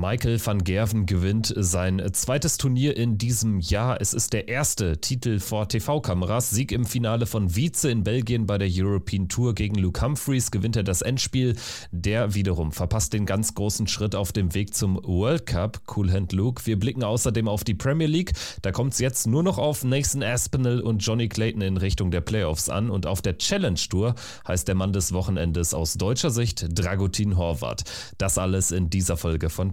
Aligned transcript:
Michael 0.00 0.38
van 0.38 0.62
Gerven 0.62 1.06
gewinnt 1.06 1.52
sein 1.56 2.00
zweites 2.12 2.56
Turnier 2.56 2.96
in 2.96 3.18
diesem 3.18 3.58
Jahr. 3.58 4.00
Es 4.00 4.14
ist 4.14 4.32
der 4.32 4.46
erste 4.46 5.00
Titel 5.00 5.40
vor 5.40 5.68
TV-Kameras. 5.68 6.50
Sieg 6.50 6.70
im 6.70 6.84
Finale 6.84 7.26
von 7.26 7.56
Vize 7.56 7.90
in 7.90 8.04
Belgien 8.04 8.46
bei 8.46 8.58
der 8.58 8.68
European 8.70 9.28
Tour 9.28 9.56
gegen 9.56 9.74
Luke 9.74 10.00
Humphreys 10.00 10.52
gewinnt 10.52 10.76
er 10.76 10.84
das 10.84 11.02
Endspiel. 11.02 11.56
Der 11.90 12.34
wiederum 12.34 12.70
verpasst 12.70 13.12
den 13.12 13.26
ganz 13.26 13.54
großen 13.54 13.88
Schritt 13.88 14.14
auf 14.14 14.30
dem 14.30 14.54
Weg 14.54 14.72
zum 14.72 15.00
World 15.02 15.46
Cup. 15.46 15.80
Cool 15.96 16.12
Hand 16.12 16.32
Luke. 16.32 16.64
Wir 16.64 16.78
blicken 16.78 17.02
außerdem 17.02 17.48
auf 17.48 17.64
die 17.64 17.74
Premier 17.74 18.06
League. 18.06 18.34
Da 18.62 18.70
kommt 18.70 18.92
es 18.92 19.00
jetzt 19.00 19.26
nur 19.26 19.42
noch 19.42 19.58
auf 19.58 19.82
Nathan 19.82 20.22
Aspinall 20.22 20.80
und 20.80 21.04
Johnny 21.04 21.28
Clayton 21.28 21.62
in 21.62 21.76
Richtung 21.76 22.12
der 22.12 22.20
Playoffs 22.20 22.68
an. 22.68 22.90
Und 22.90 23.08
auf 23.08 23.20
der 23.20 23.36
Challenge 23.36 23.80
Tour 23.90 24.14
heißt 24.46 24.68
der 24.68 24.76
Mann 24.76 24.92
des 24.92 25.12
Wochenendes 25.12 25.74
aus 25.74 25.94
deutscher 25.94 26.30
Sicht 26.30 26.66
Dragutin 26.70 27.36
Horvath. 27.36 27.82
Das 28.16 28.38
alles 28.38 28.70
in 28.70 28.90
dieser 28.90 29.16
Folge 29.16 29.50
von 29.50 29.72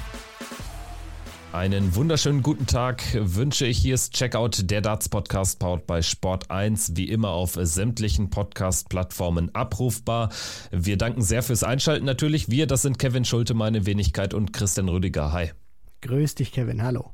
Einen 1.53 1.95
wunderschönen 1.95 2.43
guten 2.43 2.65
Tag 2.65 3.03
wünsche 3.13 3.65
ich. 3.65 3.77
Hier 3.77 3.95
ist 3.95 4.13
Checkout, 4.13 4.71
der 4.71 4.79
Darts 4.79 5.09
Podcast, 5.09 5.59
powered 5.59 5.85
bei 5.85 6.01
Sport 6.01 6.49
1, 6.49 6.95
wie 6.95 7.09
immer 7.09 7.31
auf 7.31 7.57
sämtlichen 7.59 8.29
Podcast-Plattformen 8.29 9.53
abrufbar. 9.53 10.29
Wir 10.71 10.97
danken 10.97 11.21
sehr 11.21 11.43
fürs 11.43 11.65
Einschalten 11.65 12.05
natürlich. 12.05 12.49
Wir, 12.49 12.67
das 12.67 12.83
sind 12.83 12.99
Kevin 12.99 13.25
Schulte, 13.25 13.53
meine 13.53 13.85
Wenigkeit 13.85 14.33
und 14.33 14.53
Christian 14.53 14.87
Rüdiger. 14.87 15.33
Hi. 15.33 15.51
Grüß 15.99 16.35
dich, 16.35 16.53
Kevin. 16.53 16.83
Hallo. 16.83 17.11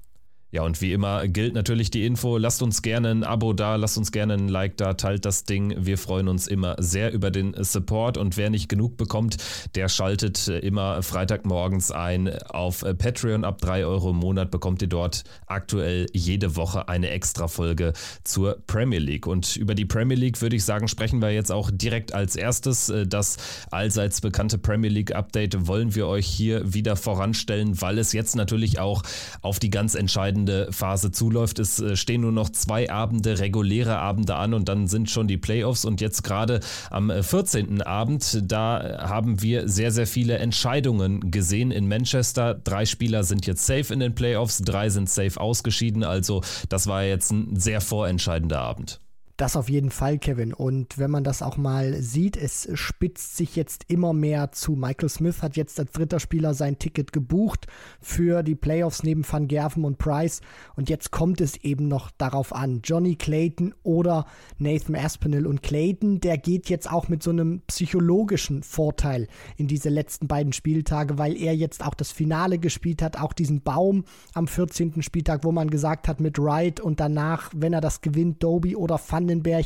Ja, 0.49 0.61
und 0.61 0.79
wie 0.79 0.93
immer 0.93 1.27
gilt 1.27 1.53
natürlich 1.55 1.91
die 1.91 2.05
Info. 2.05 2.37
Lasst 2.37 2.61
uns 2.61 2.81
gerne 2.81 3.09
ein 3.09 3.25
Abo 3.25 3.51
da, 3.51 3.75
lasst 3.75 3.97
uns 3.97 4.13
gerne 4.13 4.35
ein 4.35 4.47
Like 4.47 4.77
da, 4.77 4.93
teilt 4.93 5.25
das 5.25 5.43
Ding. 5.43 5.75
Wir 5.77 5.97
freuen 5.97 6.29
uns 6.29 6.47
immer 6.47 6.77
sehr 6.79 7.11
über 7.11 7.31
den 7.31 7.53
Support. 7.61 8.17
Und 8.17 8.37
wer 8.37 8.49
nicht 8.49 8.69
genug 8.69 8.95
bekommt, 8.95 9.35
der 9.75 9.89
schaltet 9.89 10.47
immer 10.47 11.03
Freitagmorgens 11.03 11.91
ein 11.91 12.33
auf 12.43 12.85
Patreon. 12.97 13.43
Ab 13.43 13.59
3 13.59 13.85
Euro 13.85 14.11
im 14.11 14.15
Monat 14.15 14.49
bekommt 14.49 14.81
ihr 14.81 14.87
dort 14.87 15.25
aktuell 15.47 16.05
jede 16.13 16.55
Woche 16.55 16.87
eine 16.87 17.09
extra 17.09 17.49
Folge 17.49 17.91
zur 18.23 18.57
Premier 18.67 18.99
League. 18.99 19.27
Und 19.27 19.57
über 19.57 19.75
die 19.75 19.85
Premier 19.85 20.15
League 20.15 20.41
würde 20.41 20.55
ich 20.55 20.63
sagen, 20.63 20.87
sprechen 20.87 21.21
wir 21.21 21.31
jetzt 21.31 21.51
auch 21.51 21.71
direkt 21.73 22.13
als 22.13 22.37
erstes. 22.37 22.89
Das 23.07 23.35
allseits 23.69 24.21
bekannte 24.21 24.57
Premier 24.57 24.91
League 24.91 25.13
Update 25.13 25.67
wollen 25.67 25.93
wir 25.93 26.07
euch 26.07 26.25
hier 26.25 26.73
wieder 26.73 26.95
voranstellen, 26.95 27.81
weil 27.81 27.97
es 27.99 28.13
jetzt 28.13 28.37
natürlich 28.37 28.79
auch 28.79 29.03
auf 29.41 29.59
die 29.59 29.69
ganz 29.69 29.93
entscheidenden 29.93 30.36
entscheidende 30.37 30.71
Phase 30.71 31.11
zuläuft. 31.11 31.59
Es 31.59 31.79
äh, 31.79 31.95
stehen 31.95 32.21
nur 32.21 32.31
noch 32.31 32.49
zwei 32.49 32.89
Abende, 32.89 33.39
reguläre 33.39 33.97
Abende 33.97 34.35
an 34.35 34.53
und 34.53 34.69
dann 34.69 34.87
sind 34.87 35.09
schon 35.09 35.27
die 35.27 35.37
Playoffs. 35.37 35.85
Und 35.85 36.01
jetzt 36.01 36.23
gerade 36.23 36.59
am 36.89 37.11
14. 37.11 37.79
Äh, 37.79 37.83
Abend, 37.83 38.43
da 38.43 39.07
haben 39.07 39.41
wir 39.41 39.67
sehr, 39.67 39.91
sehr 39.91 40.07
viele 40.07 40.37
Entscheidungen 40.37 41.31
gesehen 41.31 41.71
in 41.71 41.87
Manchester. 41.87 42.53
Drei 42.53 42.85
Spieler 42.85 43.23
sind 43.23 43.45
jetzt 43.47 43.65
safe 43.65 43.93
in 43.93 43.99
den 43.99 44.15
Playoffs, 44.15 44.59
drei 44.59 44.89
sind 44.89 45.09
safe 45.09 45.39
ausgeschieden. 45.39 46.03
Also 46.03 46.41
das 46.69 46.87
war 46.87 47.03
jetzt 47.03 47.31
ein 47.31 47.59
sehr 47.59 47.81
vorentscheidender 47.81 48.59
Abend. 48.59 48.99
Das 49.37 49.55
auf 49.55 49.69
jeden 49.69 49.91
Fall, 49.91 50.17
Kevin. 50.17 50.51
Und 50.51 50.97
wenn 50.97 51.11
man 51.11 51.23
das 51.23 51.43
auch 51.43 51.57
mal 51.57 52.01
sieht, 52.01 52.35
es 52.35 52.67
spitzt 52.73 53.37
sich 53.37 53.55
jetzt 53.55 53.85
immer 53.87 54.11
mehr 54.11 54.51
zu. 54.51 54.71
Michael 54.71 55.09
Smith 55.09 55.43
hat 55.43 55.55
jetzt 55.55 55.79
als 55.79 55.91
dritter 55.91 56.19
Spieler 56.19 56.55
sein 56.55 56.79
Ticket 56.79 57.13
gebucht 57.13 57.67
für 58.01 58.41
die 58.41 58.55
Playoffs 58.55 59.03
neben 59.03 59.23
Van 59.31 59.47
Gerven 59.47 59.85
und 59.85 59.99
Price. 59.99 60.41
Und 60.75 60.89
jetzt 60.89 61.11
kommt 61.11 61.39
es 61.39 61.55
eben 61.57 61.87
noch 61.87 62.09
darauf 62.17 62.51
an. 62.51 62.81
Johnny 62.83 63.15
Clayton 63.15 63.75
oder 63.83 64.25
Nathan 64.57 64.95
Aspinall. 64.95 65.45
Und 65.45 65.61
Clayton, 65.61 66.19
der 66.19 66.39
geht 66.39 66.67
jetzt 66.67 66.91
auch 66.91 67.07
mit 67.07 67.21
so 67.21 67.29
einem 67.29 67.61
psychologischen 67.67 68.63
Vorteil 68.63 69.27
in 69.55 69.67
diese 69.67 69.89
letzten 69.89 70.27
beiden 70.27 70.51
Spieltage, 70.51 71.19
weil 71.19 71.37
er 71.37 71.55
jetzt 71.55 71.85
auch 71.85 71.93
das 71.93 72.11
Finale 72.11 72.57
gespielt 72.57 73.03
hat, 73.03 73.21
auch 73.21 73.33
diesen 73.33 73.61
Baum 73.61 74.05
am 74.33 74.47
14. 74.47 75.03
Spieltag, 75.03 75.43
wo 75.43 75.51
man 75.51 75.69
gesagt 75.69 76.07
hat 76.07 76.19
mit 76.19 76.39
Wright 76.39 76.79
und 76.79 76.99
danach, 76.99 77.51
wenn 77.55 77.73
er 77.73 77.81
das 77.81 78.01
gewinnt, 78.01 78.41
Doby 78.41 78.75
oder 78.75 78.99
Van 79.07 79.26
Vandenberg, 79.27 79.65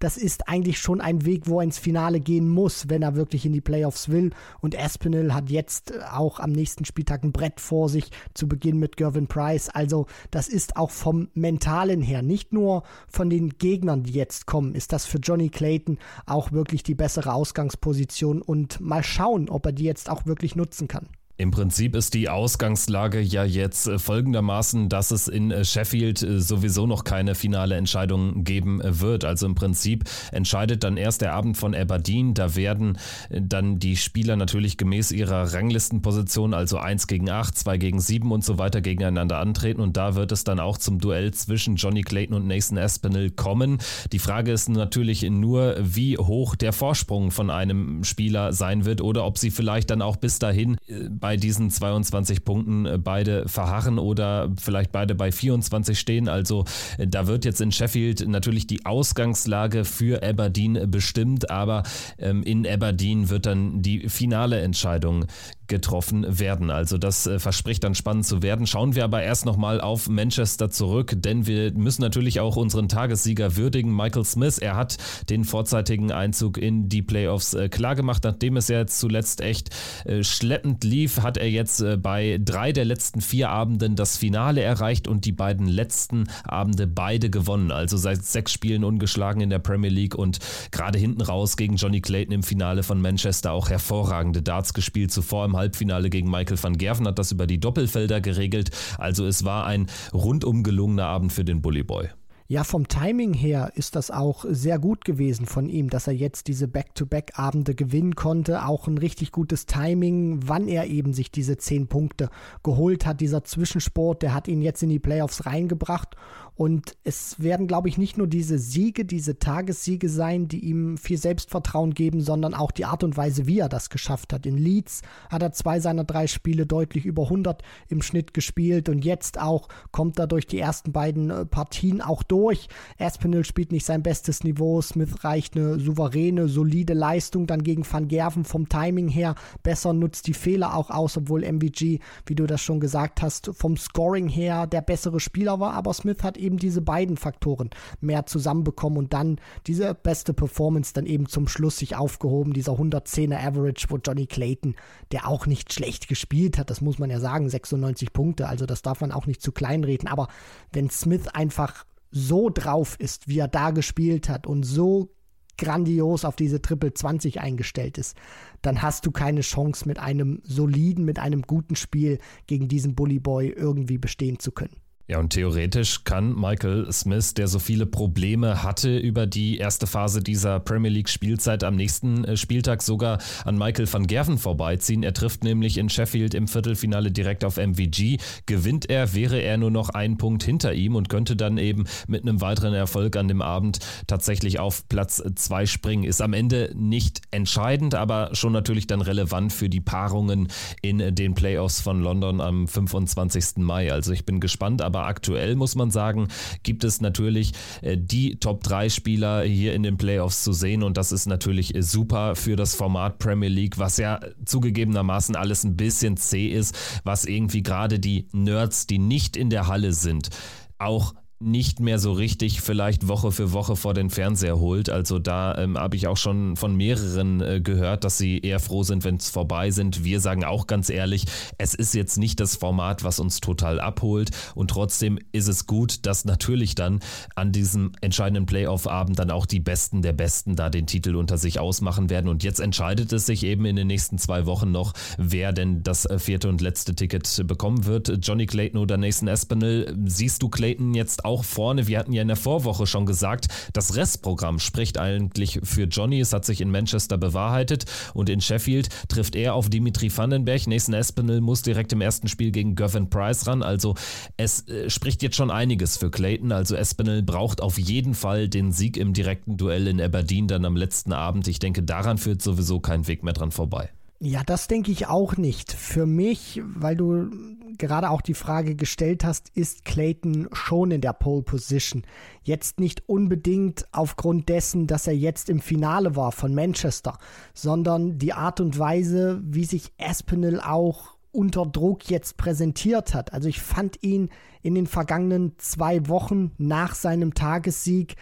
das 0.00 0.16
ist 0.16 0.48
eigentlich 0.48 0.78
schon 0.78 1.00
ein 1.00 1.24
Weg, 1.24 1.46
wo 1.46 1.60
er 1.60 1.64
ins 1.64 1.78
Finale 1.78 2.20
gehen 2.20 2.48
muss, 2.48 2.88
wenn 2.88 3.02
er 3.02 3.14
wirklich 3.14 3.44
in 3.44 3.52
die 3.52 3.60
Playoffs 3.60 4.08
will. 4.08 4.30
Und 4.60 4.78
Aspinall 4.78 5.34
hat 5.34 5.50
jetzt 5.50 5.92
auch 6.12 6.40
am 6.40 6.52
nächsten 6.52 6.84
Spieltag 6.84 7.22
ein 7.22 7.32
Brett 7.32 7.60
vor 7.60 7.88
sich, 7.88 8.10
zu 8.34 8.48
Beginn 8.48 8.78
mit 8.78 8.96
Gervin 8.96 9.26
Price. 9.26 9.68
Also 9.68 10.06
das 10.30 10.48
ist 10.48 10.76
auch 10.76 10.90
vom 10.90 11.28
Mentalen 11.34 12.00
her, 12.00 12.22
nicht 12.22 12.52
nur 12.52 12.82
von 13.08 13.28
den 13.28 13.58
Gegnern, 13.58 14.02
die 14.02 14.12
jetzt 14.12 14.46
kommen, 14.46 14.74
ist 14.74 14.92
das 14.92 15.06
für 15.06 15.18
Johnny 15.18 15.50
Clayton 15.50 15.98
auch 16.26 16.52
wirklich 16.52 16.82
die 16.82 16.94
bessere 16.94 17.34
Ausgangsposition 17.34 18.42
und 18.42 18.80
mal 18.80 19.02
schauen, 19.02 19.48
ob 19.48 19.66
er 19.66 19.72
die 19.72 19.84
jetzt 19.84 20.08
auch 20.08 20.26
wirklich 20.26 20.56
nutzen 20.56 20.88
kann. 20.88 21.08
Im 21.42 21.50
Prinzip 21.50 21.96
ist 21.96 22.14
die 22.14 22.28
Ausgangslage 22.28 23.20
ja 23.20 23.42
jetzt 23.42 23.88
äh, 23.88 23.98
folgendermaßen, 23.98 24.88
dass 24.88 25.10
es 25.10 25.26
in 25.26 25.50
äh, 25.50 25.64
Sheffield 25.64 26.22
äh, 26.22 26.38
sowieso 26.40 26.86
noch 26.86 27.02
keine 27.02 27.34
finale 27.34 27.74
Entscheidung 27.74 28.44
geben 28.44 28.80
wird. 28.84 29.24
Also 29.24 29.46
im 29.46 29.56
Prinzip 29.56 30.04
entscheidet 30.30 30.84
dann 30.84 30.96
erst 30.96 31.20
der 31.20 31.32
Abend 31.32 31.56
von 31.56 31.74
Aberdeen. 31.74 32.34
Da 32.34 32.54
werden 32.54 32.96
dann 33.28 33.80
die 33.80 33.96
Spieler 33.96 34.36
natürlich 34.36 34.76
gemäß 34.76 35.10
ihrer 35.10 35.52
Ranglistenposition, 35.52 36.54
also 36.54 36.78
1 36.78 37.08
gegen 37.08 37.28
8, 37.28 37.58
2 37.58 37.76
gegen 37.76 38.00
7 38.00 38.30
und 38.30 38.44
so 38.44 38.58
weiter 38.58 38.80
gegeneinander 38.80 39.40
antreten. 39.40 39.80
Und 39.80 39.96
da 39.96 40.14
wird 40.14 40.30
es 40.30 40.44
dann 40.44 40.60
auch 40.60 40.78
zum 40.78 41.00
Duell 41.00 41.34
zwischen 41.34 41.74
Johnny 41.74 42.02
Clayton 42.02 42.36
und 42.36 42.46
Nathan 42.46 42.78
Aspinall 42.78 43.30
kommen. 43.30 43.78
Die 44.12 44.20
Frage 44.20 44.52
ist 44.52 44.68
natürlich 44.68 45.22
nur, 45.22 45.74
wie 45.80 46.18
hoch 46.18 46.54
der 46.54 46.72
Vorsprung 46.72 47.32
von 47.32 47.50
einem 47.50 48.04
Spieler 48.04 48.52
sein 48.52 48.84
wird 48.84 49.00
oder 49.00 49.24
ob 49.24 49.38
sie 49.38 49.50
vielleicht 49.50 49.90
dann 49.90 50.02
auch 50.02 50.14
bis 50.14 50.38
dahin 50.38 50.76
bei 51.10 51.31
bei 51.32 51.38
diesen 51.38 51.70
22 51.70 52.44
Punkten 52.44 52.84
äh, 52.84 52.98
beide 52.98 53.48
verharren 53.48 53.98
oder 53.98 54.50
vielleicht 54.60 54.92
beide 54.92 55.14
bei 55.14 55.32
24 55.32 55.98
stehen. 55.98 56.28
Also 56.28 56.66
äh, 56.98 57.06
da 57.06 57.26
wird 57.26 57.46
jetzt 57.46 57.62
in 57.62 57.72
Sheffield 57.72 58.28
natürlich 58.28 58.66
die 58.66 58.84
Ausgangslage 58.84 59.86
für 59.86 60.22
Aberdeen 60.22 60.90
bestimmt, 60.90 61.48
aber 61.48 61.84
ähm, 62.18 62.42
in 62.42 62.66
Aberdeen 62.66 63.30
wird 63.30 63.46
dann 63.46 63.80
die 63.80 64.10
finale 64.10 64.60
Entscheidung 64.60 65.24
getroffen 65.72 66.26
werden. 66.38 66.70
Also 66.70 66.98
das 66.98 67.26
äh, 67.26 67.38
verspricht 67.38 67.82
dann 67.82 67.94
spannend 67.94 68.26
zu 68.26 68.42
werden. 68.42 68.66
Schauen 68.66 68.94
wir 68.94 69.04
aber 69.04 69.22
erst 69.22 69.46
nochmal 69.46 69.80
auf 69.80 70.06
Manchester 70.06 70.68
zurück, 70.68 71.14
denn 71.16 71.46
wir 71.46 71.72
müssen 71.72 72.02
natürlich 72.02 72.40
auch 72.40 72.56
unseren 72.56 72.90
Tagessieger 72.90 73.56
würdigen, 73.56 73.96
Michael 73.96 74.26
Smith. 74.26 74.58
Er 74.58 74.76
hat 74.76 74.98
den 75.30 75.44
vorzeitigen 75.44 76.12
Einzug 76.12 76.58
in 76.58 76.90
die 76.90 77.00
Playoffs 77.00 77.54
äh, 77.54 77.70
klargemacht, 77.70 78.22
nachdem 78.24 78.58
es 78.58 78.68
ja 78.68 78.86
zuletzt 78.86 79.40
echt 79.40 79.70
äh, 80.04 80.22
schleppend 80.22 80.84
lief, 80.84 81.22
hat 81.22 81.38
er 81.38 81.48
jetzt 81.48 81.82
bei 82.02 82.38
drei 82.44 82.72
der 82.72 82.84
letzten 82.84 83.22
vier 83.22 83.48
Abenden 83.48 83.96
das 83.96 84.18
Finale 84.18 84.60
erreicht 84.60 85.08
und 85.08 85.24
die 85.24 85.32
beiden 85.32 85.66
letzten 85.66 86.24
Abende 86.44 86.86
beide 86.86 87.30
gewonnen. 87.30 87.70
Also 87.70 87.96
seit 87.96 88.26
sechs 88.26 88.52
Spielen 88.52 88.84
ungeschlagen 88.84 89.40
in 89.40 89.48
der 89.48 89.58
Premier 89.58 89.90
League 89.90 90.14
und 90.14 90.38
gerade 90.70 90.98
hinten 90.98 91.22
raus 91.22 91.56
gegen 91.56 91.76
Johnny 91.76 92.02
Clayton 92.02 92.34
im 92.34 92.42
Finale 92.42 92.82
von 92.82 93.00
Manchester 93.00 93.52
auch 93.52 93.70
hervorragende 93.70 94.42
Darts 94.42 94.74
gespielt. 94.74 95.12
Zuvor 95.12 95.46
im 95.46 95.56
Halbfinale 95.62 96.10
gegen 96.10 96.28
Michael 96.28 96.60
van 96.60 96.76
Gerven 96.76 97.06
hat 97.06 97.18
das 97.18 97.30
über 97.30 97.46
die 97.46 97.60
Doppelfelder 97.60 98.20
geregelt. 98.20 98.70
Also 98.98 99.26
es 99.26 99.44
war 99.44 99.64
ein 99.66 99.86
rundum 100.12 100.64
gelungener 100.64 101.06
Abend 101.06 101.32
für 101.32 101.44
den 101.44 101.62
Bully 101.62 101.84
Boy. 101.84 102.08
Ja, 102.48 102.64
vom 102.64 102.86
Timing 102.86 103.32
her 103.32 103.72
ist 103.76 103.96
das 103.96 104.10
auch 104.10 104.44
sehr 104.46 104.78
gut 104.78 105.06
gewesen 105.06 105.46
von 105.46 105.70
ihm, 105.70 105.88
dass 105.88 106.06
er 106.06 106.12
jetzt 106.12 106.48
diese 106.48 106.68
Back-to-Back-Abende 106.68 107.74
gewinnen 107.74 108.14
konnte. 108.14 108.66
Auch 108.66 108.88
ein 108.88 108.98
richtig 108.98 109.32
gutes 109.32 109.64
Timing, 109.64 110.40
wann 110.44 110.68
er 110.68 110.88
eben 110.88 111.14
sich 111.14 111.30
diese 111.30 111.56
zehn 111.56 111.86
Punkte 111.86 112.28
geholt 112.62 113.06
hat. 113.06 113.22
Dieser 113.22 113.44
Zwischensport, 113.44 114.20
der 114.20 114.34
hat 114.34 114.48
ihn 114.48 114.60
jetzt 114.60 114.82
in 114.82 114.90
die 114.90 114.98
Playoffs 114.98 115.46
reingebracht. 115.46 116.16
Und 116.62 116.96
es 117.02 117.42
werden, 117.42 117.66
glaube 117.66 117.88
ich, 117.88 117.98
nicht 117.98 118.18
nur 118.18 118.28
diese 118.28 118.56
Siege, 118.56 119.04
diese 119.04 119.40
Tagessiege 119.40 120.08
sein, 120.08 120.46
die 120.46 120.60
ihm 120.60 120.96
viel 120.96 121.18
Selbstvertrauen 121.18 121.92
geben, 121.92 122.20
sondern 122.20 122.54
auch 122.54 122.70
die 122.70 122.84
Art 122.84 123.02
und 123.02 123.16
Weise, 123.16 123.48
wie 123.48 123.58
er 123.58 123.68
das 123.68 123.90
geschafft 123.90 124.32
hat. 124.32 124.46
In 124.46 124.56
Leeds 124.56 125.02
hat 125.28 125.42
er 125.42 125.50
zwei 125.50 125.80
seiner 125.80 126.04
drei 126.04 126.28
Spiele 126.28 126.64
deutlich 126.64 127.04
über 127.04 127.24
100 127.24 127.64
im 127.88 128.00
Schnitt 128.00 128.32
gespielt 128.32 128.88
und 128.88 129.04
jetzt 129.04 129.40
auch 129.40 129.66
kommt 129.90 130.20
er 130.20 130.28
durch 130.28 130.46
die 130.46 130.60
ersten 130.60 130.92
beiden 130.92 131.30
äh, 131.30 131.44
Partien 131.46 132.00
auch 132.00 132.22
durch. 132.22 132.68
Aspinall 132.96 133.44
spielt 133.44 133.72
nicht 133.72 133.84
sein 133.84 134.04
bestes 134.04 134.44
Niveau. 134.44 134.80
Smith 134.82 135.24
reicht 135.24 135.56
eine 135.56 135.80
souveräne, 135.80 136.46
solide 136.46 136.94
Leistung 136.94 137.48
dann 137.48 137.64
gegen 137.64 137.84
Van 137.90 138.06
Gerven 138.06 138.44
vom 138.44 138.68
Timing 138.68 139.08
her. 139.08 139.34
Besser 139.64 139.94
nutzt 139.94 140.28
die 140.28 140.32
Fehler 140.32 140.76
auch 140.76 140.90
aus, 140.90 141.16
obwohl 141.16 141.42
MVG, 141.42 141.98
wie 142.26 142.34
du 142.36 142.46
das 142.46 142.60
schon 142.60 142.78
gesagt 142.78 143.20
hast, 143.20 143.50
vom 143.52 143.76
Scoring 143.76 144.28
her 144.28 144.68
der 144.68 144.82
bessere 144.82 145.18
Spieler 145.18 145.58
war. 145.58 145.74
Aber 145.74 145.92
Smith 145.92 146.22
hat 146.22 146.36
eben 146.36 146.51
diese 146.58 146.80
beiden 146.80 147.16
Faktoren 147.16 147.70
mehr 148.00 148.26
zusammenbekommen 148.26 148.98
und 148.98 149.12
dann 149.12 149.40
diese 149.66 149.94
beste 149.94 150.34
Performance 150.34 150.92
dann 150.94 151.06
eben 151.06 151.26
zum 151.28 151.48
Schluss 151.48 151.78
sich 151.78 151.96
aufgehoben. 151.96 152.52
Dieser 152.52 152.72
110er 152.72 153.38
Average, 153.38 153.86
wo 153.88 153.98
Johnny 153.98 154.26
Clayton, 154.26 154.74
der 155.12 155.28
auch 155.28 155.46
nicht 155.46 155.72
schlecht 155.72 156.08
gespielt 156.08 156.58
hat, 156.58 156.70
das 156.70 156.80
muss 156.80 156.98
man 156.98 157.10
ja 157.10 157.20
sagen, 157.20 157.48
96 157.48 158.12
Punkte, 158.12 158.48
also 158.48 158.66
das 158.66 158.82
darf 158.82 159.00
man 159.00 159.12
auch 159.12 159.26
nicht 159.26 159.42
zu 159.42 159.52
kleinreden. 159.52 160.08
Aber 160.08 160.28
wenn 160.72 160.90
Smith 160.90 161.28
einfach 161.28 161.84
so 162.10 162.50
drauf 162.50 162.96
ist, 162.98 163.28
wie 163.28 163.38
er 163.38 163.48
da 163.48 163.70
gespielt 163.70 164.28
hat 164.28 164.46
und 164.46 164.64
so 164.64 165.10
grandios 165.58 166.24
auf 166.24 166.36
diese 166.36 166.60
Triple 166.60 166.92
20 166.92 167.40
eingestellt 167.40 167.98
ist, 167.98 168.16
dann 168.62 168.82
hast 168.82 169.06
du 169.06 169.10
keine 169.10 169.42
Chance 169.42 169.86
mit 169.86 169.98
einem 169.98 170.40
soliden, 170.44 171.04
mit 171.04 171.18
einem 171.18 171.42
guten 171.42 171.76
Spiel 171.76 172.18
gegen 172.46 172.68
diesen 172.68 172.94
Bully 172.94 173.20
Boy 173.20 173.48
irgendwie 173.48 173.98
bestehen 173.98 174.38
zu 174.38 174.52
können. 174.52 174.76
Ja, 175.08 175.18
und 175.18 175.30
theoretisch 175.30 176.04
kann 176.04 176.32
Michael 176.32 176.90
Smith, 176.92 177.34
der 177.34 177.48
so 177.48 177.58
viele 177.58 177.86
Probleme 177.86 178.62
hatte 178.62 178.96
über 178.96 179.26
die 179.26 179.58
erste 179.58 179.88
Phase 179.88 180.22
dieser 180.22 180.60
Premier 180.60 180.92
League 180.92 181.08
Spielzeit, 181.08 181.64
am 181.64 181.74
nächsten 181.74 182.24
äh, 182.24 182.36
Spieltag 182.36 182.82
sogar 182.82 183.18
an 183.44 183.58
Michael 183.58 183.92
van 183.92 184.06
Gerven 184.06 184.38
vorbeiziehen. 184.38 185.02
Er 185.02 185.12
trifft 185.12 185.42
nämlich 185.42 185.76
in 185.76 185.88
Sheffield 185.88 186.34
im 186.34 186.46
Viertelfinale 186.46 187.10
direkt 187.10 187.44
auf 187.44 187.56
MVG. 187.56 188.18
Gewinnt 188.46 188.88
er, 188.90 189.12
wäre 189.12 189.40
er 189.40 189.58
nur 189.58 189.72
noch 189.72 189.88
einen 189.88 190.18
Punkt 190.18 190.44
hinter 190.44 190.72
ihm 190.72 190.94
und 190.94 191.08
könnte 191.08 191.34
dann 191.34 191.58
eben 191.58 191.84
mit 192.06 192.22
einem 192.22 192.40
weiteren 192.40 192.72
Erfolg 192.72 193.16
an 193.16 193.26
dem 193.26 193.42
Abend 193.42 193.80
tatsächlich 194.06 194.60
auf 194.60 194.88
Platz 194.88 195.20
zwei 195.34 195.66
springen. 195.66 196.04
Ist 196.04 196.22
am 196.22 196.32
Ende 196.32 196.70
nicht 196.76 197.22
entscheidend, 197.32 197.96
aber 197.96 198.30
schon 198.34 198.52
natürlich 198.52 198.86
dann 198.86 199.00
relevant 199.00 199.52
für 199.52 199.68
die 199.68 199.80
Paarungen 199.80 200.46
in 200.80 201.12
den 201.16 201.34
Playoffs 201.34 201.80
von 201.80 202.00
London 202.00 202.40
am 202.40 202.68
25. 202.68 203.56
Mai. 203.56 203.92
Also 203.92 204.12
ich 204.12 204.24
bin 204.24 204.38
gespannt, 204.38 204.80
aber 204.80 204.91
aktuell 205.00 205.56
muss 205.56 205.74
man 205.74 205.90
sagen, 205.90 206.28
gibt 206.62 206.84
es 206.84 207.00
natürlich 207.00 207.52
äh, 207.80 207.96
die 207.98 208.36
Top 208.36 208.62
3 208.62 208.88
Spieler 208.88 209.42
hier 209.42 209.74
in 209.74 209.82
den 209.82 209.96
Playoffs 209.96 210.44
zu 210.44 210.52
sehen. 210.52 210.82
Und 210.82 210.96
das 210.96 211.12
ist 211.12 211.26
natürlich 211.26 211.74
äh, 211.74 211.82
super 211.82 212.36
für 212.36 212.56
das 212.56 212.74
Format 212.74 213.18
Premier 213.18 213.48
League, 213.48 213.78
was 213.78 213.96
ja 213.96 214.20
zugegebenermaßen 214.44 215.36
alles 215.36 215.64
ein 215.64 215.76
bisschen 215.76 216.16
zäh 216.16 216.48
ist, 216.48 216.76
was 217.04 217.24
irgendwie 217.24 217.62
gerade 217.62 217.98
die 217.98 218.28
Nerds, 218.32 218.86
die 218.86 218.98
nicht 218.98 219.36
in 219.36 219.50
der 219.50 219.66
Halle 219.66 219.92
sind, 219.92 220.30
auch 220.78 221.14
nicht 221.42 221.80
mehr 221.80 221.98
so 221.98 222.12
richtig 222.12 222.60
vielleicht 222.60 223.08
Woche 223.08 223.32
für 223.32 223.52
Woche 223.52 223.76
vor 223.76 223.94
den 223.94 224.10
Fernseher 224.10 224.58
holt. 224.58 224.88
Also 224.90 225.18
da 225.18 225.56
ähm, 225.58 225.76
habe 225.76 225.96
ich 225.96 226.06
auch 226.06 226.16
schon 226.16 226.56
von 226.56 226.76
mehreren 226.76 227.40
äh, 227.40 227.60
gehört, 227.60 228.04
dass 228.04 228.18
sie 228.18 228.38
eher 228.38 228.60
froh 228.60 228.82
sind, 228.82 229.04
wenn 229.04 229.16
es 229.16 229.30
vorbei 229.30 229.70
sind. 229.70 230.04
Wir 230.04 230.20
sagen 230.20 230.44
auch 230.44 230.66
ganz 230.66 230.90
ehrlich, 230.90 231.24
es 231.58 231.74
ist 231.74 231.94
jetzt 231.94 232.18
nicht 232.18 232.40
das 232.40 232.56
Format, 232.56 233.04
was 233.04 233.20
uns 233.20 233.40
total 233.40 233.80
abholt 233.80 234.30
und 234.54 234.70
trotzdem 234.70 235.18
ist 235.32 235.48
es 235.48 235.66
gut, 235.66 236.06
dass 236.06 236.24
natürlich 236.24 236.74
dann 236.74 237.00
an 237.34 237.52
diesem 237.52 237.92
entscheidenden 238.00 238.46
Playoff-Abend 238.46 239.18
dann 239.18 239.30
auch 239.30 239.46
die 239.46 239.60
Besten 239.60 240.02
der 240.02 240.12
Besten 240.12 240.56
da 240.56 240.70
den 240.70 240.86
Titel 240.86 241.16
unter 241.16 241.38
sich 241.38 241.58
ausmachen 241.58 242.10
werden. 242.10 242.28
Und 242.28 242.44
jetzt 242.44 242.60
entscheidet 242.60 243.12
es 243.12 243.26
sich 243.26 243.44
eben 243.44 243.64
in 243.64 243.76
den 243.76 243.86
nächsten 243.86 244.18
zwei 244.18 244.46
Wochen 244.46 244.70
noch, 244.70 244.92
wer 245.18 245.52
denn 245.52 245.82
das 245.82 246.06
äh, 246.06 246.18
vierte 246.18 246.48
und 246.48 246.60
letzte 246.60 246.94
Ticket 246.94 247.42
bekommen 247.46 247.86
wird. 247.86 248.12
Johnny 248.22 248.46
Clayton 248.46 248.80
oder 248.80 248.96
Nathan 248.96 249.28
Espinel. 249.28 249.96
Siehst 250.04 250.42
du 250.42 250.48
Clayton 250.48 250.94
jetzt 250.94 251.24
auch 251.24 251.31
auch 251.32 251.44
vorne. 251.44 251.86
Wir 251.86 251.98
hatten 251.98 252.12
ja 252.12 252.22
in 252.22 252.28
der 252.28 252.36
Vorwoche 252.36 252.86
schon 252.86 253.06
gesagt, 253.06 253.48
das 253.72 253.96
Restprogramm 253.96 254.58
spricht 254.58 254.98
eigentlich 254.98 255.60
für 255.62 255.84
Johnny. 255.84 256.20
Es 256.20 256.32
hat 256.32 256.44
sich 256.44 256.60
in 256.60 256.70
Manchester 256.70 257.16
bewahrheitet 257.16 257.86
und 258.14 258.28
in 258.28 258.40
Sheffield 258.40 258.88
trifft 259.08 259.34
er 259.34 259.54
auf 259.54 259.70
Dimitri 259.70 260.14
Vandenberg. 260.14 260.66
Nathan 260.66 260.94
Espinel 260.94 261.40
muss 261.40 261.62
direkt 261.62 261.92
im 261.92 262.00
ersten 262.00 262.28
Spiel 262.28 262.50
gegen 262.50 262.74
Gavin 262.74 263.08
Price 263.08 263.46
ran. 263.46 263.62
Also 263.62 263.94
es 264.36 264.68
äh, 264.68 264.90
spricht 264.90 265.22
jetzt 265.22 265.36
schon 265.36 265.50
einiges 265.50 265.96
für 265.96 266.10
Clayton. 266.10 266.52
Also 266.52 266.76
Espinel 266.76 267.22
braucht 267.22 267.60
auf 267.62 267.78
jeden 267.78 268.14
Fall 268.14 268.48
den 268.48 268.72
Sieg 268.72 268.96
im 268.96 269.14
direkten 269.14 269.56
Duell 269.56 269.86
in 269.86 270.00
Aberdeen 270.00 270.48
dann 270.48 270.64
am 270.64 270.76
letzten 270.76 271.12
Abend. 271.12 271.48
Ich 271.48 271.58
denke, 271.58 271.82
daran 271.82 272.18
führt 272.18 272.42
sowieso 272.42 272.80
kein 272.80 273.06
Weg 273.06 273.22
mehr 273.22 273.32
dran 273.32 273.50
vorbei. 273.50 273.88
Ja, 274.20 274.42
das 274.44 274.68
denke 274.68 274.92
ich 274.92 275.08
auch 275.08 275.36
nicht. 275.36 275.72
Für 275.72 276.06
mich, 276.06 276.60
weil 276.76 276.94
du 276.94 277.28
gerade 277.78 278.10
auch 278.10 278.20
die 278.20 278.34
Frage 278.34 278.74
gestellt 278.74 279.24
hast, 279.24 279.50
ist 279.54 279.84
Clayton 279.84 280.48
schon 280.52 280.90
in 280.90 281.00
der 281.00 281.12
Pole 281.12 281.42
Position. 281.42 282.02
Jetzt 282.42 282.80
nicht 282.80 283.08
unbedingt 283.08 283.86
aufgrund 283.92 284.48
dessen, 284.48 284.86
dass 284.86 285.06
er 285.06 285.16
jetzt 285.16 285.48
im 285.48 285.60
Finale 285.60 286.16
war 286.16 286.32
von 286.32 286.54
Manchester, 286.54 287.18
sondern 287.54 288.18
die 288.18 288.32
Art 288.32 288.60
und 288.60 288.78
Weise, 288.78 289.40
wie 289.44 289.64
sich 289.64 289.92
Aspinall 289.98 290.60
auch 290.60 291.16
unter 291.32 291.64
Druck 291.64 292.10
jetzt 292.10 292.36
präsentiert 292.36 293.14
hat. 293.14 293.32
Also 293.32 293.48
ich 293.48 293.60
fand 293.60 294.02
ihn 294.02 294.28
in 294.60 294.74
den 294.74 294.86
vergangenen 294.86 295.54
zwei 295.58 296.06
Wochen 296.08 296.52
nach 296.58 296.94
seinem 296.94 297.34
Tagessieg 297.34 298.16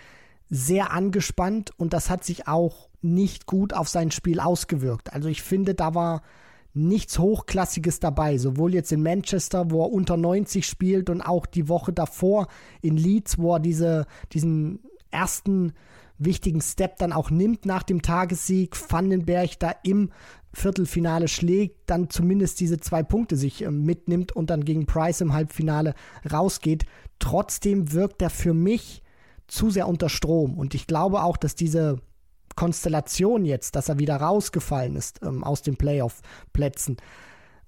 sehr 0.49 0.93
angespannt 0.93 1.73
und 1.77 1.93
das 1.93 2.11
hat 2.11 2.25
sich 2.25 2.49
auch 2.49 2.89
nicht 3.03 3.47
gut 3.47 3.73
auf 3.73 3.89
sein 3.89 4.11
Spiel 4.11 4.41
ausgewirkt. 4.41 5.13
Also 5.13 5.29
ich 5.29 5.43
finde, 5.43 5.75
da 5.75 5.95
war 5.95 6.23
nichts 6.73 7.19
Hochklassiges 7.19 8.01
dabei, 8.01 8.39
sowohl 8.39 8.75
jetzt 8.75 8.93
in 8.93 9.03
Manchester, 9.03 9.71
wo 9.71 9.85
er 9.85 9.93
unter 9.93 10.17
90 10.17 10.67
spielt 10.67 11.11
und 11.11 11.21
auch 11.21 11.47
die 11.47 11.69
Woche 11.69 11.93
davor 11.93 12.47
in 12.81 12.97
Leeds, 12.97 13.39
wo 13.39 13.55
er 13.55 13.61
diese, 13.61 14.07
diesen 14.33 14.81
ersten 15.11 15.73
wichtigen 16.19 16.61
Step 16.61 16.99
dann 16.99 17.13
auch 17.13 17.31
nimmt 17.31 17.67
nach 17.67 17.83
dem 17.83 18.03
Tagessieg, 18.03 18.77
Vandenberg 18.91 19.59
da 19.59 19.75
im 19.83 20.11
Viertelfinale 20.53 21.29
schlägt, 21.29 21.89
dann 21.89 22.11
zumindest 22.11 22.61
diese 22.61 22.79
zwei 22.79 23.03
Punkte 23.03 23.37
sich 23.37 23.63
äh, 23.63 23.71
mitnimmt 23.71 24.33
und 24.33 24.51
dann 24.51 24.65
gegen 24.65 24.87
Price 24.87 25.21
im 25.21 25.33
Halbfinale 25.33 25.95
rausgeht. 26.31 26.85
Trotzdem 27.19 27.93
wirkt 27.93 28.21
er 28.23 28.31
für 28.31 28.55
mich 28.55 29.03
zu 29.47 29.71
sehr 29.71 29.89
unter 29.89 30.09
Strom. 30.09 30.59
Und 30.59 30.75
ich 30.75 30.87
glaube 30.87 31.23
auch, 31.23 31.37
dass 31.37 31.55
diese 31.55 32.01
Konstellation 32.61 33.47
jetzt, 33.47 33.75
dass 33.75 33.89
er 33.89 33.99
wieder 33.99 34.17
rausgefallen 34.17 34.95
ist 34.95 35.21
ähm, 35.23 35.43
aus 35.43 35.63
den 35.63 35.79
Playoff-Plätzen, 35.79 36.99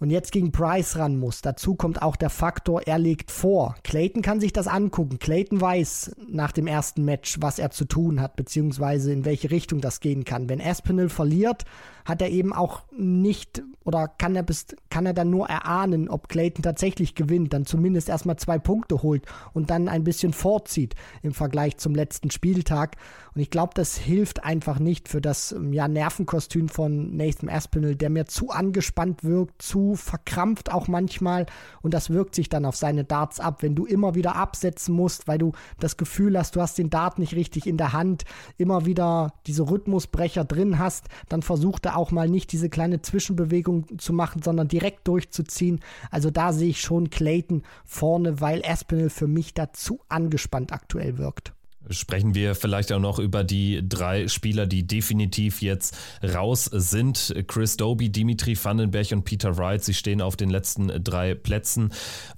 und 0.02 0.10
jetzt 0.10 0.32
gegen 0.32 0.50
Price 0.50 0.96
ran 0.96 1.16
muss. 1.16 1.42
Dazu 1.42 1.76
kommt 1.76 2.02
auch 2.02 2.16
der 2.16 2.28
Faktor, 2.28 2.82
er 2.88 2.98
legt 2.98 3.30
vor. 3.30 3.76
Clayton 3.84 4.20
kann 4.20 4.40
sich 4.40 4.52
das 4.52 4.66
angucken. 4.66 5.20
Clayton 5.20 5.60
weiß 5.60 6.16
nach 6.28 6.50
dem 6.50 6.66
ersten 6.66 7.04
Match, 7.04 7.36
was 7.38 7.60
er 7.60 7.70
zu 7.70 7.84
tun 7.84 8.20
hat, 8.20 8.34
beziehungsweise 8.34 9.12
in 9.12 9.24
welche 9.24 9.52
Richtung 9.52 9.80
das 9.80 10.00
gehen 10.00 10.24
kann. 10.24 10.48
Wenn 10.48 10.60
Aspinall 10.60 11.08
verliert, 11.08 11.66
hat 12.04 12.20
er 12.20 12.30
eben 12.30 12.52
auch 12.52 12.82
nicht 12.90 13.62
oder 13.84 14.08
kann 14.08 14.36
er, 14.36 14.42
bis, 14.42 14.66
kann 14.90 15.06
er 15.06 15.12
dann 15.12 15.30
nur 15.30 15.48
erahnen, 15.48 16.08
ob 16.08 16.28
Clayton 16.28 16.62
tatsächlich 16.62 17.14
gewinnt, 17.14 17.52
dann 17.52 17.66
zumindest 17.66 18.08
erstmal 18.08 18.36
zwei 18.36 18.58
Punkte 18.58 19.02
holt 19.02 19.26
und 19.52 19.70
dann 19.70 19.88
ein 19.88 20.04
bisschen 20.04 20.32
vorzieht 20.32 20.94
im 21.22 21.32
Vergleich 21.32 21.78
zum 21.78 21.94
letzten 21.94 22.30
Spieltag. 22.30 22.96
Und 23.34 23.40
ich 23.40 23.50
glaube, 23.50 23.72
das 23.74 23.96
hilft 23.96 24.44
einfach 24.44 24.78
nicht 24.78 25.08
für 25.08 25.20
das 25.20 25.54
ja, 25.70 25.88
Nervenkostüm 25.88 26.68
von 26.68 27.16
Nathan 27.16 27.48
Aspinall, 27.48 27.96
der 27.96 28.10
mir 28.10 28.26
zu 28.26 28.50
angespannt 28.50 29.24
wirkt, 29.24 29.62
zu 29.62 29.91
verkrampft 29.94 30.72
auch 30.72 30.88
manchmal 30.88 31.46
und 31.82 31.94
das 31.94 32.10
wirkt 32.10 32.34
sich 32.34 32.48
dann 32.48 32.64
auf 32.64 32.76
seine 32.76 33.04
Darts 33.04 33.40
ab, 33.40 33.62
wenn 33.62 33.74
du 33.74 33.84
immer 33.84 34.14
wieder 34.14 34.36
absetzen 34.36 34.94
musst, 34.94 35.28
weil 35.28 35.38
du 35.38 35.52
das 35.78 35.96
Gefühl 35.96 36.38
hast, 36.38 36.56
du 36.56 36.60
hast 36.60 36.78
den 36.78 36.90
Dart 36.90 37.18
nicht 37.18 37.34
richtig 37.34 37.66
in 37.66 37.76
der 37.76 37.92
Hand, 37.92 38.24
immer 38.58 38.86
wieder 38.86 39.34
diese 39.46 39.68
Rhythmusbrecher 39.68 40.44
drin 40.44 40.78
hast, 40.78 41.06
dann 41.28 41.42
versucht 41.42 41.86
er 41.86 41.96
auch 41.96 42.10
mal 42.10 42.28
nicht 42.28 42.52
diese 42.52 42.68
kleine 42.68 43.02
Zwischenbewegung 43.02 43.98
zu 43.98 44.12
machen, 44.12 44.42
sondern 44.42 44.68
direkt 44.68 45.08
durchzuziehen. 45.08 45.80
Also 46.10 46.30
da 46.30 46.52
sehe 46.52 46.70
ich 46.70 46.80
schon 46.80 47.10
Clayton 47.10 47.62
vorne, 47.84 48.40
weil 48.40 48.62
Aspinall 48.64 49.10
für 49.10 49.26
mich 49.28 49.54
dazu 49.54 50.00
angespannt 50.08 50.72
aktuell 50.72 51.18
wirkt. 51.18 51.52
Sprechen 51.90 52.34
wir 52.34 52.54
vielleicht 52.54 52.92
auch 52.92 53.00
noch 53.00 53.18
über 53.18 53.44
die 53.44 53.86
drei 53.86 54.28
Spieler, 54.28 54.66
die 54.66 54.86
definitiv 54.86 55.62
jetzt 55.62 55.96
raus 56.22 56.64
sind. 56.72 57.34
Chris 57.48 57.76
Doby, 57.76 58.10
Dimitri 58.10 58.56
Vandenberg 58.62 59.12
und 59.12 59.24
Peter 59.24 59.56
Wright. 59.56 59.82
Sie 59.82 59.94
stehen 59.94 60.20
auf 60.20 60.36
den 60.36 60.50
letzten 60.50 61.02
drei 61.02 61.34
Plätzen 61.34 61.92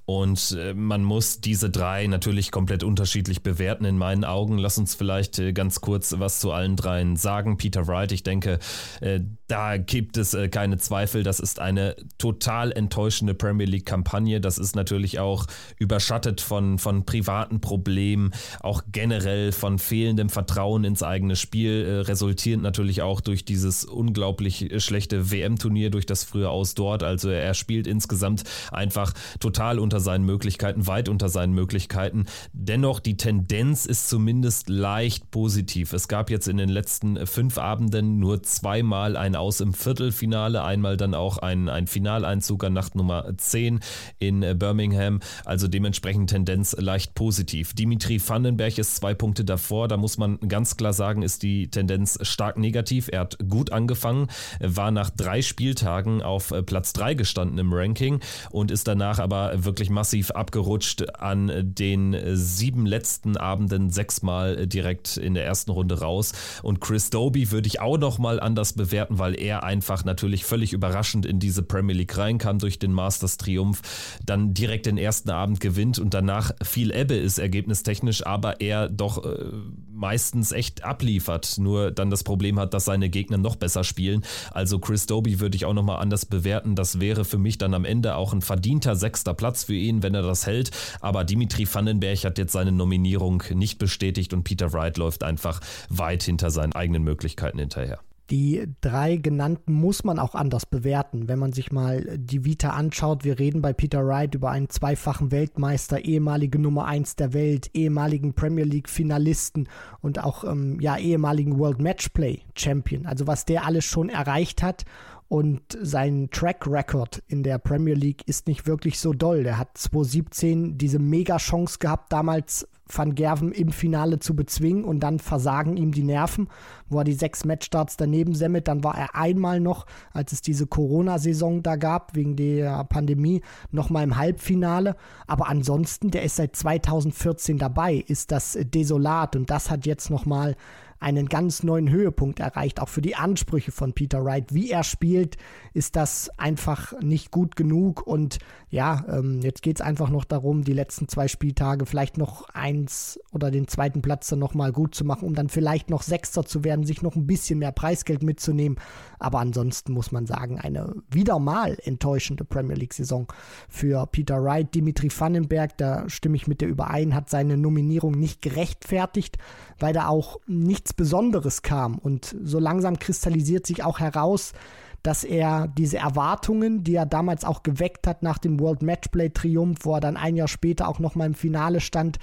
und 0.05 0.57
äh, 0.59 0.73
man 0.73 1.03
muss 1.03 1.41
diese 1.41 1.69
drei 1.69 2.07
natürlich 2.07 2.51
komplett 2.51 2.83
unterschiedlich 2.83 3.43
bewerten 3.43 3.85
in 3.85 3.97
meinen 3.97 4.23
Augen. 4.23 4.57
Lass 4.57 4.77
uns 4.77 4.95
vielleicht 4.95 5.37
äh, 5.39 5.53
ganz 5.53 5.81
kurz 5.81 6.15
was 6.17 6.39
zu 6.39 6.51
allen 6.51 6.75
dreien 6.75 7.15
sagen. 7.15 7.57
Peter 7.57 7.87
Wright, 7.87 8.11
ich 8.11 8.23
denke, 8.23 8.59
äh, 9.01 9.19
da 9.47 9.77
gibt 9.77 10.17
es 10.17 10.35
keine 10.49 10.77
Zweifel. 10.77 11.21
Das 11.21 11.39
ist 11.39 11.59
eine 11.59 11.95
total 12.17 12.71
enttäuschende 12.71 13.35
Premier 13.35 13.67
League-Kampagne. 13.67 14.41
Das 14.41 14.57
ist 14.57 14.75
natürlich 14.75 15.19
auch 15.19 15.45
überschattet 15.77 16.41
von, 16.41 16.79
von 16.79 17.05
privaten 17.05 17.61
Problemen, 17.61 18.31
auch 18.61 18.81
generell 18.91 19.34
generell 19.35 19.51
von 19.51 19.79
fehlendem 19.79 20.29
Vertrauen 20.29 20.83
ins 20.83 21.03
eigene 21.03 21.35
Spiel, 21.35 21.85
äh, 21.85 21.99
resultierend 22.01 22.63
natürlich 22.63 23.01
auch 23.01 23.21
durch 23.21 23.45
dieses 23.45 23.85
unglaublich 23.85 24.71
schlechte 24.77 25.31
WM-Turnier, 25.31 25.89
durch 25.89 26.05
das 26.05 26.23
frühe 26.23 26.49
Aus 26.49 26.73
dort. 26.75 27.03
Also 27.03 27.29
er 27.29 27.53
spielt 27.53 27.87
insgesamt 27.87 28.43
einfach 28.71 29.13
total 29.39 29.79
unter 29.79 29.99
seinen 29.99 30.25
Möglichkeiten, 30.25 30.87
weit 30.87 31.09
unter 31.09 31.29
seinen 31.29 31.53
Möglichkeiten. 31.53 32.25
Dennoch, 32.53 32.99
die 32.99 33.17
Tendenz 33.17 33.85
ist 33.85 34.09
zumindest 34.09 34.69
leicht 34.69 35.31
positiv. 35.31 35.93
Es 35.93 36.07
gab 36.07 36.29
jetzt 36.29 36.47
in 36.47 36.57
den 36.57 36.69
letzten 36.69 37.25
fünf 37.27 37.57
Abenden 37.57 38.19
nur 38.19 38.43
zweimal 38.43 39.17
ein 39.17 39.35
Aus 39.35 39.59
im 39.61 39.73
Viertelfinale, 39.73 40.63
einmal 40.63 40.97
dann 40.97 41.13
auch 41.13 41.37
ein, 41.37 41.69
ein 41.69 41.87
Finaleinzug 41.87 42.63
an 42.63 42.73
Nacht 42.73 42.95
Nummer 42.95 43.37
10 43.37 43.79
in 44.19 44.41
Birmingham. 44.57 45.19
Also 45.43 45.67
dementsprechend 45.67 46.29
Tendenz 46.29 46.75
leicht 46.77 47.15
positiv. 47.15 47.73
Dimitri 47.73 48.21
Vandenberg 48.25 48.77
ist 48.77 48.95
zwei 48.95 49.13
Punkte 49.13 49.24
davor. 49.33 49.87
Da 49.87 49.97
muss 49.97 50.17
man 50.17 50.39
ganz 50.47 50.77
klar 50.77 50.93
sagen, 50.93 51.21
ist 51.21 51.43
die 51.43 51.69
Tendenz 51.69 52.19
stark 52.21 52.57
negativ. 52.57 53.09
Er 53.11 53.21
hat 53.21 53.37
gut 53.49 53.71
angefangen, 53.71 54.27
war 54.59 54.91
nach 54.91 55.09
drei 55.09 55.41
Spieltagen 55.41 56.21
auf 56.21 56.53
Platz 56.65 56.93
3 56.93 57.15
gestanden 57.15 57.57
im 57.57 57.73
Ranking 57.73 58.19
und 58.51 58.71
ist 58.71 58.87
danach 58.87 59.19
aber 59.19 59.65
wirklich 59.65 59.89
massiv 59.89 60.31
abgerutscht 60.31 61.15
an 61.15 61.51
den 61.75 62.15
sieben 62.35 62.85
letzten 62.85 63.37
Abenden 63.37 63.89
sechsmal 63.89 64.67
direkt 64.67 65.17
in 65.17 65.33
der 65.33 65.45
ersten 65.45 65.71
Runde 65.71 65.99
raus. 65.99 66.33
Und 66.63 66.81
Chris 66.81 67.09
Doby 67.09 67.51
würde 67.51 67.67
ich 67.67 67.81
auch 67.81 67.97
noch 67.97 68.17
mal 68.17 68.39
anders 68.39 68.73
bewerten, 68.73 69.19
weil 69.19 69.39
er 69.39 69.63
einfach 69.63 70.05
natürlich 70.05 70.45
völlig 70.45 70.73
überraschend 70.73 71.25
in 71.25 71.39
diese 71.39 71.63
Premier 71.63 71.95
League 71.95 72.17
reinkam 72.17 72.59
durch 72.59 72.79
den 72.79 72.91
Masters 72.91 73.37
Triumph, 73.37 73.81
dann 74.25 74.53
direkt 74.53 74.85
den 74.85 74.97
ersten 74.97 75.29
Abend 75.29 75.59
gewinnt 75.59 75.99
und 75.99 76.13
danach 76.13 76.51
viel 76.63 76.91
Ebbe 76.91 77.15
ist 77.15 77.39
ergebnistechnisch, 77.39 78.25
aber 78.25 78.61
er 78.61 78.89
doch 78.89 79.14
äh, 79.23 79.51
meistens 79.91 80.51
echt 80.51 80.83
abliefert. 80.83 81.57
Nur 81.57 81.91
dann 81.91 82.09
das 82.09 82.23
Problem 82.23 82.59
hat, 82.59 82.73
dass 82.73 82.85
seine 82.85 83.09
Gegner 83.09 83.37
noch 83.37 83.55
besser 83.55 83.83
spielen. 83.83 84.23
Also 84.51 84.79
Chris 84.79 85.05
Doby 85.05 85.39
würde 85.39 85.55
ich 85.55 85.65
auch 85.65 85.73
noch 85.73 85.83
mal 85.83 85.97
anders 85.97 86.25
bewerten. 86.25 86.75
Das 86.75 86.99
wäre 86.99 87.25
für 87.25 87.37
mich 87.37 87.57
dann 87.57 87.73
am 87.73 87.85
Ende 87.85 88.15
auch 88.15 88.33
ein 88.33 88.41
verdienter 88.41 88.95
sechster 88.95 89.33
Platz 89.33 89.65
für 89.65 89.75
ihn, 89.75 90.03
wenn 90.03 90.15
er 90.15 90.23
das 90.23 90.45
hält. 90.45 90.71
Aber 91.01 91.23
Dimitri 91.23 91.67
Vandenberg 91.71 92.23
hat 92.23 92.37
jetzt 92.37 92.53
seine 92.53 92.71
Nominierung 92.71 93.43
nicht 93.53 93.77
bestätigt 93.77 94.33
und 94.33 94.43
Peter 94.43 94.73
Wright 94.73 94.97
läuft 94.97 95.23
einfach 95.23 95.61
weit 95.89 96.23
hinter 96.23 96.51
seinen 96.51 96.73
eigenen 96.73 97.03
Möglichkeiten 97.03 97.59
hinterher. 97.59 97.99
Die 98.31 98.67
drei 98.81 99.17
genannten 99.17 99.73
muss 99.73 100.03
man 100.03 100.17
auch 100.17 100.33
anders 100.33 100.65
bewerten. 100.65 101.27
Wenn 101.27 101.37
man 101.37 101.53
sich 101.53 101.71
mal 101.71 102.17
die 102.17 102.43
Vita 102.43 102.71
anschaut, 102.71 103.23
wir 103.23 103.37
reden 103.37 103.61
bei 103.61 103.71
Peter 103.71 104.05
Wright 104.05 104.33
über 104.33 104.49
einen 104.49 104.69
zweifachen 104.69 105.31
Weltmeister, 105.31 106.03
ehemalige 106.03 106.57
Nummer 106.57 106.85
1 106.85 107.17
der 107.17 107.33
Welt, 107.33 107.69
ehemaligen 107.73 108.33
Premier 108.33 108.65
League 108.65 108.89
Finalisten 108.89 109.69
und 110.01 110.23
auch 110.23 110.43
ähm, 110.43 110.79
ja, 110.81 110.97
ehemaligen 110.97 111.59
World 111.59 111.79
Matchplay 111.79 112.41
Champion. 112.55 113.05
Also 113.05 113.27
was 113.27 113.45
der 113.45 113.65
alles 113.65 113.85
schon 113.85 114.09
erreicht 114.09 114.63
hat 114.63 114.85
und 115.27 115.61
sein 115.81 116.29
Track 116.31 116.67
Record 116.67 117.23
in 117.27 117.43
der 117.43 117.57
Premier 117.57 117.95
League 117.95 118.27
ist 118.27 118.47
nicht 118.47 118.67
wirklich 118.67 118.99
so 118.99 119.13
doll. 119.13 119.43
Der 119.43 119.57
hat 119.57 119.77
2017 119.77 120.77
diese 120.77 120.99
Mega-Chance 120.99 121.79
gehabt, 121.79 122.11
damals 122.11 122.67
Van 122.87 123.15
Gerven 123.15 123.51
im 123.51 123.69
Finale 123.69 124.19
zu 124.19 124.35
bezwingen 124.35 124.83
und 124.83 124.99
dann 124.99 125.19
versagen 125.19 125.75
ihm 125.75 125.91
die 125.91 126.03
Nerven, 126.03 126.49
wo 126.87 126.99
er 126.99 127.03
die 127.03 127.13
sechs 127.13 127.43
Matchstarts 127.43 127.97
daneben 127.97 128.35
semmelt. 128.35 128.67
Dann 128.67 128.83
war 128.83 128.97
er 128.97 129.15
einmal 129.15 129.59
noch, 129.59 129.85
als 130.13 130.33
es 130.33 130.41
diese 130.41 130.67
Corona-Saison 130.67 131.63
da 131.63 131.77
gab, 131.77 132.15
wegen 132.15 132.35
der 132.35 132.83
Pandemie, 132.83 133.41
nochmal 133.71 134.03
im 134.03 134.17
Halbfinale. 134.17 134.95
Aber 135.25 135.47
ansonsten, 135.49 136.11
der 136.11 136.23
ist 136.23 136.35
seit 136.35 136.55
2014 136.55 137.57
dabei, 137.57 137.95
ist 137.95 138.31
das 138.31 138.57
desolat 138.61 139.35
und 139.35 139.49
das 139.49 139.71
hat 139.71 139.85
jetzt 139.85 140.09
nochmal 140.11 140.55
einen 140.99 141.27
ganz 141.27 141.63
neuen 141.63 141.89
Höhepunkt 141.89 142.39
erreicht, 142.39 142.79
auch 142.79 142.89
für 142.89 143.01
die 143.01 143.15
Ansprüche 143.15 143.71
von 143.71 143.93
Peter 143.93 144.23
Wright. 144.23 144.53
Wie 144.53 144.71
er 144.71 144.83
spielt, 144.83 145.37
ist 145.73 145.95
das 145.95 146.29
einfach 146.37 146.99
nicht 147.01 147.31
gut 147.31 147.55
genug. 147.55 148.07
Und 148.07 148.39
ja, 148.69 149.05
ähm, 149.09 149.41
jetzt 149.41 149.61
geht 149.61 149.77
es 149.77 149.85
einfach 149.85 150.09
noch 150.09 150.23
darum, 150.23 150.63
die 150.63 150.73
letzten 150.73 151.07
zwei 151.07 151.27
Spieltage 151.27 151.85
vielleicht 151.85 152.17
noch 152.17 152.49
eins 152.49 153.19
oder 153.31 153.51
den 153.51 153.67
zweiten 153.67 154.01
Platz 154.01 154.29
dann 154.29 154.39
nochmal 154.39 154.71
gut 154.71 154.95
zu 154.95 155.05
machen, 155.05 155.27
um 155.27 155.35
dann 155.35 155.49
vielleicht 155.49 155.89
noch 155.89 156.01
Sechster 156.01 156.45
zu 156.45 156.63
werden, 156.63 156.85
sich 156.85 157.01
noch 157.01 157.15
ein 157.15 157.27
bisschen 157.27 157.59
mehr 157.59 157.71
Preisgeld 157.71 158.23
mitzunehmen. 158.23 158.79
Aber 159.19 159.39
ansonsten 159.39 159.93
muss 159.93 160.11
man 160.11 160.25
sagen, 160.25 160.59
eine 160.59 160.95
wieder 161.09 161.39
mal 161.39 161.77
enttäuschende 161.83 162.45
Premier 162.45 162.75
League-Saison 162.75 163.27
für 163.67 164.05
Peter 164.07 164.43
Wright. 164.43 164.73
Dimitri 164.73 165.09
Vandenberg, 165.15 165.77
da 165.77 166.07
stimme 166.09 166.37
ich 166.37 166.47
mit 166.47 166.61
dir 166.61 166.67
überein, 166.67 167.15
hat 167.15 167.29
seine 167.29 167.57
Nominierung 167.57 168.13
nicht 168.13 168.41
gerechtfertigt, 168.41 169.37
weil 169.79 169.93
da 169.93 170.07
auch 170.07 170.39
nichts 170.85 170.93
Besonderes 170.93 171.63
kam. 171.63 171.97
Und 171.97 172.35
so 172.43 172.59
langsam 172.59 172.99
kristallisiert 172.99 173.65
sich 173.65 173.83
auch 173.83 173.99
heraus, 173.99 174.53
dass 175.01 175.23
er 175.23 175.67
diese 175.67 175.97
Erwartungen, 175.97 176.83
die 176.83 176.95
er 176.95 177.07
damals 177.07 177.43
auch 177.43 177.63
geweckt 177.63 178.05
hat 178.07 178.21
nach 178.21 178.37
dem 178.37 178.59
World 178.59 178.83
Matchplay 178.83 179.29
Triumph, 179.29 179.79
wo 179.83 179.95
er 179.95 179.99
dann 179.99 180.17
ein 180.17 180.35
Jahr 180.35 180.47
später 180.47 180.87
auch 180.87 180.99
nochmal 180.99 181.27
im 181.27 181.33
Finale 181.33 181.79
stand, 181.79 182.19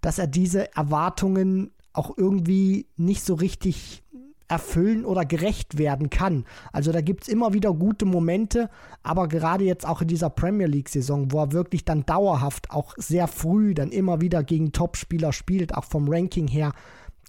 dass 0.00 0.18
er 0.18 0.26
diese 0.26 0.74
Erwartungen 0.74 1.70
auch 1.92 2.16
irgendwie 2.16 2.86
nicht 2.96 3.24
so 3.24 3.34
richtig 3.34 4.02
erfüllen 4.48 5.04
oder 5.04 5.24
gerecht 5.24 5.78
werden 5.78 6.10
kann. 6.10 6.44
Also 6.72 6.90
da 6.90 7.00
gibt 7.02 7.22
es 7.22 7.28
immer 7.28 7.52
wieder 7.52 7.72
gute 7.72 8.04
Momente, 8.04 8.68
aber 9.04 9.28
gerade 9.28 9.64
jetzt 9.64 9.86
auch 9.86 10.02
in 10.02 10.08
dieser 10.08 10.30
Premier 10.30 10.66
League-Saison, 10.66 11.30
wo 11.30 11.38
er 11.38 11.52
wirklich 11.52 11.84
dann 11.84 12.04
dauerhaft 12.04 12.72
auch 12.72 12.94
sehr 12.96 13.28
früh 13.28 13.74
dann 13.74 13.90
immer 13.90 14.20
wieder 14.20 14.42
gegen 14.42 14.72
Topspieler 14.72 15.32
spielt, 15.32 15.74
auch 15.74 15.84
vom 15.84 16.08
Ranking 16.08 16.48
her, 16.48 16.72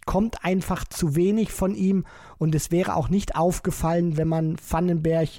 kommt 0.06 0.44
einfach 0.44 0.86
zu 0.86 1.16
wenig 1.16 1.52
von 1.52 1.76
ihm 1.76 2.06
und 2.38 2.56
es 2.56 2.72
wäre 2.72 2.96
auch 2.96 3.10
nicht 3.10 3.36
aufgefallen, 3.36 4.18
wenn 4.18 4.28
man 4.28 4.58
Vandenberg 4.68 5.30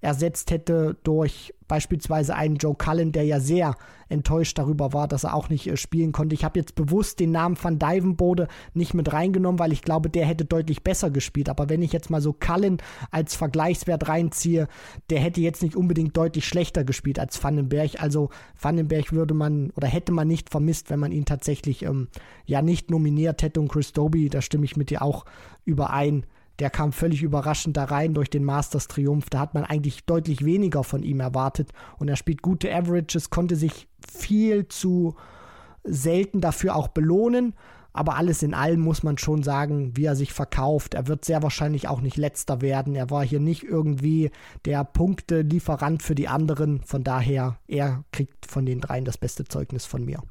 ersetzt 0.00 0.50
hätte 0.50 0.96
durch 1.02 1.54
beispielsweise 1.72 2.34
einen 2.36 2.56
Joe 2.56 2.74
Cullen, 2.74 3.12
der 3.12 3.24
ja 3.24 3.40
sehr 3.40 3.76
enttäuscht 4.10 4.58
darüber 4.58 4.92
war, 4.92 5.08
dass 5.08 5.24
er 5.24 5.32
auch 5.32 5.48
nicht 5.48 5.66
äh, 5.66 5.78
spielen 5.78 6.12
konnte. 6.12 6.34
Ich 6.34 6.44
habe 6.44 6.58
jetzt 6.58 6.74
bewusst 6.74 7.18
den 7.18 7.30
Namen 7.30 7.56
van 7.58 7.78
Dijvenbode 7.78 8.46
nicht 8.74 8.92
mit 8.92 9.10
reingenommen, 9.10 9.58
weil 9.58 9.72
ich 9.72 9.80
glaube, 9.80 10.10
der 10.10 10.26
hätte 10.26 10.44
deutlich 10.44 10.82
besser 10.82 11.10
gespielt. 11.10 11.48
Aber 11.48 11.70
wenn 11.70 11.80
ich 11.80 11.94
jetzt 11.94 12.10
mal 12.10 12.20
so 12.20 12.34
Cullen 12.34 12.76
als 13.10 13.34
Vergleichswert 13.34 14.06
reinziehe, 14.06 14.68
der 15.08 15.20
hätte 15.20 15.40
jetzt 15.40 15.62
nicht 15.62 15.74
unbedingt 15.74 16.14
deutlich 16.14 16.46
schlechter 16.46 16.84
gespielt 16.84 17.18
als 17.18 17.42
Vandenberg. 17.42 18.02
Also 18.02 18.28
Vandenberg 18.60 19.10
würde 19.12 19.32
man 19.32 19.70
oder 19.70 19.88
hätte 19.88 20.12
man 20.12 20.28
nicht 20.28 20.50
vermisst, 20.50 20.90
wenn 20.90 21.00
man 21.00 21.10
ihn 21.10 21.24
tatsächlich 21.24 21.84
ähm, 21.84 22.08
ja 22.44 22.60
nicht 22.60 22.90
nominiert 22.90 23.40
hätte. 23.40 23.60
Und 23.60 23.68
Chris 23.68 23.94
Doby, 23.94 24.28
da 24.28 24.42
stimme 24.42 24.66
ich 24.66 24.76
mit 24.76 24.90
dir 24.90 25.00
auch 25.00 25.24
überein 25.64 26.26
der 26.62 26.70
kam 26.70 26.92
völlig 26.92 27.24
überraschend 27.24 27.76
da 27.76 27.82
rein 27.82 28.14
durch 28.14 28.30
den 28.30 28.44
Masters 28.44 28.86
Triumph. 28.86 29.28
Da 29.28 29.40
hat 29.40 29.52
man 29.52 29.64
eigentlich 29.64 30.04
deutlich 30.06 30.44
weniger 30.44 30.84
von 30.84 31.02
ihm 31.02 31.18
erwartet. 31.18 31.70
Und 31.98 32.06
er 32.06 32.14
spielt 32.14 32.40
gute 32.40 32.72
Averages, 32.72 33.30
konnte 33.30 33.56
sich 33.56 33.88
viel 34.08 34.68
zu 34.68 35.16
selten 35.82 36.40
dafür 36.40 36.76
auch 36.76 36.86
belohnen. 36.86 37.56
Aber 37.92 38.14
alles 38.14 38.44
in 38.44 38.54
allem 38.54 38.78
muss 38.78 39.02
man 39.02 39.18
schon 39.18 39.42
sagen, 39.42 39.96
wie 39.96 40.04
er 40.04 40.14
sich 40.14 40.32
verkauft. 40.32 40.94
Er 40.94 41.08
wird 41.08 41.24
sehr 41.24 41.42
wahrscheinlich 41.42 41.88
auch 41.88 42.00
nicht 42.00 42.16
letzter 42.16 42.60
werden. 42.60 42.94
Er 42.94 43.10
war 43.10 43.24
hier 43.24 43.40
nicht 43.40 43.64
irgendwie 43.64 44.30
der 44.64 44.84
Punktelieferant 44.84 46.04
für 46.04 46.14
die 46.14 46.28
anderen. 46.28 46.80
Von 46.82 47.02
daher, 47.02 47.58
er 47.66 48.04
kriegt 48.12 48.46
von 48.46 48.66
den 48.66 48.80
dreien 48.80 49.04
das 49.04 49.18
beste 49.18 49.42
Zeugnis 49.42 49.84
von 49.84 50.04
mir. 50.04 50.22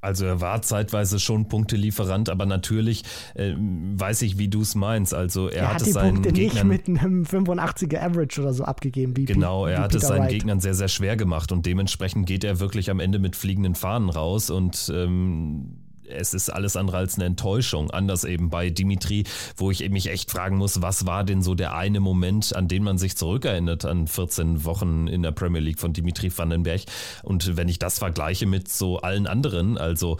Also 0.00 0.24
er 0.24 0.40
war 0.40 0.62
zeitweise 0.62 1.20
schon 1.20 1.48
Punktelieferant, 1.48 2.28
aber 2.30 2.46
natürlich 2.46 3.04
äh, 3.34 3.54
weiß 3.56 4.22
ich, 4.22 4.38
wie 4.38 4.48
du 4.48 4.62
es 4.62 4.74
meinst. 4.74 5.12
Also 5.12 5.48
er, 5.48 5.62
er 5.62 5.68
hat, 5.68 5.74
hat 5.74 5.82
es 5.82 5.92
seinen 5.92 6.14
Punkte 6.14 6.32
Gegnern 6.32 6.68
nicht 6.68 6.88
mit 6.88 7.00
einem 7.00 7.24
85er 7.24 8.00
Average 8.00 8.40
oder 8.40 8.52
so 8.54 8.64
abgegeben. 8.64 9.16
Wie 9.16 9.26
genau, 9.26 9.66
er 9.66 9.78
wie 9.78 9.82
hat 9.82 9.92
Peter 9.92 10.02
es 10.02 10.08
seinen 10.08 10.22
Wright. 10.22 10.30
Gegnern 10.30 10.60
sehr, 10.60 10.74
sehr 10.74 10.88
schwer 10.88 11.16
gemacht 11.16 11.52
und 11.52 11.66
dementsprechend 11.66 12.26
geht 12.26 12.44
er 12.44 12.60
wirklich 12.60 12.90
am 12.90 13.00
Ende 13.00 13.18
mit 13.18 13.36
fliegenden 13.36 13.74
Fahnen 13.74 14.08
raus 14.08 14.50
und 14.50 14.90
ähm, 14.94 15.79
es 16.10 16.34
ist 16.34 16.50
alles 16.50 16.76
andere 16.76 16.98
als 16.98 17.16
eine 17.16 17.24
Enttäuschung. 17.24 17.90
Anders 17.90 18.24
eben 18.24 18.50
bei 18.50 18.70
Dimitri, 18.70 19.24
wo 19.56 19.70
ich 19.70 19.88
mich 19.90 20.08
echt 20.08 20.30
fragen 20.30 20.56
muss, 20.56 20.82
was 20.82 21.06
war 21.06 21.24
denn 21.24 21.42
so 21.42 21.54
der 21.54 21.74
eine 21.74 22.00
Moment, 22.00 22.54
an 22.54 22.68
den 22.68 22.82
man 22.82 22.98
sich 22.98 23.16
zurückerinnert 23.16 23.84
an 23.84 24.06
14 24.06 24.64
Wochen 24.64 25.06
in 25.06 25.22
der 25.22 25.32
Premier 25.32 25.60
League 25.60 25.78
von 25.78 25.92
Dimitri 25.92 26.36
Vandenberg. 26.36 26.82
Und 27.22 27.56
wenn 27.56 27.68
ich 27.68 27.78
das 27.78 27.98
vergleiche 27.98 28.46
mit 28.46 28.68
so 28.68 28.98
allen 28.98 29.26
anderen, 29.26 29.78
also 29.78 30.18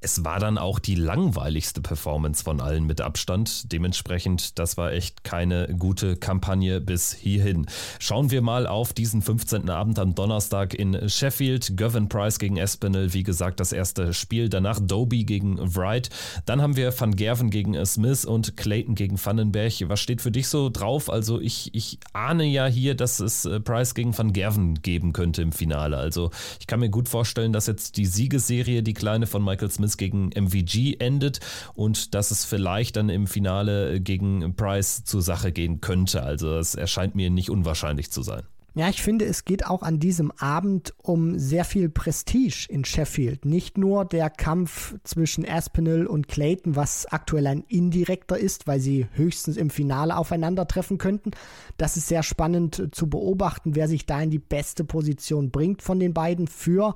es 0.00 0.24
war 0.24 0.38
dann 0.38 0.58
auch 0.58 0.78
die 0.78 0.94
langweiligste 0.94 1.80
Performance 1.80 2.44
von 2.44 2.60
allen 2.60 2.84
mit 2.84 3.00
Abstand. 3.00 3.72
Dementsprechend, 3.72 4.58
das 4.58 4.76
war 4.76 4.92
echt 4.92 5.24
keine 5.24 5.74
gute 5.76 6.16
Kampagne 6.16 6.80
bis 6.80 7.12
hierhin. 7.12 7.66
Schauen 7.98 8.30
wir 8.30 8.40
mal 8.40 8.68
auf 8.68 8.92
diesen 8.92 9.22
15. 9.22 9.68
Abend 9.70 9.98
am 9.98 10.14
Donnerstag 10.14 10.74
in 10.74 11.08
Sheffield. 11.08 11.76
Gavin 11.76 12.08
Price 12.08 12.38
gegen 12.38 12.58
Espinel, 12.58 13.12
wie 13.12 13.24
gesagt, 13.24 13.58
das 13.58 13.72
erste 13.72 14.14
Spiel. 14.14 14.48
Danach 14.48 14.78
Doby 14.80 15.24
gegen 15.24 15.58
Wright. 15.74 16.10
Dann 16.46 16.62
haben 16.62 16.76
wir 16.76 16.98
Van 16.98 17.16
Gerven 17.16 17.50
gegen 17.50 17.84
Smith 17.84 18.24
und 18.24 18.56
Clayton 18.56 18.94
gegen 18.94 19.18
Vandenberg. 19.22 19.72
Was 19.88 19.98
steht 19.98 20.22
für 20.22 20.30
dich 20.30 20.46
so 20.46 20.70
drauf? 20.70 21.10
Also 21.10 21.40
ich, 21.40 21.74
ich 21.74 21.98
ahne 22.12 22.44
ja 22.44 22.66
hier, 22.66 22.94
dass 22.94 23.18
es 23.18 23.46
äh, 23.46 23.58
Price 23.58 23.94
gegen 23.94 24.16
Van 24.16 24.32
Gerven 24.32 24.80
geben 24.80 25.12
könnte 25.12 25.42
im 25.42 25.50
Finale. 25.50 25.96
Also 25.96 26.30
ich 26.60 26.68
kann 26.68 26.78
mir 26.78 26.90
gut 26.90 27.08
vorstellen, 27.08 27.52
dass 27.52 27.66
jetzt 27.66 27.96
die 27.96 28.06
Siegesserie, 28.06 28.84
die 28.84 28.94
kleine 28.94 29.26
von 29.26 29.42
Michael 29.42 29.70
Smith, 29.70 29.87
Smith 29.88 29.96
gegen 29.96 30.30
MVG 30.34 30.96
endet 30.98 31.40
und 31.74 32.14
dass 32.14 32.30
es 32.30 32.44
vielleicht 32.44 32.96
dann 32.96 33.08
im 33.08 33.26
Finale 33.26 34.00
gegen 34.00 34.54
Price 34.54 35.04
zur 35.04 35.22
Sache 35.22 35.52
gehen 35.52 35.80
könnte. 35.80 36.22
Also 36.22 36.56
es 36.56 36.74
erscheint 36.74 37.14
mir 37.14 37.30
nicht 37.30 37.50
unwahrscheinlich 37.50 38.10
zu 38.10 38.22
sein. 38.22 38.42
Ja, 38.74 38.88
ich 38.88 39.02
finde, 39.02 39.24
es 39.24 39.44
geht 39.44 39.66
auch 39.66 39.82
an 39.82 39.98
diesem 39.98 40.30
Abend 40.30 40.94
um 40.98 41.36
sehr 41.36 41.64
viel 41.64 41.88
Prestige 41.88 42.66
in 42.68 42.84
Sheffield. 42.84 43.44
Nicht 43.44 43.76
nur 43.76 44.04
der 44.04 44.30
Kampf 44.30 44.94
zwischen 45.02 45.44
Aspinall 45.48 46.06
und 46.06 46.28
Clayton, 46.28 46.76
was 46.76 47.06
aktuell 47.06 47.48
ein 47.48 47.64
indirekter 47.66 48.38
ist, 48.38 48.68
weil 48.68 48.78
sie 48.78 49.06
höchstens 49.14 49.56
im 49.56 49.70
Finale 49.70 50.16
aufeinandertreffen 50.16 50.96
könnten. 50.96 51.32
Das 51.76 51.96
ist 51.96 52.06
sehr 52.06 52.22
spannend 52.22 52.90
zu 52.92 53.08
beobachten, 53.08 53.74
wer 53.74 53.88
sich 53.88 54.06
da 54.06 54.20
in 54.20 54.30
die 54.30 54.38
beste 54.38 54.84
Position 54.84 55.50
bringt 55.50 55.82
von 55.82 55.98
den 55.98 56.14
beiden 56.14 56.46
für 56.46 56.94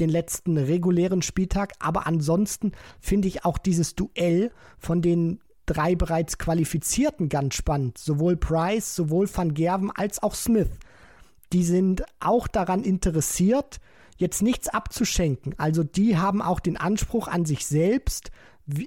den 0.00 0.10
letzten 0.10 0.56
regulären 0.56 1.22
Spieltag. 1.22 1.72
Aber 1.78 2.06
ansonsten 2.06 2.72
finde 3.00 3.28
ich 3.28 3.44
auch 3.44 3.58
dieses 3.58 3.94
Duell 3.94 4.50
von 4.78 5.02
den 5.02 5.40
drei 5.66 5.94
bereits 5.94 6.38
Qualifizierten 6.38 7.28
ganz 7.28 7.54
spannend. 7.54 7.98
Sowohl 7.98 8.36
Price, 8.36 8.94
sowohl 8.94 9.28
Van 9.32 9.54
Gerven 9.54 9.90
als 9.90 10.22
auch 10.22 10.34
Smith 10.34 10.70
die 11.52 11.64
sind 11.64 12.04
auch 12.20 12.46
daran 12.46 12.84
interessiert, 12.84 13.80
jetzt 14.16 14.42
nichts 14.42 14.68
abzuschenken. 14.68 15.54
Also 15.58 15.82
die 15.82 16.16
haben 16.16 16.42
auch 16.42 16.60
den 16.60 16.76
Anspruch 16.76 17.26
an 17.28 17.44
sich 17.44 17.66
selbst, 17.66 18.30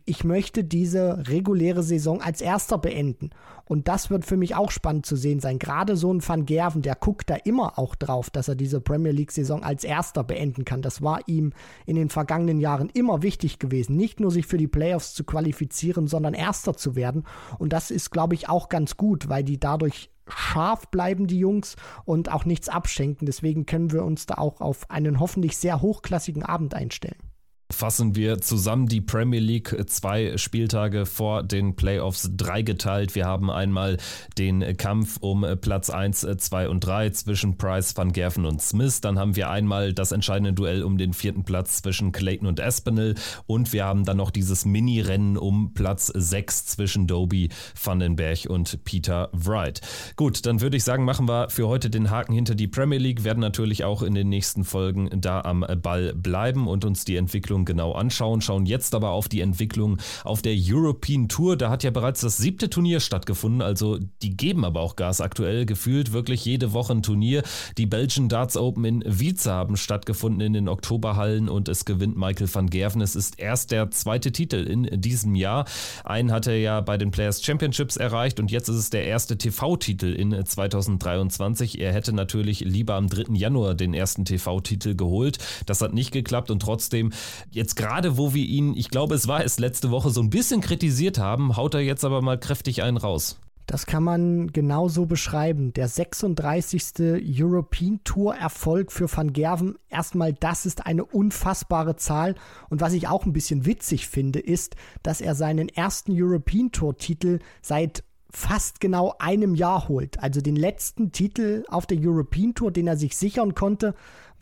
ich 0.06 0.24
möchte 0.24 0.64
diese 0.64 1.28
reguläre 1.28 1.84
Saison 1.84 2.22
als 2.22 2.42
erster 2.42 2.78
beenden. 2.78 3.32
Und 3.66 3.88
das 3.88 4.10
wird 4.10 4.26
für 4.26 4.38
mich 4.38 4.56
auch 4.56 4.72
spannend 4.72 5.06
zu 5.06 5.16
sehen 5.16 5.40
sein. 5.40 5.60
Gerade 5.60 5.96
so 5.96 6.14
ein 6.14 6.26
Van 6.26 6.46
Gerven, 6.46 6.82
der 6.82 6.96
guckt 6.96 7.30
da 7.30 7.36
immer 7.36 7.80
auch 7.80 7.96
drauf, 7.96 8.30
dass 8.30 8.48
er 8.48 8.56
diese 8.56 8.82
Premier 8.82 9.12
League-Saison 9.12 9.64
als 9.64 9.84
erster 9.84 10.24
beenden 10.24 10.66
kann. 10.66 10.82
Das 10.82 11.02
war 11.02 11.22
ihm 11.28 11.54
in 11.86 11.96
den 11.96 12.10
vergangenen 12.10 12.60
Jahren 12.60 12.90
immer 12.90 13.24
wichtig 13.24 13.60
gewesen. 13.60 13.96
Nicht 13.96 14.20
nur 14.20 14.32
sich 14.32 14.48
für 14.48 14.58
die 14.58 14.68
Playoffs 14.68 15.14
zu 15.14 15.24
qualifizieren, 15.24 16.08
sondern 16.08 16.34
erster 16.34 16.76
zu 16.76 16.96
werden. 16.96 17.24
Und 17.58 17.74
das 17.74 17.92
ist, 17.92 18.12
glaube 18.12 18.36
ich, 18.36 18.50
auch 18.50 18.70
ganz 18.70 18.98
gut, 18.98 19.30
weil 19.30 19.44
die 19.44 19.60
dadurch 19.60 20.10
scharf 20.28 20.90
bleiben, 20.90 21.28
die 21.28 21.40
Jungs, 21.40 21.76
und 22.06 22.32
auch 22.32 22.46
nichts 22.46 22.70
abschenken. 22.70 23.26
Deswegen 23.26 23.66
können 23.66 23.92
wir 23.92 24.04
uns 24.04 24.26
da 24.26 24.36
auch 24.36 24.62
auf 24.62 24.90
einen 24.90 25.20
hoffentlich 25.20 25.58
sehr 25.58 25.82
hochklassigen 25.82 26.44
Abend 26.44 26.74
einstellen 26.74 27.33
fassen 27.74 28.16
wir 28.16 28.40
zusammen 28.40 28.88
die 28.88 29.02
Premier 29.02 29.40
League 29.40 29.76
zwei 29.88 30.38
Spieltage 30.38 31.06
vor 31.06 31.44
den 31.44 31.76
Playoffs 31.76 32.30
dreigeteilt. 32.36 33.16
Wir 33.16 33.26
haben 33.26 33.50
einmal 33.50 33.98
den 34.38 34.78
Kampf 34.78 35.18
um 35.20 35.46
Platz 35.60 35.90
1, 35.90 36.28
2 36.38 36.70
und 36.70 36.80
3 36.82 37.10
zwischen 37.10 37.58
Price, 37.58 37.96
Van 37.98 38.14
Gerven 38.14 38.46
und 38.46 38.62
Smith. 38.62 39.02
Dann 39.02 39.20
haben 39.20 39.36
wir 39.36 39.50
einmal 39.50 39.94
das 39.94 40.12
entscheidende 40.12 40.54
Duell 40.54 40.84
um 40.84 40.98
den 40.98 41.14
vierten 41.14 41.44
Platz 41.44 41.82
zwischen 41.82 42.12
Clayton 42.12 42.48
und 42.48 42.60
Espinel. 42.60 43.16
Und 43.48 43.74
wir 43.74 43.86
haben 43.86 44.06
dann 44.06 44.18
noch 44.18 44.32
dieses 44.32 44.66
Mini-Rennen 44.66 45.38
um 45.38 45.74
Platz 45.74 46.08
6 46.14 46.66
zwischen 46.68 47.08
Doby, 47.08 47.50
Vandenberg 47.82 48.46
und 48.48 48.84
Peter 48.84 49.30
Wright. 49.34 49.82
Gut, 50.16 50.46
dann 50.46 50.62
würde 50.62 50.78
ich 50.78 50.84
sagen, 50.84 51.06
machen 51.06 51.28
wir 51.28 51.50
für 51.50 51.68
heute 51.68 51.90
den 51.90 52.10
Haken 52.10 52.34
hinter 52.34 52.56
die 52.56 52.68
Premier 52.68 53.00
League, 53.00 53.24
werden 53.24 53.40
natürlich 53.40 53.84
auch 53.84 54.04
in 54.04 54.14
den 54.14 54.30
nächsten 54.30 54.64
Folgen 54.64 55.10
da 55.14 55.42
am 55.42 55.66
Ball 55.82 56.14
bleiben 56.14 56.68
und 56.68 56.86
uns 56.86 57.06
die 57.06 57.16
Entwicklung 57.16 57.63
Entwicklung 57.64 57.66
genau 57.66 57.94
anschauen, 57.94 58.42
schauen 58.42 58.66
jetzt 58.66 58.94
aber 58.96 59.12
auf 59.12 59.28
die 59.28 59.42
Entwicklung 59.42 59.98
auf 60.24 60.42
der 60.42 60.56
European 60.56 61.28
Tour. 61.28 61.58
Da 61.58 61.70
hat 61.70 61.84
ja 61.84 61.92
bereits 61.92 62.22
das 62.22 62.38
siebte 62.38 62.70
Turnier 62.70 63.00
stattgefunden, 63.00 63.62
also 63.62 64.00
die 64.22 64.38
geben 64.38 64.66
aber 64.66 64.82
auch 64.82 64.96
Gas 64.96 65.22
aktuell, 65.22 65.66
gefühlt 65.66 66.12
wirklich 66.14 66.46
jede 66.46 66.74
Woche 66.74 66.94
ein 66.94 67.04
Turnier. 67.04 67.44
Die 67.78 67.86
Belgian 67.86 68.30
Darts 68.30 68.58
Open 68.58 68.86
in 68.86 69.04
Wietze 69.06 69.52
haben 69.52 69.78
stattgefunden 69.78 70.42
in 70.42 70.54
den 70.54 70.68
Oktoberhallen 70.68 71.50
und 71.50 71.68
es 71.68 71.86
gewinnt 71.86 72.18
Michael 72.18 72.54
van 72.54 72.70
Gerven. 72.70 73.02
Es 73.02 73.16
ist 73.16 73.40
erst 73.40 73.72
der 73.72 73.92
zweite 73.92 74.32
Titel 74.32 74.58
in 74.58 75.02
diesem 75.02 75.36
Jahr. 75.36 75.66
Einen 76.04 76.32
hat 76.32 76.48
er 76.48 76.60
ja 76.60 76.82
bei 76.82 76.98
den 76.98 77.12
Players 77.12 77.44
Championships 77.44 77.98
erreicht 77.98 78.40
und 78.40 78.52
jetzt 78.52 78.70
ist 78.70 78.76
es 78.76 78.90
der 78.90 79.06
erste 79.06 79.38
TV-Titel 79.38 80.08
in 80.14 80.46
2023. 80.46 81.80
Er 81.80 81.94
hätte 81.94 82.14
natürlich 82.14 82.62
lieber 82.62 82.96
am 82.96 83.08
3. 83.08 83.34
Januar 83.34 83.76
den 83.76 83.94
ersten 83.94 84.26
TV-Titel 84.26 84.96
geholt. 84.96 85.38
Das 85.66 85.82
hat 85.82 85.94
nicht 85.94 86.12
geklappt 86.12 86.52
und 86.52 86.62
trotzdem 86.62 87.14
Jetzt 87.54 87.76
gerade, 87.76 88.18
wo 88.18 88.34
wir 88.34 88.44
ihn, 88.44 88.76
ich 88.76 88.90
glaube, 88.90 89.14
es 89.14 89.28
war 89.28 89.46
es 89.46 89.60
letzte 89.60 89.92
Woche, 89.92 90.10
so 90.10 90.22
ein 90.22 90.32
bisschen 90.32 90.60
kritisiert 90.60 91.20
haben, 91.20 91.56
haut 91.56 91.76
er 91.76 91.82
jetzt 91.82 92.04
aber 92.04 92.24
mal 92.24 92.40
kräftig 92.40 92.82
einen 92.82 92.98
raus. 92.98 93.40
Das 93.68 93.86
kann 93.86 94.04
man 94.04 94.52
genauso 94.52 95.06
beschreiben. 95.06 95.72
Der 95.72 95.88
36. 95.88 97.22
European 97.24 98.00
Tour 98.04 98.36
Erfolg 98.36 98.92
für 98.92 99.08
Van 99.16 99.34
Gerven. 99.34 99.76
Erstmal, 99.88 100.34
das 100.34 100.66
ist 100.66 100.88
eine 100.88 101.06
unfassbare 101.06 101.96
Zahl. 101.96 102.34
Und 102.70 102.82
was 102.82 102.94
ich 102.94 103.08
auch 103.08 103.24
ein 103.24 103.34
bisschen 103.34 103.68
witzig 103.68 104.08
finde, 104.08 104.40
ist, 104.40 104.76
dass 105.04 105.22
er 105.22 105.36
seinen 105.36 105.70
ersten 105.70 106.12
European 106.12 106.72
Tour 106.72 106.98
Titel 106.98 107.38
seit 107.62 108.04
fast 108.32 108.82
genau 108.82 109.14
einem 109.20 109.54
Jahr 109.54 109.88
holt. 109.88 110.20
Also 110.20 110.42
den 110.42 110.56
letzten 110.56 111.12
Titel 111.12 111.64
auf 111.68 111.86
der 111.86 112.00
European 112.02 112.56
Tour, 112.56 112.72
den 112.72 112.88
er 112.88 112.98
sich 112.98 113.16
sichern 113.16 113.54
konnte, 113.54 113.94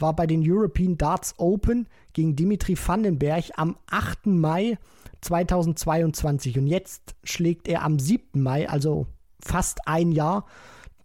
war 0.01 0.15
bei 0.15 0.27
den 0.27 0.43
European 0.45 0.97
Darts 0.97 1.35
Open 1.37 1.87
gegen 2.13 2.35
Dimitri 2.35 2.77
Vandenberg 2.77 3.45
am 3.55 3.77
8. 3.89 4.27
Mai 4.27 4.77
2022. 5.21 6.57
Und 6.57 6.67
jetzt 6.67 7.15
schlägt 7.23 7.67
er 7.67 7.83
am 7.83 7.99
7. 7.99 8.41
Mai, 8.41 8.67
also 8.69 9.07
fast 9.39 9.87
ein 9.87 10.11
Jahr, 10.11 10.45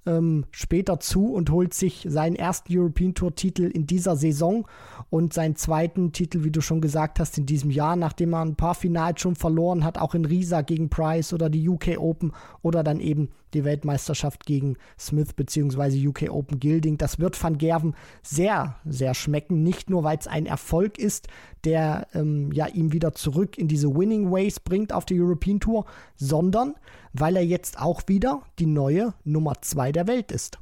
ähm, 0.07 0.45
später 0.51 1.01
zu 1.01 1.33
und 1.33 1.51
holt 1.51 1.75
sich 1.75 2.07
seinen 2.09 2.37
ersten 2.37 2.77
European 2.77 3.15
Tour 3.15 3.35
Titel 3.35 3.65
in 3.65 3.87
dieser 3.87 4.17
Saison 4.17 4.67
und 5.11 5.33
seinen 5.33 5.57
zweiten 5.57 6.13
Titel, 6.13 6.45
wie 6.45 6.51
du 6.51 6.61
schon 6.61 6.81
gesagt 6.81 7.21
hast, 7.21 7.39
in 7.39 7.47
diesem 7.47 7.71
Jahr, 7.71 7.97
nachdem 7.97 8.35
er 8.35 8.43
ein 8.43 8.57
paar 8.57 8.75
Finals 8.75 9.21
schon 9.21 9.37
verloren 9.37 9.85
hat, 9.85 9.99
auch 9.99 10.15
in 10.15 10.25
Riesa 10.25 10.63
gegen 10.63 10.89
Price 10.89 11.33
oder 11.33 11.51
die 11.51 11.69
UK 11.69 11.99
Open 11.99 12.33
oder 12.63 12.83
dann 12.83 13.01
eben 13.01 13.31
die 13.55 13.65
Weltmeisterschaft 13.65 14.45
gegen 14.45 14.77
Smith 14.99 15.33
bzw. 15.33 16.09
UK 16.09 16.31
Open 16.31 16.61
Gilding. 16.61 16.99
Das 16.99 17.19
wird 17.19 17.43
Van 17.43 17.59
Gerven 17.59 17.95
sehr, 18.23 18.77
sehr 18.85 19.15
schmecken. 19.15 19.63
Nicht 19.63 19.89
nur, 19.89 20.05
weil 20.05 20.19
es 20.19 20.27
ein 20.27 20.47
Erfolg 20.47 20.99
ist, 20.99 21.29
der 21.65 22.07
ähm, 22.15 22.53
ja 22.53 22.67
ihm 22.67 22.93
wieder 22.93 23.13
zurück 23.13 23.57
in 23.59 23.69
diese 23.69 23.95
Winning 23.95 24.31
Ways 24.31 24.61
bringt 24.61 24.93
auf 24.93 25.05
der 25.05 25.17
European 25.19 25.61
Tour, 25.61 25.87
sondern 26.17 26.75
weil 27.19 27.37
er 27.37 27.45
jetzt 27.45 27.79
auch 27.81 28.03
wieder 28.07 28.43
die 28.59 28.67
neue 28.67 29.15
Nummer 29.25 29.55
2 29.61 29.93
der 29.93 30.07
Welt 30.07 30.33
ist. 30.33 30.59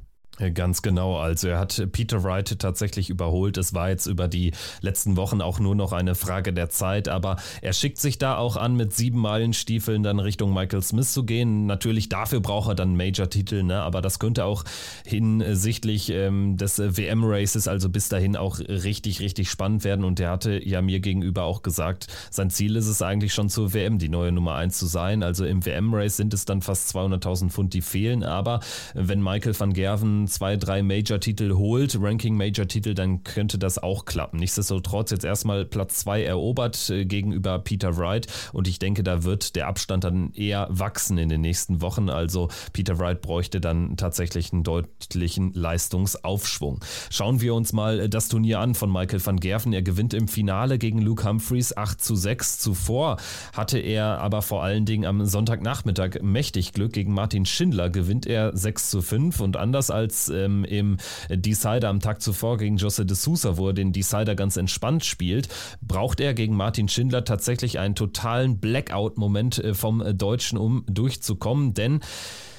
Ganz 0.53 0.81
genau. 0.81 1.17
Also 1.17 1.47
er 1.47 1.59
hat 1.59 1.87
Peter 1.93 2.23
Wright 2.23 2.59
tatsächlich 2.59 3.09
überholt. 3.09 3.57
Es 3.57 3.73
war 3.73 3.89
jetzt 3.89 4.05
über 4.05 4.27
die 4.27 4.51
letzten 4.81 5.15
Wochen 5.15 5.41
auch 5.41 5.59
nur 5.59 5.75
noch 5.75 5.93
eine 5.93 6.13
Frage 6.13 6.51
der 6.51 6.69
Zeit, 6.69 7.07
aber 7.07 7.37
er 7.61 7.71
schickt 7.71 7.99
sich 7.99 8.17
da 8.17 8.37
auch 8.37 8.57
an, 8.57 8.75
mit 8.75 8.93
sieben 8.93 9.19
Meilenstiefeln 9.19 10.03
dann 10.03 10.19
Richtung 10.19 10.53
Michael 10.53 10.83
Smith 10.83 11.13
zu 11.13 11.23
gehen. 11.23 11.65
Natürlich 11.67 12.09
dafür 12.09 12.41
braucht 12.41 12.69
er 12.69 12.75
dann 12.75 12.97
Major-Titel, 12.97 13.63
ne? 13.63 13.81
aber 13.81 14.01
das 14.01 14.19
könnte 14.19 14.43
auch 14.43 14.65
hinsichtlich 15.05 16.09
ähm, 16.09 16.57
des 16.57 16.79
WM-Races, 16.79 17.69
also 17.69 17.89
bis 17.89 18.09
dahin 18.09 18.35
auch 18.35 18.59
richtig, 18.59 19.21
richtig 19.21 19.49
spannend 19.49 19.85
werden. 19.85 20.03
Und 20.03 20.19
er 20.19 20.31
hatte 20.31 20.61
ja 20.67 20.81
mir 20.81 20.99
gegenüber 20.99 21.43
auch 21.43 21.61
gesagt, 21.61 22.07
sein 22.29 22.49
Ziel 22.49 22.75
ist 22.75 22.87
es 22.87 23.01
eigentlich 23.01 23.33
schon 23.33 23.47
zur 23.47 23.73
WM 23.73 23.99
die 23.99 24.09
neue 24.09 24.33
Nummer 24.33 24.55
eins 24.55 24.77
zu 24.77 24.85
sein. 24.85 25.23
Also 25.23 25.45
im 25.45 25.65
WM-Race 25.65 26.17
sind 26.17 26.33
es 26.33 26.43
dann 26.43 26.61
fast 26.61 26.93
200.000 26.93 27.49
Pfund, 27.51 27.73
die 27.73 27.81
fehlen. 27.81 28.23
Aber 28.23 28.59
wenn 28.93 29.23
Michael 29.23 29.57
van 29.57 29.71
Gerven 29.71 30.24
zwei, 30.27 30.57
drei 30.57 30.83
Major-Titel 30.83 31.53
holt, 31.53 31.97
Ranking-Major-Titel, 31.99 32.93
dann 32.93 33.23
könnte 33.23 33.57
das 33.57 33.77
auch 33.77 34.05
klappen. 34.05 34.39
Nichtsdestotrotz 34.39 35.11
jetzt 35.11 35.25
erstmal 35.25 35.65
Platz 35.65 35.99
zwei 35.99 36.23
erobert 36.23 36.89
äh, 36.89 37.05
gegenüber 37.05 37.59
Peter 37.59 37.97
Wright 37.97 38.27
und 38.53 38.67
ich 38.67 38.79
denke, 38.79 39.03
da 39.03 39.23
wird 39.23 39.55
der 39.55 39.67
Abstand 39.67 40.03
dann 40.03 40.31
eher 40.33 40.67
wachsen 40.69 41.17
in 41.17 41.29
den 41.29 41.41
nächsten 41.41 41.81
Wochen. 41.81 42.09
Also 42.09 42.49
Peter 42.73 42.99
Wright 42.99 43.21
bräuchte 43.21 43.61
dann 43.61 43.97
tatsächlich 43.97 44.53
einen 44.53 44.63
deutlichen 44.63 45.53
Leistungsaufschwung. 45.53 46.83
Schauen 47.09 47.41
wir 47.41 47.53
uns 47.53 47.73
mal 47.73 48.09
das 48.09 48.27
Turnier 48.27 48.59
an 48.59 48.75
von 48.75 48.91
Michael 48.91 49.25
van 49.25 49.39
Gerven. 49.39 49.73
Er 49.73 49.81
gewinnt 49.81 50.13
im 50.13 50.27
Finale 50.27 50.77
gegen 50.77 51.01
Luke 51.01 51.27
Humphreys 51.27 51.75
8 51.75 52.01
zu 52.01 52.15
6. 52.15 52.59
Zuvor 52.59 53.17
hatte 53.53 53.79
er 53.79 54.19
aber 54.19 54.41
vor 54.41 54.63
allen 54.63 54.85
Dingen 54.85 55.05
am 55.05 55.25
Sonntagnachmittag 55.25 56.21
mächtig 56.21 56.73
Glück. 56.73 56.93
Gegen 56.93 57.13
Martin 57.13 57.45
Schindler 57.45 57.89
gewinnt 57.89 58.25
er 58.25 58.55
6 58.55 58.89
zu 58.89 59.01
5 59.01 59.39
und 59.39 59.57
anders 59.57 59.91
als 59.91 60.14
als 60.15 60.29
ähm, 60.29 60.63
im 60.63 60.97
Decider 61.29 61.89
am 61.89 61.99
Tag 61.99 62.21
zuvor 62.21 62.57
gegen 62.57 62.77
Jose 62.77 63.05
de 63.05 63.15
Sousa, 63.15 63.57
wo 63.57 63.67
er 63.67 63.73
den 63.73 63.91
Decider 63.91 64.35
ganz 64.35 64.55
entspannt 64.55 65.03
spielt, 65.03 65.49
braucht 65.81 66.21
er 66.21 66.33
gegen 66.33 66.55
Martin 66.55 66.87
Schindler 66.87 67.25
tatsächlich 67.25 67.79
einen 67.79 67.95
totalen 67.95 68.59
Blackout-Moment 68.59 69.59
äh, 69.59 69.73
vom 69.73 70.03
Deutschen, 70.17 70.57
um 70.57 70.85
durchzukommen, 70.87 71.73
denn 71.73 71.99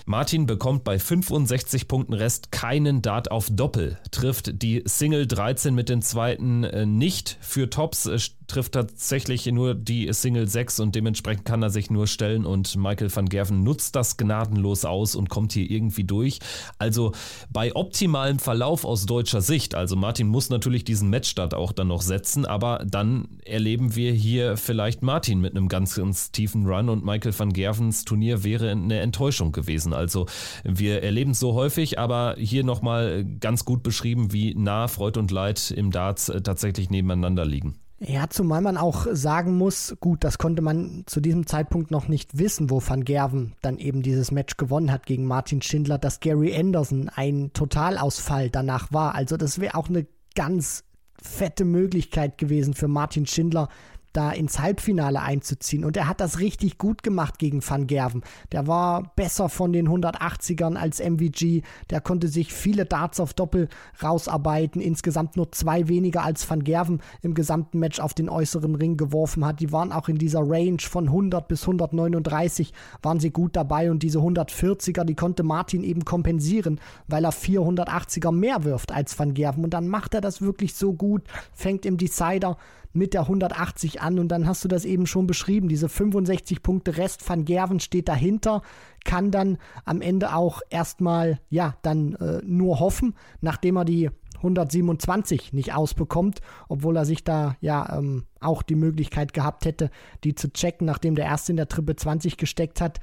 Martin 0.08 0.46
bekommt 0.46 0.84
bei 0.84 1.00
65 1.00 1.88
Punkten 1.88 2.12
Rest 2.12 2.52
keinen 2.52 3.02
Dart 3.02 3.32
auf 3.32 3.48
Doppel, 3.50 3.98
trifft 4.12 4.62
die 4.62 4.82
Single 4.84 5.26
13 5.26 5.74
mit 5.74 5.88
den 5.88 6.00
zweiten 6.00 6.62
äh, 6.62 6.86
nicht 6.86 7.38
für 7.40 7.70
Tops, 7.70 8.06
äh, 8.06 8.18
trifft 8.46 8.72
tatsächlich 8.72 9.46
nur 9.46 9.74
die 9.74 10.12
Single 10.12 10.48
6 10.48 10.80
und 10.80 10.94
dementsprechend 10.94 11.44
kann 11.44 11.62
er 11.62 11.70
sich 11.70 11.90
nur 11.90 12.06
stellen 12.06 12.46
und 12.46 12.76
Michael 12.76 13.14
van 13.14 13.28
Gerven 13.28 13.62
nutzt 13.62 13.96
das 13.96 14.16
gnadenlos 14.16 14.84
aus 14.84 15.14
und 15.16 15.28
kommt 15.28 15.52
hier 15.52 15.70
irgendwie 15.70 16.04
durch. 16.04 16.38
Also 16.78 17.12
bei 17.50 17.74
optimalem 17.74 18.38
Verlauf 18.38 18.84
aus 18.84 19.06
deutscher 19.06 19.40
Sicht, 19.40 19.74
also 19.74 19.96
Martin 19.96 20.28
muss 20.28 20.50
natürlich 20.50 20.84
diesen 20.84 21.10
Matchstart 21.10 21.54
auch 21.54 21.72
dann 21.72 21.88
noch 21.88 22.02
setzen, 22.02 22.44
aber 22.44 22.84
dann 22.86 23.28
erleben 23.44 23.96
wir 23.96 24.12
hier 24.12 24.56
vielleicht 24.56 25.02
Martin 25.02 25.40
mit 25.40 25.56
einem 25.56 25.68
ganz, 25.68 25.96
ganz 25.96 26.30
tiefen 26.30 26.66
Run 26.66 26.88
und 26.88 27.04
Michael 27.04 27.36
van 27.36 27.52
Gervens 27.52 28.04
Turnier 28.04 28.44
wäre 28.44 28.70
eine 28.70 29.00
Enttäuschung 29.00 29.52
gewesen. 29.52 29.92
Also 29.92 30.26
wir 30.64 31.02
erleben 31.02 31.32
es 31.32 31.40
so 31.40 31.54
häufig, 31.54 31.98
aber 31.98 32.36
hier 32.38 32.64
nochmal 32.64 33.24
ganz 33.40 33.64
gut 33.64 33.82
beschrieben, 33.82 34.32
wie 34.32 34.54
nah 34.54 34.88
Freud 34.88 35.18
und 35.18 35.30
Leid 35.30 35.70
im 35.70 35.90
Darts 35.90 36.28
äh, 36.28 36.40
tatsächlich 36.40 36.90
nebeneinander 36.90 37.44
liegen. 37.44 37.76
Ja, 37.98 38.28
zumal 38.28 38.60
man 38.60 38.76
auch 38.76 39.06
sagen 39.12 39.56
muss, 39.56 39.96
gut, 40.00 40.22
das 40.22 40.36
konnte 40.36 40.60
man 40.60 41.04
zu 41.06 41.20
diesem 41.20 41.46
Zeitpunkt 41.46 41.90
noch 41.90 42.08
nicht 42.08 42.36
wissen, 42.36 42.68
wo 42.68 42.82
Van 42.86 43.04
Gerven 43.04 43.54
dann 43.62 43.78
eben 43.78 44.02
dieses 44.02 44.30
Match 44.30 44.58
gewonnen 44.58 44.92
hat 44.92 45.06
gegen 45.06 45.24
Martin 45.24 45.62
Schindler, 45.62 45.96
dass 45.96 46.20
Gary 46.20 46.54
Anderson 46.54 47.08
ein 47.08 47.52
Totalausfall 47.54 48.50
danach 48.50 48.92
war. 48.92 49.14
Also 49.14 49.38
das 49.38 49.60
wäre 49.60 49.76
auch 49.76 49.88
eine 49.88 50.06
ganz 50.34 50.84
fette 51.22 51.64
Möglichkeit 51.64 52.36
gewesen 52.36 52.74
für 52.74 52.88
Martin 52.88 53.24
Schindler, 53.24 53.68
da 54.16 54.30
ins 54.30 54.58
Halbfinale 54.58 55.20
einzuziehen. 55.20 55.84
Und 55.84 55.96
er 55.96 56.08
hat 56.08 56.20
das 56.20 56.40
richtig 56.40 56.78
gut 56.78 57.02
gemacht 57.02 57.38
gegen 57.38 57.60
Van 57.66 57.86
Gerven. 57.86 58.22
Der 58.52 58.66
war 58.66 59.12
besser 59.16 59.48
von 59.48 59.72
den 59.72 59.88
180ern 59.88 60.76
als 60.76 61.00
MVG. 61.00 61.62
Der 61.90 62.00
konnte 62.00 62.28
sich 62.28 62.52
viele 62.52 62.86
Darts 62.86 63.20
auf 63.20 63.34
Doppel 63.34 63.68
rausarbeiten. 64.02 64.80
Insgesamt 64.80 65.36
nur 65.36 65.52
zwei 65.52 65.88
weniger 65.88 66.22
als 66.22 66.48
Van 66.48 66.64
Gerven 66.64 67.00
im 67.22 67.34
gesamten 67.34 67.78
Match 67.78 68.00
auf 68.00 68.14
den 68.14 68.28
äußeren 68.28 68.74
Ring 68.74 68.96
geworfen 68.96 69.44
hat. 69.44 69.60
Die 69.60 69.72
waren 69.72 69.92
auch 69.92 70.08
in 70.08 70.16
dieser 70.16 70.40
Range 70.40 70.80
von 70.80 71.06
100 71.06 71.46
bis 71.48 71.62
139 71.62 72.72
waren 73.02 73.20
sie 73.20 73.30
gut 73.30 73.54
dabei. 73.56 73.90
Und 73.90 74.02
diese 74.02 74.18
140er, 74.18 75.04
die 75.04 75.14
konnte 75.14 75.42
Martin 75.42 75.84
eben 75.84 76.04
kompensieren, 76.04 76.80
weil 77.06 77.24
er 77.24 77.32
480er 77.32 78.32
mehr 78.32 78.64
wirft 78.64 78.92
als 78.92 79.18
Van 79.18 79.34
Gerven. 79.34 79.64
Und 79.64 79.74
dann 79.74 79.88
macht 79.88 80.14
er 80.14 80.20
das 80.20 80.40
wirklich 80.40 80.74
so 80.74 80.94
gut, 80.94 81.22
fängt 81.52 81.84
im 81.84 81.96
Decider 81.96 82.56
mit 82.96 83.14
der 83.14 83.22
180 83.22 84.00
an 84.00 84.18
und 84.18 84.28
dann 84.28 84.46
hast 84.46 84.64
du 84.64 84.68
das 84.68 84.84
eben 84.84 85.06
schon 85.06 85.26
beschrieben. 85.26 85.68
Diese 85.68 85.88
65 85.88 86.62
Punkte 86.62 86.96
Rest 86.96 87.28
van 87.28 87.44
Gerven 87.44 87.80
steht 87.80 88.08
dahinter, 88.08 88.62
kann 89.04 89.30
dann 89.30 89.58
am 89.84 90.00
Ende 90.00 90.34
auch 90.34 90.60
erstmal, 90.70 91.40
ja, 91.48 91.76
dann 91.82 92.14
äh, 92.14 92.40
nur 92.44 92.80
hoffen, 92.80 93.14
nachdem 93.40 93.76
er 93.76 93.84
die 93.84 94.10
127 94.36 95.52
nicht 95.52 95.74
ausbekommt, 95.74 96.40
obwohl 96.68 96.96
er 96.96 97.04
sich 97.04 97.24
da 97.24 97.56
ja 97.60 97.98
ähm, 97.98 98.24
auch 98.40 98.62
die 98.62 98.74
Möglichkeit 98.74 99.32
gehabt 99.32 99.64
hätte, 99.64 99.90
die 100.24 100.34
zu 100.34 100.52
checken, 100.52 100.86
nachdem 100.86 101.14
der 101.14 101.26
erste 101.26 101.52
in 101.52 101.56
der 101.56 101.68
Triple 101.68 101.96
20 101.96 102.36
gesteckt 102.36 102.80
hat. 102.80 103.00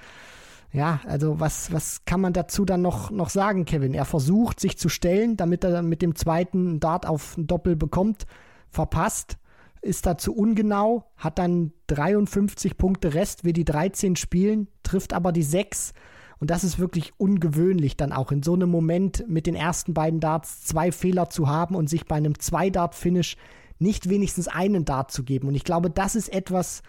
Ja, 0.71 1.01
also 1.05 1.39
was, 1.39 1.71
was 1.71 2.03
kann 2.05 2.19
man 2.19 2.33
dazu 2.33 2.65
dann 2.65 2.81
noch, 2.81 3.11
noch 3.11 3.29
sagen, 3.29 3.65
Kevin? 3.65 3.93
Er 3.93 4.05
versucht, 4.05 4.59
sich 4.59 4.77
zu 4.77 4.89
stellen, 4.89 5.37
damit 5.37 5.63
er 5.63 5.83
mit 5.83 6.01
dem 6.01 6.15
zweiten 6.15 6.79
Dart 6.79 7.05
auf 7.05 7.35
Doppel 7.37 7.75
bekommt, 7.75 8.25
verpasst, 8.69 9.37
ist 9.83 10.05
da 10.05 10.17
zu 10.17 10.33
ungenau, 10.33 11.05
hat 11.17 11.37
dann 11.37 11.73
53 11.87 12.77
Punkte 12.77 13.13
Rest, 13.13 13.43
will 13.43 13.53
die 13.53 13.65
13 13.65 14.15
spielen, 14.15 14.67
trifft 14.81 15.13
aber 15.13 15.31
die 15.31 15.43
6. 15.43 15.93
Und 16.39 16.49
das 16.49 16.63
ist 16.63 16.79
wirklich 16.79 17.13
ungewöhnlich, 17.17 17.95
dann 17.95 18.11
auch 18.11 18.31
in 18.31 18.43
so 18.43 18.53
einem 18.53 18.69
Moment 18.69 19.25
mit 19.27 19.45
den 19.45 19.55
ersten 19.55 19.93
beiden 19.93 20.19
Darts 20.19 20.63
zwei 20.63 20.91
Fehler 20.91 21.29
zu 21.29 21.47
haben 21.47 21.75
und 21.75 21.89
sich 21.89 22.05
bei 22.05 22.15
einem 22.15 22.39
Zwei-Dart-Finish 22.39 23.37
nicht 23.79 24.09
wenigstens 24.09 24.47
einen 24.47 24.85
Dart 24.85 25.11
zu 25.11 25.23
geben. 25.23 25.47
Und 25.47 25.55
ich 25.55 25.63
glaube, 25.63 25.89
das 25.89 26.15
ist 26.15 26.29
etwas, 26.33 26.81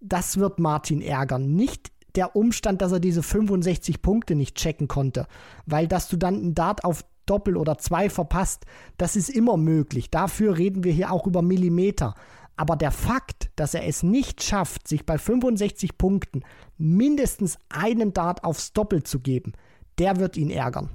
das 0.00 0.38
wird 0.38 0.58
Martin 0.58 1.02
ärgern. 1.02 1.54
Nicht 1.54 1.92
der 2.16 2.34
Umstand, 2.34 2.82
dass 2.82 2.92
er 2.92 3.00
diese 3.00 3.22
65 3.22 4.02
Punkte 4.02 4.34
nicht 4.34 4.56
checken 4.56 4.88
konnte, 4.88 5.26
weil 5.66 5.86
dass 5.86 6.08
du 6.08 6.16
dann 6.16 6.34
einen 6.34 6.54
Dart 6.54 6.84
auf 6.84 7.04
Doppel 7.30 7.56
oder 7.56 7.78
zwei 7.78 8.10
verpasst, 8.10 8.66
das 8.98 9.14
ist 9.16 9.30
immer 9.30 9.56
möglich. 9.56 10.10
Dafür 10.10 10.58
reden 10.58 10.82
wir 10.84 10.92
hier 10.92 11.12
auch 11.12 11.26
über 11.26 11.42
Millimeter. 11.42 12.14
Aber 12.56 12.76
der 12.76 12.90
Fakt, 12.90 13.50
dass 13.56 13.72
er 13.72 13.86
es 13.86 14.02
nicht 14.02 14.42
schafft, 14.42 14.88
sich 14.88 15.06
bei 15.06 15.16
65 15.16 15.96
Punkten 15.96 16.42
mindestens 16.76 17.56
einen 17.70 18.12
Dart 18.12 18.44
aufs 18.44 18.72
Doppel 18.72 19.02
zu 19.02 19.20
geben, 19.20 19.52
der 19.98 20.18
wird 20.18 20.36
ihn 20.36 20.50
ärgern. 20.50 20.90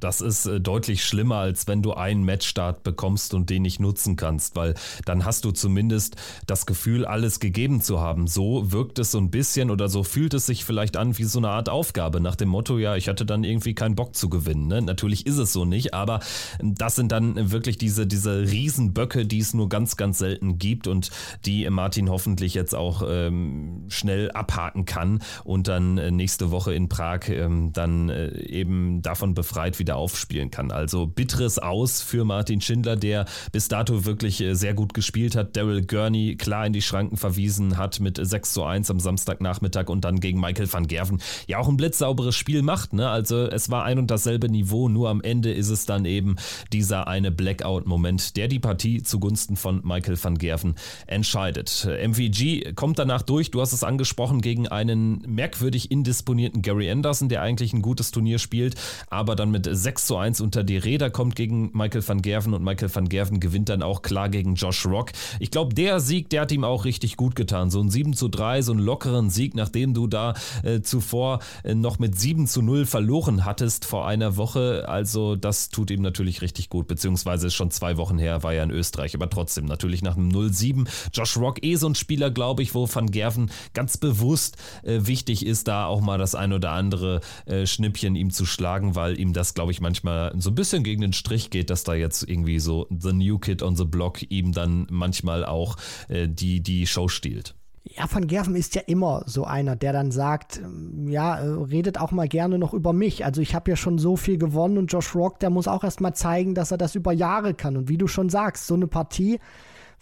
Das 0.00 0.20
ist 0.20 0.46
äh, 0.46 0.60
deutlich 0.60 1.04
schlimmer, 1.04 1.36
als 1.36 1.66
wenn 1.66 1.82
du 1.82 1.92
einen 1.92 2.24
Matchstart 2.24 2.82
bekommst 2.82 3.34
und 3.34 3.50
den 3.50 3.62
nicht 3.62 3.80
nutzen 3.80 4.16
kannst, 4.16 4.56
weil 4.56 4.74
dann 5.04 5.24
hast 5.24 5.44
du 5.44 5.52
zumindest 5.52 6.16
das 6.46 6.66
Gefühl, 6.66 7.04
alles 7.04 7.40
gegeben 7.40 7.80
zu 7.80 8.00
haben. 8.00 8.26
So 8.26 8.72
wirkt 8.72 8.98
es 8.98 9.12
so 9.12 9.18
ein 9.18 9.30
bisschen 9.30 9.70
oder 9.70 9.88
so 9.88 10.02
fühlt 10.02 10.34
es 10.34 10.46
sich 10.46 10.64
vielleicht 10.64 10.96
an 10.96 11.18
wie 11.18 11.24
so 11.24 11.38
eine 11.38 11.50
Art 11.50 11.68
Aufgabe 11.68 12.20
nach 12.20 12.36
dem 12.36 12.48
Motto, 12.48 12.78
ja, 12.78 12.96
ich 12.96 13.08
hatte 13.08 13.26
dann 13.26 13.44
irgendwie 13.44 13.74
keinen 13.74 13.94
Bock 13.94 14.14
zu 14.16 14.28
gewinnen. 14.28 14.66
Ne? 14.66 14.82
Natürlich 14.82 15.26
ist 15.26 15.38
es 15.38 15.52
so 15.52 15.64
nicht, 15.64 15.94
aber 15.94 16.20
das 16.62 16.96
sind 16.96 17.12
dann 17.12 17.50
wirklich 17.50 17.78
diese, 17.78 18.06
diese 18.06 18.40
Riesenböcke, 18.40 19.26
die 19.26 19.38
es 19.38 19.54
nur 19.54 19.68
ganz, 19.68 19.96
ganz 19.96 20.18
selten 20.18 20.58
gibt 20.58 20.86
und 20.86 21.10
die 21.44 21.68
Martin 21.70 22.10
hoffentlich 22.10 22.54
jetzt 22.54 22.74
auch 22.74 23.02
ähm, 23.06 23.84
schnell 23.88 24.30
abhaken 24.32 24.84
kann 24.84 25.22
und 25.44 25.68
dann 25.68 25.98
äh, 25.98 26.10
nächste 26.10 26.50
Woche 26.50 26.74
in 26.74 26.88
Prag 26.88 27.28
ähm, 27.28 27.72
dann 27.72 28.08
äh, 28.08 28.38
eben 28.42 29.02
davon 29.02 29.34
befreit 29.34 29.78
wieder 29.78 29.89
wieder 29.90 29.96
aufspielen 29.96 30.52
kann. 30.52 30.70
Also 30.70 31.06
bitteres 31.06 31.58
Aus 31.58 32.00
für 32.00 32.24
Martin 32.24 32.60
Schindler, 32.60 32.94
der 32.94 33.24
bis 33.50 33.66
dato 33.66 34.04
wirklich 34.04 34.40
äh, 34.40 34.54
sehr 34.54 34.72
gut 34.72 34.94
gespielt 34.94 35.34
hat. 35.34 35.56
Daryl 35.56 35.84
Gurney 35.84 36.36
klar 36.36 36.64
in 36.66 36.72
die 36.72 36.82
Schranken 36.82 37.16
verwiesen 37.16 37.76
hat 37.76 37.98
mit 37.98 38.20
6 38.22 38.52
zu 38.52 38.62
1 38.62 38.88
am 38.90 39.00
Samstagnachmittag 39.00 39.88
und 39.88 40.04
dann 40.04 40.20
gegen 40.20 40.38
Michael 40.38 40.72
van 40.72 40.86
Gerven 40.86 41.20
ja 41.48 41.58
auch 41.58 41.68
ein 41.68 41.76
blitzsauberes 41.76 42.36
Spiel 42.36 42.62
macht. 42.62 42.92
Ne? 42.92 43.08
Also 43.08 43.46
es 43.46 43.68
war 43.68 43.84
ein 43.84 43.98
und 43.98 44.12
dasselbe 44.12 44.48
Niveau, 44.48 44.88
nur 44.88 45.08
am 45.08 45.20
Ende 45.22 45.52
ist 45.52 45.70
es 45.70 45.86
dann 45.86 46.04
eben 46.04 46.36
dieser 46.72 47.08
eine 47.08 47.32
Blackout-Moment, 47.32 48.36
der 48.36 48.46
die 48.46 48.60
Partie 48.60 49.02
zugunsten 49.02 49.56
von 49.56 49.80
Michael 49.82 50.22
van 50.22 50.38
Gerven 50.38 50.76
entscheidet. 51.08 51.84
MVG 51.84 52.74
kommt 52.76 53.00
danach 53.00 53.22
durch, 53.22 53.50
du 53.50 53.60
hast 53.60 53.72
es 53.72 53.82
angesprochen, 53.82 54.40
gegen 54.40 54.68
einen 54.68 55.22
merkwürdig 55.26 55.90
indisponierten 55.90 56.62
Gary 56.62 56.88
Anderson, 56.88 57.28
der 57.28 57.42
eigentlich 57.42 57.72
ein 57.72 57.82
gutes 57.82 58.12
Turnier 58.12 58.38
spielt, 58.38 58.76
aber 59.08 59.34
dann 59.34 59.50
mit 59.50 59.68
6 59.82 60.06
zu 60.06 60.16
1 60.16 60.40
unter 60.40 60.62
die 60.62 60.76
Räder 60.76 61.10
kommt 61.10 61.36
gegen 61.36 61.70
Michael 61.72 62.06
van 62.06 62.22
Gerven 62.22 62.54
und 62.54 62.62
Michael 62.62 62.94
van 62.94 63.08
Gerven 63.08 63.40
gewinnt 63.40 63.68
dann 63.68 63.82
auch 63.82 64.02
klar 64.02 64.28
gegen 64.28 64.54
Josh 64.54 64.86
Rock. 64.86 65.12
Ich 65.38 65.50
glaube, 65.50 65.74
der 65.74 66.00
Sieg, 66.00 66.30
der 66.30 66.42
hat 66.42 66.52
ihm 66.52 66.64
auch 66.64 66.84
richtig 66.84 67.16
gut 67.16 67.34
getan. 67.34 67.70
So 67.70 67.80
ein 67.80 67.90
7 67.90 68.14
zu 68.14 68.28
3, 68.28 68.62
so 68.62 68.72
einen 68.72 68.80
lockeren 68.80 69.30
Sieg, 69.30 69.54
nachdem 69.54 69.94
du 69.94 70.06
da 70.06 70.34
äh, 70.62 70.80
zuvor 70.80 71.40
äh, 71.64 71.74
noch 71.74 71.98
mit 71.98 72.18
7 72.18 72.46
zu 72.46 72.62
0 72.62 72.86
verloren 72.86 73.44
hattest 73.44 73.84
vor 73.84 74.06
einer 74.06 74.36
Woche. 74.36 74.84
Also 74.88 75.36
das 75.36 75.70
tut 75.70 75.90
ihm 75.90 76.02
natürlich 76.02 76.42
richtig 76.42 76.68
gut, 76.68 76.86
beziehungsweise 76.86 77.46
ist 77.46 77.54
schon 77.54 77.70
zwei 77.70 77.96
Wochen 77.96 78.18
her, 78.18 78.42
war 78.42 78.52
ja 78.52 78.62
in 78.62 78.70
Österreich, 78.70 79.14
aber 79.14 79.30
trotzdem 79.30 79.64
natürlich 79.64 80.02
nach 80.02 80.16
einem 80.16 80.30
0-7. 80.30 80.86
Josh 81.12 81.36
Rock 81.36 81.64
eh 81.64 81.76
so 81.76 81.88
ein 81.88 81.94
Spieler, 81.94 82.30
glaube 82.30 82.62
ich, 82.62 82.74
wo 82.74 82.88
Van 82.92 83.10
Gerven 83.10 83.50
ganz 83.74 83.96
bewusst 83.96 84.56
äh, 84.82 85.00
wichtig 85.02 85.46
ist, 85.46 85.68
da 85.68 85.86
auch 85.86 86.00
mal 86.00 86.18
das 86.18 86.34
ein 86.34 86.52
oder 86.52 86.72
andere 86.72 87.20
äh, 87.46 87.66
Schnippchen 87.66 88.16
ihm 88.16 88.30
zu 88.30 88.44
schlagen, 88.44 88.94
weil 88.94 89.18
ihm 89.18 89.32
das, 89.32 89.54
glaube 89.54 89.69
ich, 89.69 89.69
glaube 89.70 89.72
ich, 89.72 89.80
manchmal 89.80 90.32
so 90.36 90.50
ein 90.50 90.54
bisschen 90.56 90.82
gegen 90.82 91.00
den 91.00 91.12
Strich 91.12 91.50
geht, 91.50 91.70
dass 91.70 91.84
da 91.84 91.94
jetzt 91.94 92.28
irgendwie 92.28 92.58
so 92.58 92.88
The 92.90 93.12
New 93.12 93.38
Kid 93.38 93.62
on 93.62 93.76
the 93.76 93.84
Block 93.84 94.18
ihm 94.28 94.52
dann 94.52 94.86
manchmal 94.90 95.44
auch 95.44 95.76
äh, 96.08 96.28
die, 96.28 96.60
die 96.60 96.86
Show 96.86 97.06
stiehlt. 97.06 97.54
Ja, 97.84 98.04
Van 98.12 98.26
Gerven 98.26 98.56
ist 98.56 98.74
ja 98.74 98.82
immer 98.86 99.22
so 99.26 99.44
einer, 99.44 99.76
der 99.76 99.92
dann 99.92 100.10
sagt, 100.10 100.58
ähm, 100.58 101.06
ja, 101.08 101.38
äh, 101.38 101.46
redet 101.46 102.00
auch 102.00 102.10
mal 102.10 102.28
gerne 102.28 102.58
noch 102.58 102.74
über 102.74 102.92
mich. 102.92 103.24
Also 103.24 103.40
ich 103.40 103.54
habe 103.54 103.70
ja 103.70 103.76
schon 103.76 103.98
so 103.98 104.16
viel 104.16 104.38
gewonnen 104.38 104.76
und 104.76 104.92
Josh 104.92 105.14
Rock, 105.14 105.38
der 105.38 105.50
muss 105.50 105.68
auch 105.68 105.84
erst 105.84 106.00
mal 106.00 106.14
zeigen, 106.14 106.54
dass 106.54 106.72
er 106.72 106.78
das 106.78 106.96
über 106.96 107.12
Jahre 107.12 107.54
kann. 107.54 107.76
Und 107.76 107.88
wie 107.88 107.98
du 107.98 108.08
schon 108.08 108.28
sagst, 108.28 108.66
so 108.66 108.74
eine 108.74 108.88
Partie, 108.88 109.38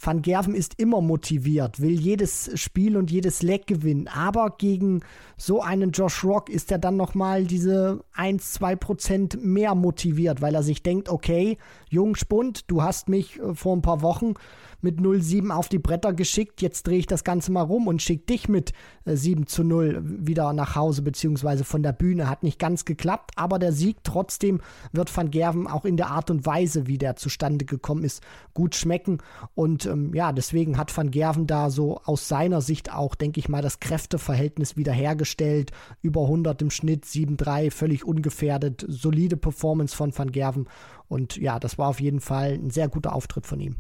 Van 0.00 0.22
Gerven 0.22 0.54
ist 0.54 0.78
immer 0.78 1.00
motiviert, 1.00 1.80
will 1.80 1.98
jedes 1.98 2.50
Spiel 2.54 2.96
und 2.96 3.10
jedes 3.10 3.42
Leck 3.42 3.66
gewinnen. 3.66 4.06
Aber 4.06 4.54
gegen 4.56 5.02
so 5.36 5.60
einen 5.60 5.90
Josh 5.90 6.22
Rock 6.22 6.48
ist 6.48 6.70
er 6.70 6.78
dann 6.78 6.96
nochmal 6.96 7.44
diese 7.44 8.04
1, 8.14 8.52
2 8.52 8.76
Prozent 8.76 9.44
mehr 9.44 9.74
motiviert, 9.74 10.40
weil 10.40 10.54
er 10.54 10.62
sich 10.62 10.84
denkt, 10.84 11.08
okay, 11.08 11.58
Jungspund, 11.90 12.70
du 12.70 12.82
hast 12.82 13.08
mich 13.08 13.40
äh, 13.40 13.54
vor 13.54 13.76
ein 13.76 13.82
paar 13.82 14.00
Wochen 14.02 14.34
mit 14.80 15.00
0-7 15.00 15.50
auf 15.50 15.68
die 15.68 15.78
Bretter 15.78 16.12
geschickt, 16.12 16.62
jetzt 16.62 16.86
drehe 16.86 16.98
ich 16.98 17.06
das 17.06 17.24
Ganze 17.24 17.52
mal 17.52 17.62
rum 17.62 17.86
und 17.86 18.02
schicke 18.02 18.26
dich 18.26 18.48
mit 18.48 18.72
äh, 19.04 19.16
7 19.16 19.46
zu 19.46 19.64
0 19.64 20.02
wieder 20.04 20.52
nach 20.52 20.76
Hause 20.76 21.02
beziehungsweise 21.02 21.64
von 21.64 21.82
der 21.82 21.92
Bühne. 21.92 22.28
Hat 22.28 22.42
nicht 22.42 22.58
ganz 22.58 22.84
geklappt, 22.84 23.32
aber 23.36 23.58
der 23.58 23.72
Sieg 23.72 23.98
trotzdem 24.04 24.60
wird 24.92 25.14
Van 25.14 25.30
Gerven 25.30 25.66
auch 25.66 25.84
in 25.84 25.96
der 25.96 26.10
Art 26.10 26.30
und 26.30 26.46
Weise, 26.46 26.86
wie 26.86 26.98
der 26.98 27.16
zustande 27.16 27.64
gekommen 27.64 28.04
ist, 28.04 28.22
gut 28.54 28.74
schmecken. 28.74 29.18
Und 29.54 29.86
ähm, 29.86 30.14
ja, 30.14 30.32
deswegen 30.32 30.78
hat 30.78 30.96
Van 30.96 31.10
Gerven 31.10 31.46
da 31.46 31.70
so 31.70 32.00
aus 32.04 32.28
seiner 32.28 32.60
Sicht 32.60 32.92
auch, 32.92 33.14
denke 33.14 33.40
ich 33.40 33.48
mal, 33.48 33.62
das 33.62 33.80
Kräfteverhältnis 33.80 34.76
wiederhergestellt. 34.76 35.72
Über 36.02 36.22
100 36.22 36.62
im 36.62 36.70
Schnitt, 36.70 37.04
7-3, 37.04 37.70
völlig 37.70 38.04
ungefährdet, 38.04 38.84
solide 38.88 39.36
Performance 39.36 39.96
von 39.96 40.16
Van 40.16 40.30
Gerven. 40.30 40.68
Und 41.08 41.36
ja, 41.36 41.58
das 41.58 41.78
war 41.78 41.88
auf 41.88 42.00
jeden 42.00 42.20
Fall 42.20 42.52
ein 42.52 42.70
sehr 42.70 42.88
guter 42.88 43.14
Auftritt 43.14 43.46
von 43.46 43.60
ihm. 43.60 43.76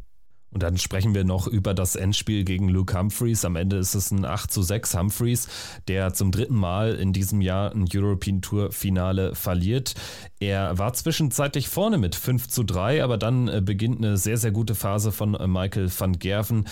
Und 0.50 0.62
dann 0.62 0.78
sprechen 0.78 1.14
wir 1.14 1.24
noch 1.24 1.46
über 1.46 1.74
das 1.74 1.94
Endspiel 1.94 2.44
gegen 2.44 2.68
Luke 2.68 2.98
Humphreys. 2.98 3.44
Am 3.44 3.56
Ende 3.56 3.76
ist 3.76 3.94
es 3.94 4.10
ein 4.10 4.24
8 4.24 4.50
zu 4.50 4.62
6 4.62 4.94
Humphreys, 4.96 5.48
der 5.88 6.14
zum 6.14 6.32
dritten 6.32 6.54
Mal 6.54 6.94
in 6.94 7.12
diesem 7.12 7.40
Jahr 7.42 7.72
ein 7.72 7.84
European 7.92 8.40
Tour 8.40 8.72
Finale 8.72 9.34
verliert. 9.34 9.94
Er 10.40 10.78
war 10.78 10.94
zwischenzeitlich 10.94 11.68
vorne 11.68 11.98
mit 11.98 12.14
5 12.14 12.48
zu 12.48 12.62
3, 12.62 13.04
aber 13.04 13.18
dann 13.18 13.48
äh, 13.48 13.60
beginnt 13.62 13.98
eine 13.98 14.16
sehr, 14.16 14.38
sehr 14.38 14.52
gute 14.52 14.74
Phase 14.74 15.12
von 15.12 15.34
äh, 15.34 15.46
Michael 15.46 15.90
van 15.96 16.18
Gerven, 16.18 16.66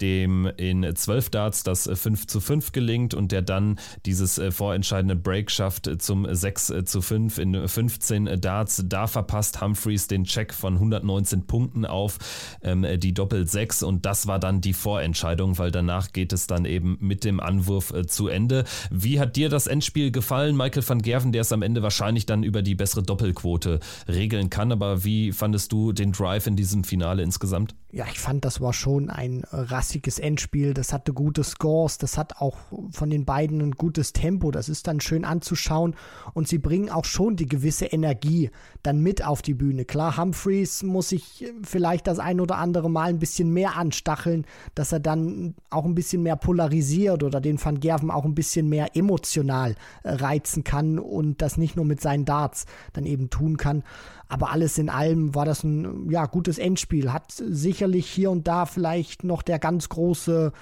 dem 0.00 0.46
in 0.56 0.86
12 0.94 1.30
Darts 1.30 1.62
das 1.62 1.88
5 1.92 2.26
zu 2.26 2.40
5 2.40 2.72
gelingt 2.72 3.14
und 3.14 3.32
der 3.32 3.42
dann 3.42 3.78
dieses 4.06 4.38
äh, 4.38 4.50
vorentscheidende 4.50 5.16
Break 5.16 5.50
schafft 5.50 5.90
zum 5.98 6.26
6 6.30 6.72
zu 6.84 7.02
5 7.02 7.38
in 7.38 7.68
15 7.68 8.40
Darts. 8.40 8.84
Da 8.86 9.06
verpasst 9.06 9.60
Humphreys 9.60 10.06
den 10.06 10.24
Check 10.24 10.54
von 10.54 10.74
119 10.74 11.46
Punkten 11.46 11.84
auf 11.84 12.18
ähm, 12.62 12.86
die 12.98 13.14
Doppel 13.14 13.46
6 13.46 13.82
und 13.82 14.06
das 14.06 14.26
war 14.26 14.38
dann 14.38 14.60
die 14.60 14.72
Vorentscheidung, 14.72 15.58
weil 15.58 15.70
danach 15.70 16.12
geht 16.12 16.32
es 16.32 16.46
dann 16.46 16.64
eben 16.64 16.96
mit 17.00 17.24
dem 17.24 17.40
Anwurf 17.40 17.92
äh, 17.92 18.06
zu 18.06 18.28
Ende. 18.28 18.64
Wie 18.90 19.20
hat 19.20 19.36
dir 19.36 19.48
das 19.48 19.66
Endspiel 19.66 20.10
gefallen, 20.10 20.56
Michael 20.56 20.88
van 20.88 21.02
Gerven, 21.02 21.32
der 21.32 21.42
es 21.42 21.52
am 21.52 21.62
Ende 21.62 21.82
wahrscheinlich 21.82 22.26
dann 22.26 22.42
über 22.42 22.62
die 22.62 22.74
bessere 22.74 23.02
Doppelquote 23.02 23.80
regeln 24.08 24.50
kann, 24.50 24.72
aber 24.72 25.04
wie 25.04 25.32
fandest 25.32 25.72
du 25.72 25.92
den 25.92 26.12
Drive 26.12 26.46
in 26.46 26.56
diesem 26.56 26.84
Finale 26.84 27.22
insgesamt? 27.22 27.74
Ja, 27.90 28.04
ich 28.12 28.18
fand, 28.18 28.44
das 28.44 28.60
war 28.60 28.74
schon 28.74 29.08
ein 29.08 29.44
rassiges 29.50 30.18
Endspiel. 30.18 30.74
Das 30.74 30.92
hatte 30.92 31.14
gute 31.14 31.42
Scores. 31.42 31.96
Das 31.96 32.18
hat 32.18 32.36
auch 32.36 32.58
von 32.90 33.08
den 33.08 33.24
beiden 33.24 33.62
ein 33.62 33.70
gutes 33.70 34.12
Tempo. 34.12 34.50
Das 34.50 34.68
ist 34.68 34.86
dann 34.86 35.00
schön 35.00 35.24
anzuschauen. 35.24 35.96
Und 36.34 36.48
sie 36.48 36.58
bringen 36.58 36.90
auch 36.90 37.06
schon 37.06 37.36
die 37.36 37.46
gewisse 37.46 37.86
Energie 37.86 38.50
dann 38.82 39.00
mit 39.00 39.24
auf 39.24 39.40
die 39.40 39.54
Bühne. 39.54 39.86
Klar, 39.86 40.18
Humphreys 40.18 40.82
muss 40.82 41.08
sich 41.08 41.46
vielleicht 41.62 42.06
das 42.06 42.18
ein 42.18 42.40
oder 42.40 42.58
andere 42.58 42.90
Mal 42.90 43.08
ein 43.08 43.18
bisschen 43.18 43.54
mehr 43.54 43.78
anstacheln, 43.78 44.44
dass 44.74 44.92
er 44.92 45.00
dann 45.00 45.54
auch 45.70 45.86
ein 45.86 45.94
bisschen 45.94 46.22
mehr 46.22 46.36
polarisiert 46.36 47.22
oder 47.22 47.40
den 47.40 47.62
Van 47.64 47.80
Gerven 47.80 48.10
auch 48.10 48.26
ein 48.26 48.34
bisschen 48.34 48.68
mehr 48.68 48.96
emotional 48.96 49.76
äh, 50.02 50.10
reizen 50.10 50.62
kann 50.62 50.98
und 50.98 51.40
das 51.40 51.56
nicht 51.56 51.74
nur 51.74 51.86
mit 51.86 52.02
seinen 52.02 52.26
Darts 52.26 52.66
dann 52.92 53.06
eben 53.06 53.30
tun 53.30 53.56
kann. 53.56 53.82
Aber 54.28 54.50
alles 54.50 54.76
in 54.78 54.90
allem 54.90 55.34
war 55.34 55.44
das 55.44 55.64
ein 55.64 56.10
ja, 56.10 56.26
gutes 56.26 56.58
Endspiel. 56.58 57.12
Hat 57.12 57.32
sicherlich 57.32 58.06
hier 58.06 58.30
und 58.30 58.46
da 58.46 58.66
vielleicht 58.66 59.24
noch 59.24 59.42
der 59.42 59.58
ganz 59.58 59.88
große 59.88 60.52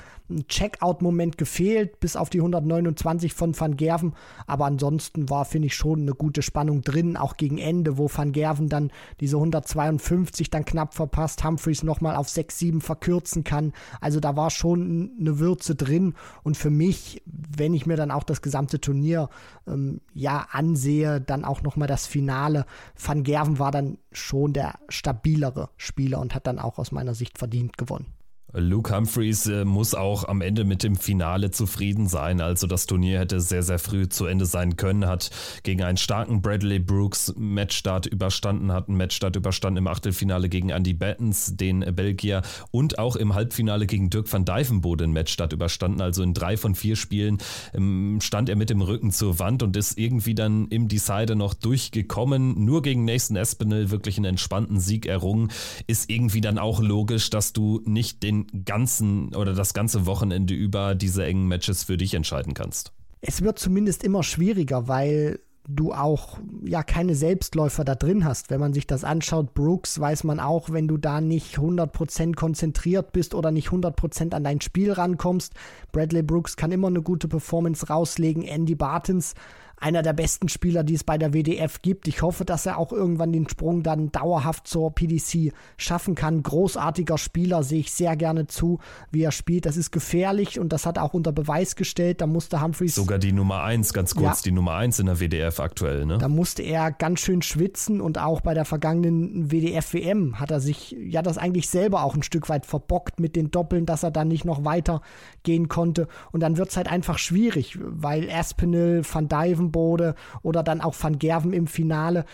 Checkout-Moment 0.48 1.38
gefehlt, 1.38 2.00
bis 2.00 2.16
auf 2.16 2.31
die 2.31 2.38
129 2.38 3.33
von 3.33 3.59
Van 3.59 3.76
Gerven. 3.76 4.14
Aber 4.46 4.66
ansonsten 4.66 5.31
war, 5.31 5.44
finde 5.44 5.66
ich, 5.66 5.74
schon 5.74 6.02
eine 6.02 6.14
gute 6.14 6.42
Spannung 6.42 6.83
drin, 6.83 7.16
auch 7.16 7.37
gegen 7.37 7.59
Ende, 7.59 7.96
wo 7.96 8.11
Van 8.12 8.33
Gerven 8.33 8.68
dann 8.68 8.90
diese 9.20 9.37
152 9.37 10.50
dann 10.50 10.64
knapp 10.64 10.94
verpasst, 10.94 11.44
Humphreys 11.44 11.83
nochmal 11.83 12.16
auf 12.16 12.26
6-7 12.26 12.81
verkürzen 12.81 13.44
kann. 13.44 13.72
Also 14.00 14.20
da 14.20 14.37
war 14.37 14.50
schon 14.50 15.12
eine 15.18 15.38
Würze 15.38 15.76
drin. 15.76 16.14
Und 16.42 16.57
für 16.57 16.70
mich, 16.70 17.22
wenn 17.24 17.74
ich 17.74 17.87
mir 17.87 17.96
dann 17.96 18.11
auch 18.11 18.24
das 18.24 18.42
gesamte 18.42 18.81
Turnier 18.81 19.29
ähm, 19.66 20.00
ja 20.12 20.46
ansehe, 20.50 21.20
dann 21.20 21.44
auch 21.44 21.62
nochmal 21.62 21.88
das 21.88 22.07
Finale. 22.07 22.66
Van 22.96 23.22
Gerven 23.22 23.56
war 23.59 23.71
dann 23.71 23.99
schon 24.12 24.53
der 24.53 24.79
stabilere 24.88 25.71
Spieler 25.77 26.21
und 26.21 26.35
hat 26.35 26.47
dann 26.47 26.59
auch 26.59 26.79
aus 26.79 26.92
meiner 26.92 27.14
Sicht 27.14 27.38
verdient 27.38 27.79
gewonnen. 27.79 28.15
Luke 28.59 28.95
Humphreys 28.95 29.47
äh, 29.47 29.66
muss 29.66 29.95
auch 29.95 30.25
am 30.25 30.40
Ende 30.40 30.64
mit 30.64 30.83
dem 30.83 30.97
Finale 30.97 31.51
zufrieden 31.51 32.09
sein. 32.09 32.40
Also 32.40 32.66
das 32.66 32.87
Turnier 32.87 33.19
hätte 33.19 33.40
sehr, 33.40 33.62
sehr 33.62 33.79
früh 33.79 34.09
zu 34.09 34.25
Ende 34.25 34.47
sein 34.47 34.77
können. 34.77 35.07
Hat 35.07 35.31
gegen 35.62 35.83
einen 35.83 35.99
starken 35.99 36.40
Bradley 36.40 36.79
Brooks 36.79 37.35
Matchstart 37.37 38.07
überstanden, 38.07 38.73
hat 38.73 38.88
einen 38.88 38.97
Matchstart 38.97 39.37
überstanden 39.37 39.79
im 39.79 39.87
Achtelfinale 39.87 40.49
gegen 40.49 40.71
Andy 40.71 40.95
Battens, 40.95 41.57
den 41.57 41.81
Belgier, 41.95 42.42
und 42.71 42.99
auch 42.99 43.16
im 43.16 43.35
Halbfinale 43.35 43.87
gegen 43.87 44.09
Dirk 44.09 44.33
van 44.33 44.47
Dijvenbode 44.47 45.05
einen 45.05 45.12
Matchstart 45.12 45.53
überstanden. 45.53 46.01
Also 46.01 46.23
in 46.23 46.33
drei 46.33 46.57
von 46.57 46.75
vier 46.75 46.97
Spielen 46.97 47.38
ähm, 47.75 48.21
stand 48.23 48.49
er 48.49 48.57
mit 48.57 48.71
dem 48.71 48.81
Rücken 48.81 49.11
zur 49.11 49.38
Wand 49.38 49.62
und 49.62 49.77
ist 49.77 49.99
irgendwie 49.99 50.35
dann 50.35 50.69
im 50.69 50.88
Decider 50.88 51.35
noch 51.35 51.53
durchgekommen. 51.53 52.64
Nur 52.64 52.81
gegen 52.81 53.05
Nathan 53.05 53.37
Espinel 53.37 53.90
wirklich 53.90 54.16
einen 54.16 54.27
entspannten 54.27 54.81
Sieg 54.81 55.05
errungen. 55.05 55.51
Ist 55.87 56.09
irgendwie 56.09 56.40
dann 56.40 56.59
auch 56.59 56.81
logisch, 56.81 57.29
dass 57.29 57.53
du 57.53 57.83
nicht 57.85 58.23
den 58.23 58.45
ganzen 58.64 59.35
oder 59.35 59.54
das 59.54 59.74
ganze 59.74 60.06
Wochenende 60.06 60.54
über 60.54 60.94
diese 60.94 61.24
engen 61.24 61.46
Matches 61.48 61.85
für 61.85 61.96
dich 61.96 62.14
entscheiden 62.14 62.54
kannst. 62.54 62.92
Es 63.20 63.42
wird 63.42 63.59
zumindest 63.59 64.04
immer 64.04 64.22
schwieriger, 64.22 64.88
weil 64.88 65.40
du 65.68 65.92
auch 65.92 66.38
ja 66.64 66.82
keine 66.82 67.14
Selbstläufer 67.14 67.85
da 67.85 67.94
drin 67.94 68.24
hast. 68.24 68.50
Wenn 68.50 68.61
man 68.61 68.72
sich 68.72 68.87
das 68.87 69.04
anschaut, 69.04 69.54
Brooks, 69.54 69.98
weiß 69.98 70.24
man 70.24 70.40
auch, 70.40 70.70
wenn 70.70 70.88
du 70.88 70.96
da 70.96 71.20
nicht 71.20 71.59
100% 71.59 72.35
konzentriert 72.35 73.12
bist 73.12 73.35
oder 73.35 73.50
nicht 73.50 73.68
100% 73.68 74.35
an 74.35 74.44
dein 74.44 74.61
Spiel 74.61 74.92
rankommst. 74.92 75.54
Bradley 75.92 76.22
Brooks 76.22 76.56
kann 76.56 76.72
immer 76.72 76.88
eine 76.88 77.02
gute 77.02 77.28
Performance 77.28 77.88
rauslegen. 77.88 78.42
Andy 78.42 78.74
Bartens 78.74 79.35
einer 79.78 80.02
der 80.02 80.12
besten 80.12 80.48
Spieler, 80.48 80.84
die 80.84 80.94
es 80.94 81.04
bei 81.04 81.18
der 81.18 81.32
WDF 81.32 81.82
gibt. 81.82 82.08
Ich 82.08 82.22
hoffe, 82.22 82.44
dass 82.44 82.66
er 82.66 82.78
auch 82.78 82.92
irgendwann 82.92 83.32
den 83.32 83.48
Sprung 83.48 83.82
dann 83.82 84.10
dauerhaft 84.10 84.66
zur 84.66 84.94
PDC 84.94 85.52
schaffen 85.76 86.14
kann. 86.14 86.42
Großartiger 86.42 87.18
Spieler, 87.18 87.62
sehe 87.62 87.80
ich 87.80 87.92
sehr 87.92 88.16
gerne 88.16 88.46
zu, 88.46 88.78
wie 89.10 89.22
er 89.22 89.32
spielt. 89.32 89.66
Das 89.66 89.76
ist 89.76 89.92
gefährlich 89.92 90.58
und 90.58 90.72
das 90.72 90.86
hat 90.86 90.96
er 90.96 91.02
auch 91.02 91.14
unter 91.14 91.32
Beweis 91.32 91.76
gestellt. 91.76 92.20
Da 92.20 92.26
musste 92.26 92.62
Humphreys. 92.62 92.94
Sogar 92.94 93.18
die 93.18 93.32
Nummer 93.32 93.62
1, 93.62 93.92
ganz 93.92 94.14
kurz, 94.14 94.40
ja, 94.40 94.44
die 94.44 94.52
Nummer 94.52 94.74
1 94.74 94.98
in 94.98 95.06
der 95.06 95.20
WDF 95.20 95.60
aktuell, 95.60 96.06
ne? 96.06 96.18
Da 96.18 96.28
musste 96.28 96.62
er 96.62 96.90
ganz 96.90 97.20
schön 97.20 97.42
schwitzen 97.42 98.00
und 98.00 98.18
auch 98.18 98.40
bei 98.40 98.54
der 98.54 98.64
vergangenen 98.64 99.50
WDF-WM 99.50 100.40
hat 100.40 100.50
er 100.50 100.60
sich 100.60 100.96
ja 100.98 101.20
das 101.22 101.38
eigentlich 101.38 101.68
selber 101.68 102.02
auch 102.02 102.14
ein 102.14 102.22
Stück 102.22 102.48
weit 102.48 102.64
verbockt 102.64 103.20
mit 103.20 103.36
den 103.36 103.50
Doppeln, 103.50 103.84
dass 103.84 104.02
er 104.02 104.10
dann 104.10 104.28
nicht 104.28 104.44
noch 104.44 104.64
weiter 104.64 105.02
gehen 105.42 105.68
konnte. 105.68 106.08
Und 106.32 106.40
dann 106.40 106.56
wird 106.56 106.70
es 106.70 106.76
halt 106.76 106.90
einfach 106.90 107.18
schwierig, 107.18 107.78
weil 107.80 108.30
Aspinall, 108.30 109.02
Van 109.10 109.28
Dyven, 109.28 109.65
Gravenbode 109.66 110.14
oder 110.42 110.62
dann 110.62 110.81
auch 110.81 110.94
Van 111.00 111.18
Gerven 111.18 111.52
im 111.52 111.66
Finale, 111.66 112.24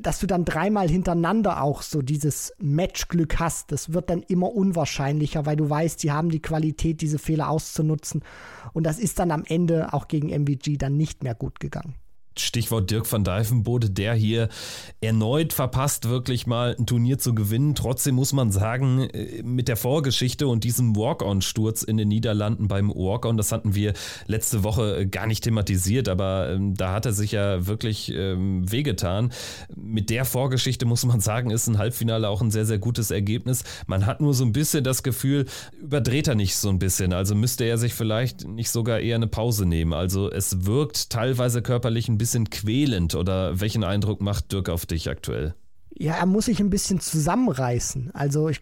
dass 0.00 0.18
du 0.18 0.26
dann 0.26 0.44
dreimal 0.44 0.88
hintereinander 0.88 1.62
auch 1.62 1.82
so 1.82 2.02
dieses 2.02 2.52
Matchglück 2.58 3.38
hast. 3.38 3.72
Das 3.72 3.92
wird 3.92 4.10
dann 4.10 4.22
immer 4.22 4.52
unwahrscheinlicher, 4.52 5.46
weil 5.46 5.56
du 5.56 5.68
weißt, 5.68 6.00
sie 6.00 6.12
haben 6.12 6.30
die 6.30 6.42
Qualität, 6.42 7.00
diese 7.00 7.18
Fehler 7.18 7.50
auszunutzen. 7.50 8.22
Und 8.72 8.84
das 8.84 8.98
ist 8.98 9.18
dann 9.18 9.30
am 9.30 9.44
Ende 9.46 9.92
auch 9.92 10.08
gegen 10.08 10.28
MVG 10.28 10.78
dann 10.78 10.96
nicht 10.96 11.22
mehr 11.22 11.34
gut 11.34 11.60
gegangen. 11.60 11.94
Stichwort 12.38 12.90
Dirk 12.90 13.10
van 13.10 13.24
Dijvenbode, 13.24 13.90
der 13.90 14.14
hier 14.14 14.48
erneut 15.00 15.52
verpasst, 15.52 16.08
wirklich 16.08 16.46
mal 16.46 16.76
ein 16.78 16.86
Turnier 16.86 17.18
zu 17.18 17.34
gewinnen. 17.34 17.74
Trotzdem 17.74 18.14
muss 18.14 18.32
man 18.32 18.50
sagen, 18.50 19.08
äh, 19.10 19.42
mit 19.42 19.68
der 19.68 19.76
Vorgeschichte 19.76 20.46
und 20.46 20.64
diesem 20.64 20.96
Walk-on-Sturz 20.96 21.82
in 21.82 21.96
den 21.96 22.08
Niederlanden 22.08 22.68
beim 22.68 22.90
Walk-on, 22.90 23.36
das 23.36 23.52
hatten 23.52 23.74
wir 23.74 23.94
letzte 24.26 24.62
Woche 24.62 24.98
äh, 25.00 25.06
gar 25.06 25.26
nicht 25.26 25.44
thematisiert, 25.44 26.08
aber 26.08 26.50
ähm, 26.50 26.74
da 26.74 26.92
hat 26.92 27.06
er 27.06 27.12
sich 27.12 27.32
ja 27.32 27.66
wirklich 27.66 28.12
ähm, 28.12 28.70
wehgetan. 28.70 29.32
Mit 29.74 30.10
der 30.10 30.24
Vorgeschichte 30.24 30.84
muss 30.84 31.04
man 31.06 31.20
sagen, 31.20 31.50
ist 31.50 31.66
ein 31.66 31.78
Halbfinale 31.78 32.28
auch 32.28 32.42
ein 32.42 32.50
sehr, 32.50 32.66
sehr 32.66 32.78
gutes 32.78 33.10
Ergebnis. 33.10 33.64
Man 33.86 34.04
hat 34.04 34.20
nur 34.20 34.34
so 34.34 34.44
ein 34.44 34.52
bisschen 34.52 34.84
das 34.84 35.02
Gefühl, 35.02 35.46
überdreht 35.80 36.28
er 36.28 36.34
nicht 36.34 36.56
so 36.56 36.68
ein 36.68 36.78
bisschen. 36.78 37.12
Also 37.12 37.34
müsste 37.34 37.64
er 37.64 37.78
sich 37.78 37.94
vielleicht 37.94 38.46
nicht 38.46 38.70
sogar 38.70 39.00
eher 39.00 39.16
eine 39.16 39.26
Pause 39.26 39.64
nehmen. 39.64 39.94
Also 39.94 40.30
es 40.30 40.66
wirkt 40.66 41.10
teilweise 41.10 41.62
körperlich 41.62 42.08
ein 42.08 42.18
bisschen 42.18 42.25
bisschen 42.26 42.50
quälend 42.50 43.14
oder 43.14 43.60
welchen 43.60 43.84
Eindruck 43.84 44.20
macht 44.20 44.50
Dirk 44.50 44.68
auf 44.68 44.84
dich 44.84 45.08
aktuell? 45.08 45.54
Ja, 45.96 46.14
er 46.14 46.26
muss 46.26 46.46
sich 46.46 46.58
ein 46.58 46.70
bisschen 46.70 46.98
zusammenreißen. 46.98 48.10
Also 48.14 48.48
ich 48.48 48.60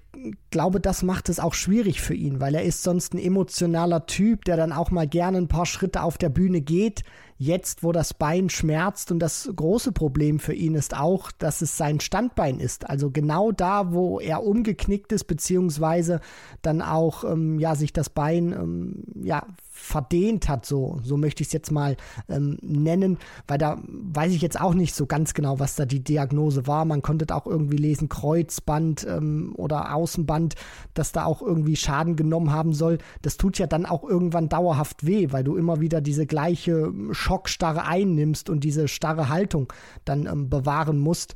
glaube, 0.51 0.81
das 0.81 1.03
macht 1.03 1.31
es 1.31 1.41
auch 1.41 1.55
schwierig 1.55 2.03
für 2.03 2.15
ihn, 2.15 2.41
weil 2.41 2.55
er 2.55 2.63
ist 2.63 2.83
sonst 2.83 3.15
ein 3.15 3.19
emotionaler 3.19 4.05
Typ, 4.05 4.45
der 4.45 4.59
dann 4.59 4.73
auch 4.73 4.91
mal 4.91 5.09
gerne 5.09 5.39
ein 5.39 5.49
paar 5.49 5.65
Schritte 5.65 6.03
auf 6.03 6.19
der 6.19 6.29
Bühne 6.29 6.61
geht. 6.61 7.05
jetzt, 7.37 7.83
wo 7.83 7.91
das 7.91 8.15
Bein 8.15 8.49
schmerzt 8.51 9.11
und 9.11 9.19
das 9.19 9.51
große 9.55 9.93
Problem 9.93 10.39
für 10.39 10.55
ihn 10.55 10.75
ist 10.75 10.97
auch, 10.97 11.33
dass 11.33 11.63
es 11.63 11.77
sein 11.77 11.99
Standbein 12.01 12.61
ist. 12.61 12.89
Also 12.89 13.11
genau 13.11 13.51
da, 13.51 13.93
wo 13.93 14.21
er 14.21 14.45
umgeknickt 14.45 15.11
ist, 15.11 15.25
beziehungsweise 15.25 16.21
dann 16.63 16.81
auch 16.81 17.25
ähm, 17.25 17.59
ja, 17.59 17.75
sich 17.75 17.93
das 17.93 18.11
Bein 18.11 18.53
ähm, 18.53 19.05
ja, 19.25 19.47
verdehnt 19.85 20.49
hat, 20.49 20.65
so, 20.65 20.99
so 21.03 21.17
möchte 21.17 21.43
ich 21.43 21.49
es 21.49 21.53
jetzt 21.53 21.71
mal 21.71 21.97
ähm, 22.29 22.59
nennen, 22.63 23.19
weil 23.47 23.59
da 23.59 23.79
weiß 23.87 24.33
ich 24.33 24.41
jetzt 24.41 24.59
auch 24.61 24.73
nicht 24.75 24.95
so 24.95 25.07
ganz 25.07 25.35
genau, 25.35 25.61
was 25.61 25.77
da 25.77 25.85
die 25.85 26.03
Diagnose 26.03 26.67
war. 26.67 26.85
Man 26.85 27.03
konnte 27.03 27.35
auch 27.35 27.47
irgendwie 27.47 27.77
lesen, 27.77 28.09
Kreuzband 28.09 29.07
ähm, 29.07 29.53
oder 29.57 29.95
Außenband, 29.95 30.55
dass 30.95 31.13
da 31.13 31.25
auch 31.25 31.43
irgendwie 31.43 31.77
Schaden 31.77 32.17
genommen 32.17 32.51
haben 32.51 32.73
soll. 32.73 32.99
Das 33.23 33.37
tut 33.37 33.59
ja 33.59 33.67
dann 33.67 33.85
auch 33.85 34.05
irgendwann 34.05 34.49
dauerhaft 34.49 35.07
weh, 35.07 35.29
weil 35.31 35.45
du 35.45 35.57
immer 35.57 35.81
wieder 35.81 36.01
diese 36.01 36.27
gleiche 36.27 36.93
Schockstarre 37.11 37.87
einnimmst 37.87 38.49
und 38.49 38.65
diese 38.65 38.89
starre 38.89 39.29
Haltung 39.29 39.73
dann 40.05 40.27
ähm, 40.27 40.49
bewahren 40.49 40.99
musst. 40.99 41.35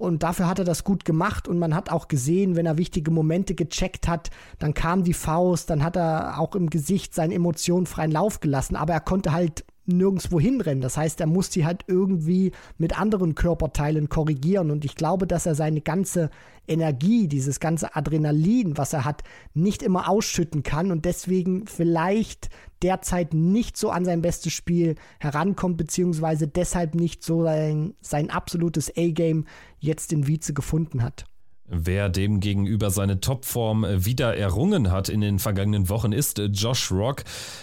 Und 0.00 0.22
dafür 0.22 0.48
hat 0.48 0.58
er 0.58 0.64
das 0.64 0.82
gut 0.82 1.04
gemacht. 1.04 1.46
Und 1.46 1.58
man 1.58 1.74
hat 1.74 1.90
auch 1.92 2.08
gesehen, 2.08 2.56
wenn 2.56 2.64
er 2.64 2.78
wichtige 2.78 3.10
Momente 3.10 3.54
gecheckt 3.54 4.08
hat, 4.08 4.30
dann 4.58 4.72
kam 4.72 5.04
die 5.04 5.12
Faust, 5.12 5.68
dann 5.68 5.84
hat 5.84 5.94
er 5.94 6.40
auch 6.40 6.54
im 6.54 6.70
Gesicht 6.70 7.14
seinen 7.14 7.32
Emotionen 7.32 7.84
freien 7.84 8.10
Lauf 8.10 8.40
gelassen, 8.40 8.76
aber 8.76 8.94
er 8.94 9.00
konnte 9.00 9.32
halt 9.32 9.66
nirgendwo 9.96 10.40
hinrennen. 10.40 10.80
Das 10.80 10.96
heißt, 10.96 11.20
er 11.20 11.26
muss 11.26 11.52
sie 11.52 11.64
halt 11.64 11.84
irgendwie 11.86 12.52
mit 12.78 12.98
anderen 12.98 13.34
Körperteilen 13.34 14.08
korrigieren. 14.08 14.70
Und 14.70 14.84
ich 14.84 14.94
glaube, 14.94 15.26
dass 15.26 15.46
er 15.46 15.54
seine 15.54 15.80
ganze 15.80 16.30
Energie, 16.66 17.28
dieses 17.28 17.60
ganze 17.60 17.96
Adrenalin, 17.96 18.78
was 18.78 18.92
er 18.92 19.04
hat, 19.04 19.22
nicht 19.54 19.82
immer 19.82 20.08
ausschütten 20.08 20.62
kann 20.62 20.92
und 20.92 21.04
deswegen 21.04 21.66
vielleicht 21.66 22.48
derzeit 22.82 23.34
nicht 23.34 23.76
so 23.76 23.90
an 23.90 24.04
sein 24.04 24.22
bestes 24.22 24.52
Spiel 24.52 24.94
herankommt, 25.18 25.76
beziehungsweise 25.76 26.48
deshalb 26.48 26.94
nicht 26.94 27.22
so 27.22 27.42
sein, 27.42 27.94
sein 28.00 28.30
absolutes 28.30 28.90
A-Game 28.96 29.46
jetzt 29.78 30.12
in 30.12 30.26
Vize 30.26 30.54
gefunden 30.54 31.02
hat. 31.02 31.24
Wer 31.72 32.08
demgegenüber 32.08 32.90
seine 32.90 33.20
Topform 33.20 33.86
wieder 33.88 34.36
errungen 34.36 34.90
hat 34.90 35.08
in 35.08 35.20
den 35.20 35.38
vergangenen 35.38 35.88
Wochen, 35.88 36.10
ist 36.10 36.42
Josh 36.50 36.90
Rock. 36.90 37.22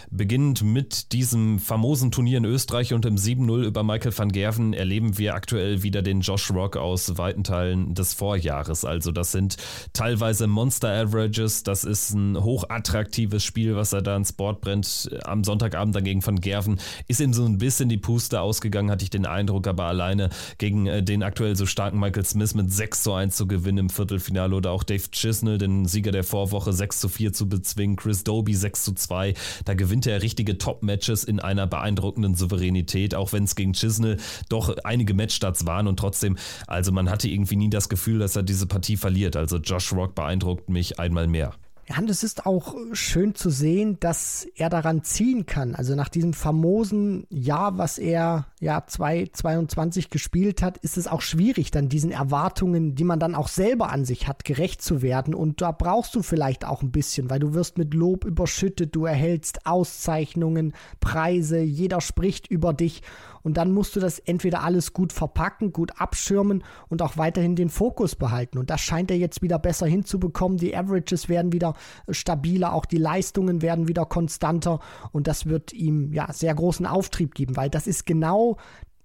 Beginnend 0.10 0.64
mit 0.64 1.12
diesem 1.12 1.60
famosen 1.60 2.10
Turnier 2.10 2.38
in 2.38 2.46
Österreich 2.46 2.94
und 2.94 3.06
im 3.06 3.18
7-0 3.18 3.66
über 3.66 3.84
Michael 3.84 4.18
van 4.18 4.32
Gerven 4.32 4.72
erleben 4.72 5.18
wir 5.18 5.36
aktuell 5.36 5.84
wieder 5.84 6.02
den 6.02 6.22
Josh 6.22 6.52
Rock 6.52 6.78
aus 6.78 7.18
weiten 7.18 7.44
Teilen 7.44 7.96
des 7.96 8.14
Vorjahres. 8.14 8.86
Also 8.86 9.12
das 9.12 9.34
sind 9.34 9.58
teilweise 9.92 10.48
Monster 10.48 10.88
Averages. 10.88 11.64
Das 11.64 11.84
ist 11.84 12.12
ein 12.12 12.42
hochattraktives 12.42 13.44
Spiel, 13.44 13.76
was 13.76 13.92
er 13.92 14.02
da 14.02 14.16
ins 14.16 14.32
Board 14.32 14.62
brennt. 14.62 15.10
Am 15.26 15.44
Sonntagabend 15.44 15.94
dagegen 15.94 16.26
van 16.26 16.40
Gerven 16.40 16.80
ist 17.10 17.20
ihm 17.20 17.34
so 17.34 17.44
ein 17.44 17.58
bisschen 17.58 17.90
die 17.90 17.98
Puste 17.98 18.40
ausgegangen, 18.40 18.90
hatte 18.90 19.04
ich 19.04 19.10
den 19.10 19.26
Eindruck, 19.26 19.68
aber 19.68 19.84
alleine 19.84 20.30
gegen 20.60 20.86
äh, 20.86 21.04
den 21.04 21.24
aktuell 21.24 21.58
so 21.58 21.66
starken 21.66 22.00
Michael 22.00 22.26
Smith 22.26 22.56
mit 22.56 22.72
6 22.72 23.04
zu 23.04 23.12
1 23.12 23.36
zu 23.36 23.48
gewinnen 23.48 23.80
im 23.80 23.90
Viertelfinale 23.98 24.56
oder 24.56 24.72
auch 24.72 24.84
Dave 24.84 25.04
Chisnell, 25.12 25.58
den 25.58 25.86
Sieger 25.86 26.12
der 26.12 26.24
Vorwoche 26.24 26.72
6 26.72 27.00
zu 27.00 27.10
4 27.10 27.34
zu 27.34 27.50
bezwingen, 27.50 27.96
Chris 27.96 28.24
Doby 28.24 28.54
6 28.54 28.84
zu 28.84 28.94
2. 28.94 29.34
Da 29.66 29.74
gewinnt 29.74 30.08
er 30.08 30.22
richtige 30.22 30.58
Top-Matches 30.58 31.24
in 31.24 31.40
einer 31.40 31.68
beeindruckenden 31.68 32.36
Souveränität, 32.36 33.16
auch 33.16 33.34
wenn 33.34 33.44
es 33.44 33.56
gegen 33.56 33.74
Chisnell 33.74 34.18
doch 34.50 34.76
einige 34.84 35.14
Matchstarts 35.14 35.66
waren 35.66 35.88
und 35.88 36.00
trotzdem, 36.00 36.38
also 36.68 36.92
man 36.92 37.10
hatte 37.10 37.28
irgendwie 37.28 37.56
nie 37.56 37.70
das 37.70 37.90
Gefühl, 37.90 38.20
dass 38.20 38.36
er 38.36 38.44
diese 38.44 38.68
Partie 38.68 38.98
verliert. 38.98 39.36
Also 39.36 39.58
Josh 39.58 39.92
Rock 39.92 40.16
beeindruckt 40.16 40.70
mich 40.70 41.00
einmal 41.00 41.28
mehr. 41.28 41.54
Ja, 41.90 42.00
und 42.00 42.10
es 42.10 42.22
ist 42.22 42.46
auch 42.46 42.76
schön 42.92 43.34
zu 43.34 43.50
sehen, 43.50 43.98
dass 44.02 44.46
er 44.56 44.70
daran 44.70 45.04
ziehen 45.04 45.46
kann. 45.46 45.74
Also 45.74 45.96
nach 45.96 46.10
diesem 46.10 46.34
famosen 46.34 47.26
Jahr, 47.30 47.78
was 47.78 47.98
er 47.98 48.46
ja 48.60 48.86
2022 48.86 50.10
gespielt 50.10 50.62
hat, 50.62 50.78
ist 50.80 50.98
es 50.98 51.08
auch 51.08 51.22
schwierig, 51.22 51.72
dann 51.72 51.88
diesen 51.88 52.12
Erwartungen, 52.12 52.96
die 52.96 53.06
man 53.06 53.22
dann 53.22 53.36
auch 53.36 53.48
selber 53.48 53.90
an 53.90 54.04
sich 54.04 54.28
hat, 54.28 54.44
gerecht 54.44 54.82
zu 54.82 55.02
werden. 55.02 55.34
Und 55.34 55.62
da 55.62 55.72
brauchst 55.72 56.14
du 56.14 56.24
vielleicht 56.24 56.66
auch 56.66 56.82
ein 56.82 56.92
bisschen, 56.92 57.30
weil 57.30 57.40
du 57.40 57.54
wirst 57.54 57.78
mit 57.78 57.94
Lob 57.94 58.26
überschüttet, 58.26 58.94
du 58.94 59.06
erhältst 59.06 59.66
Auszeichnungen, 59.66 60.74
Preise, 61.00 61.60
jeder 61.60 62.02
spricht 62.02 62.48
über 62.48 62.74
dich. 62.74 63.02
Und 63.48 63.56
dann 63.56 63.72
musst 63.72 63.96
du 63.96 64.02
das 64.02 64.20
entweder 64.20 64.62
alles 64.62 64.92
gut 64.92 65.14
verpacken, 65.14 65.72
gut 65.72 66.02
abschirmen 66.02 66.66
und 66.90 67.02
auch 67.02 67.16
weiterhin 67.16 67.56
den 67.56 67.70
Fokus 67.70 68.14
behalten. 68.18 68.58
Und 68.58 68.70
das 68.70 68.82
scheint 68.82 69.10
er 69.10 69.16
jetzt 69.16 69.42
wieder 69.42 69.58
besser 69.58 69.86
hinzubekommen. 69.88 70.58
Die 70.58 70.76
Averages 70.76 71.30
werden 71.30 71.54
wieder 71.54 71.74
stabiler, 72.10 72.74
auch 72.74 72.86
die 72.86 72.98
Leistungen 72.98 73.62
werden 73.62 73.88
wieder 73.88 74.06
konstanter. 74.06 74.82
Und 75.14 75.28
das 75.28 75.46
wird 75.46 75.72
ihm 75.72 76.12
ja 76.12 76.28
sehr 76.34 76.54
großen 76.54 76.86
Auftrieb 76.86 77.36
geben, 77.36 77.56
weil 77.56 77.70
das 77.70 77.88
ist 77.88 78.06
genau 78.06 78.58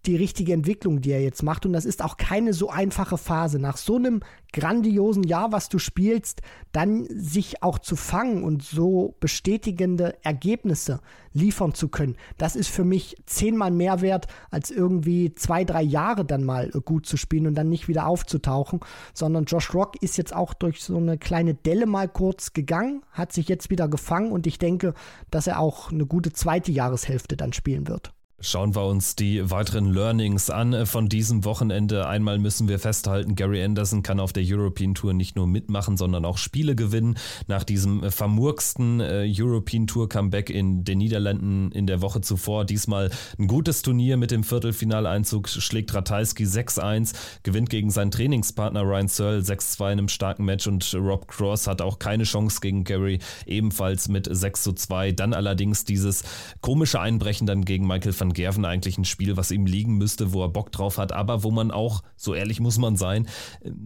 die 0.06 0.16
richtige 0.16 0.52
Entwicklung, 0.52 1.00
die 1.00 1.12
er 1.12 1.22
jetzt 1.22 1.42
macht. 1.42 1.64
Und 1.64 1.72
das 1.72 1.84
ist 1.84 2.02
auch 2.02 2.16
keine 2.16 2.52
so 2.52 2.70
einfache 2.70 3.18
Phase. 3.18 3.58
Nach 3.58 3.76
so 3.76 3.96
einem 3.96 4.20
grandiosen 4.52 5.22
Jahr, 5.22 5.52
was 5.52 5.68
du 5.68 5.78
spielst, 5.78 6.42
dann 6.72 7.06
sich 7.08 7.62
auch 7.62 7.78
zu 7.78 7.94
fangen 7.96 8.42
und 8.42 8.62
so 8.62 9.14
bestätigende 9.20 10.16
Ergebnisse 10.24 11.00
liefern 11.32 11.72
zu 11.72 11.88
können, 11.88 12.16
das 12.36 12.56
ist 12.56 12.68
für 12.68 12.84
mich 12.84 13.16
zehnmal 13.26 13.70
mehr 13.70 14.00
wert, 14.00 14.26
als 14.50 14.70
irgendwie 14.70 15.34
zwei, 15.34 15.64
drei 15.64 15.82
Jahre 15.82 16.24
dann 16.24 16.44
mal 16.44 16.70
gut 16.84 17.06
zu 17.06 17.16
spielen 17.16 17.46
und 17.46 17.54
dann 17.54 17.68
nicht 17.68 17.88
wieder 17.88 18.06
aufzutauchen, 18.06 18.80
sondern 19.14 19.44
Josh 19.44 19.72
Rock 19.72 20.02
ist 20.02 20.18
jetzt 20.18 20.34
auch 20.34 20.52
durch 20.52 20.82
so 20.82 20.96
eine 20.96 21.16
kleine 21.16 21.54
Delle 21.54 21.86
mal 21.86 22.08
kurz 22.08 22.52
gegangen, 22.52 23.02
hat 23.12 23.32
sich 23.32 23.48
jetzt 23.48 23.70
wieder 23.70 23.88
gefangen 23.88 24.32
und 24.32 24.46
ich 24.46 24.58
denke, 24.58 24.94
dass 25.30 25.46
er 25.46 25.60
auch 25.60 25.90
eine 25.90 26.06
gute 26.06 26.32
zweite 26.32 26.72
Jahreshälfte 26.72 27.36
dann 27.36 27.52
spielen 27.52 27.88
wird. 27.88 28.12
Schauen 28.44 28.74
wir 28.74 28.84
uns 28.86 29.14
die 29.14 29.52
weiteren 29.52 29.94
Learnings 29.94 30.50
an 30.50 30.72
äh, 30.72 30.84
von 30.84 31.08
diesem 31.08 31.44
Wochenende. 31.44 32.08
Einmal 32.08 32.40
müssen 32.40 32.66
wir 32.66 32.80
festhalten, 32.80 33.36
Gary 33.36 33.62
Anderson 33.62 34.02
kann 34.02 34.18
auf 34.18 34.32
der 34.32 34.42
European 34.44 34.96
Tour 34.96 35.14
nicht 35.14 35.36
nur 35.36 35.46
mitmachen, 35.46 35.96
sondern 35.96 36.24
auch 36.24 36.38
Spiele 36.38 36.74
gewinnen. 36.74 37.16
Nach 37.46 37.62
diesem 37.62 38.02
äh, 38.02 38.10
vermurksten 38.10 38.98
äh, 38.98 39.32
European 39.32 39.86
Tour 39.86 40.08
Comeback 40.08 40.50
in 40.50 40.82
den 40.82 40.98
Niederlanden 40.98 41.70
in 41.70 41.86
der 41.86 42.02
Woche 42.02 42.20
zuvor. 42.20 42.64
Diesmal 42.64 43.12
ein 43.38 43.46
gutes 43.46 43.82
Turnier 43.82 44.16
mit 44.16 44.32
dem 44.32 44.42
Viertelfinaleinzug, 44.42 45.48
schlägt 45.48 45.94
Ratajski 45.94 46.42
6-1, 46.42 47.14
gewinnt 47.44 47.70
gegen 47.70 47.92
seinen 47.92 48.10
Trainingspartner 48.10 48.82
Ryan 48.82 49.06
Searle 49.06 49.38
6-2 49.38 49.84
in 49.84 49.86
einem 49.92 50.08
starken 50.08 50.44
Match 50.44 50.66
und 50.66 50.92
Rob 50.94 51.28
Cross 51.28 51.68
hat 51.68 51.80
auch 51.80 52.00
keine 52.00 52.24
Chance 52.24 52.58
gegen 52.60 52.82
Gary, 52.82 53.20
ebenfalls 53.46 54.08
mit 54.08 54.28
6-2. 54.28 55.12
Dann 55.12 55.32
allerdings 55.32 55.84
dieses 55.84 56.24
komische 56.60 56.98
Einbrechen 56.98 57.46
dann 57.46 57.64
gegen 57.64 57.86
Michael 57.86 58.18
van 58.18 58.31
Gerven 58.32 58.64
eigentlich 58.64 58.98
ein 58.98 59.04
Spiel, 59.04 59.36
was 59.36 59.50
ihm 59.50 59.66
liegen 59.66 59.96
müsste, 59.96 60.32
wo 60.32 60.42
er 60.42 60.48
Bock 60.48 60.72
drauf 60.72 60.98
hat, 60.98 61.12
aber 61.12 61.42
wo 61.42 61.50
man 61.50 61.70
auch, 61.70 62.02
so 62.16 62.34
ehrlich 62.34 62.60
muss 62.60 62.78
man 62.78 62.96
sein, 62.96 63.28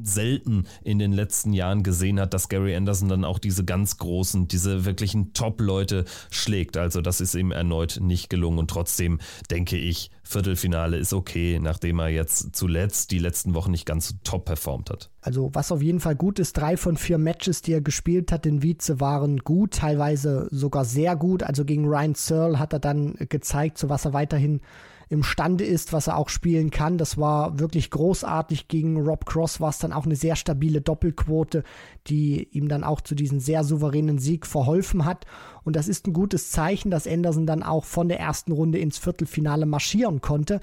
selten 0.02 0.66
in 0.82 0.98
den 0.98 1.12
letzten 1.12 1.52
Jahren 1.52 1.82
gesehen 1.82 2.20
hat, 2.20 2.35
dass 2.35 2.48
Gary 2.48 2.74
Anderson 2.74 3.09
dann 3.09 3.24
auch 3.24 3.38
diese 3.38 3.64
ganz 3.64 3.98
großen, 3.98 4.48
diese 4.48 4.85
wirklichen 4.85 5.32
Top-Leute 5.32 6.04
schlägt. 6.30 6.76
Also 6.76 7.00
das 7.00 7.20
ist 7.20 7.35
ihm 7.35 7.50
erneut 7.50 7.98
nicht 8.00 8.30
gelungen 8.30 8.59
und 8.59 8.70
trotzdem 8.70 9.18
denke 9.50 9.76
ich, 9.76 10.11
Viertelfinale 10.28 10.96
ist 10.96 11.12
okay, 11.12 11.60
nachdem 11.62 12.00
er 12.00 12.08
jetzt 12.08 12.56
zuletzt 12.56 13.12
die 13.12 13.20
letzten 13.20 13.54
Wochen 13.54 13.70
nicht 13.70 13.86
ganz 13.86 14.08
so 14.08 14.14
top 14.24 14.46
performt 14.46 14.90
hat. 14.90 15.08
Also 15.20 15.50
was 15.52 15.70
auf 15.70 15.80
jeden 15.80 16.00
Fall 16.00 16.16
gut 16.16 16.40
ist, 16.40 16.54
drei 16.54 16.76
von 16.76 16.96
vier 16.96 17.16
Matches, 17.16 17.62
die 17.62 17.72
er 17.72 17.80
gespielt 17.80 18.32
hat 18.32 18.44
in 18.44 18.60
Vize, 18.60 18.98
waren 18.98 19.38
gut, 19.38 19.74
teilweise 19.74 20.48
sogar 20.50 20.84
sehr 20.84 21.14
gut. 21.14 21.44
Also 21.44 21.64
gegen 21.64 21.86
Ryan 21.86 22.16
Searle 22.16 22.58
hat 22.58 22.72
er 22.72 22.80
dann 22.80 23.14
gezeigt, 23.28 23.78
zu 23.78 23.88
was 23.88 24.04
er 24.04 24.14
weiterhin 24.14 24.62
imstande 25.09 25.64
ist, 25.64 25.92
was 25.92 26.09
er 26.09 26.16
auch 26.16 26.29
spielen 26.29 26.71
kann. 26.71 26.99
Das 26.99 27.16
war 27.16 27.59
wirklich 27.61 27.90
großartig. 27.90 28.69
Gegen 28.69 28.97
Rob 28.97 29.25
Cross 29.25 29.61
war 29.61 29.71
es 29.71 29.79
dann 29.79 29.92
auch 29.92 30.05
eine 30.05 30.16
sehr 30.16 30.35
stabile 30.35 30.81
Doppelquote, 30.81 31.62
die 32.09 32.49
ihm 32.51 32.69
dann 32.69 32.83
auch 32.83 33.01
zu 33.01 33.14
diesem 33.14 33.38
sehr 33.38 33.62
souveränen 33.62 34.19
Sieg 34.19 34.47
verholfen 34.47 35.05
hat. 35.05 35.25
Und 35.62 35.77
das 35.77 35.87
ist 35.87 36.07
ein 36.09 36.12
gutes 36.12 36.51
Zeichen, 36.51 36.90
dass 36.90 37.07
Anderson 37.07 37.47
dann 37.47 37.62
auch 37.62 37.85
von 37.85 38.09
der 38.09 38.19
ersten 38.19 38.53
Runde 38.53 38.79
ins 38.79 38.99
Viertelfinale 38.99 39.66
marschieren 39.66 40.21
konnte. 40.21 40.61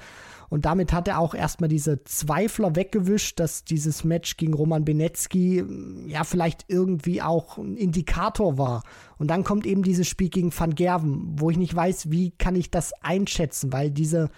Und 0.54 0.66
damit 0.66 0.94
hat 0.94 1.08
er 1.08 1.18
auch 1.18 1.34
erstmal 1.34 1.68
diese 1.68 2.04
Zweifler 2.04 2.76
weggewischt, 2.76 3.40
dass 3.40 3.64
dieses 3.64 4.04
Match 4.04 4.38
gegen 4.38 4.54
Roman 4.54 4.86
Benecki 4.86 5.66
ja 6.06 6.24
vielleicht 6.24 6.66
irgendwie 6.68 7.24
auch 7.24 7.58
ein 7.58 7.76
Indikator 7.76 8.56
war. 8.60 8.84
Und 9.18 9.32
dann 9.32 9.44
kommt 9.44 9.66
eben 9.66 9.82
dieses 9.82 10.08
Spiel 10.08 10.30
gegen 10.30 10.54
Van 10.56 10.76
Gerven, 10.76 11.34
wo 11.40 11.50
ich 11.50 11.58
nicht 11.58 11.76
weiß, 11.76 12.12
wie 12.12 12.38
kann 12.38 12.56
ich 12.56 12.70
das 12.70 12.94
einschätzen, 13.02 13.74
weil 13.74 13.90
diese 13.90 14.30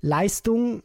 Leistung 0.00 0.82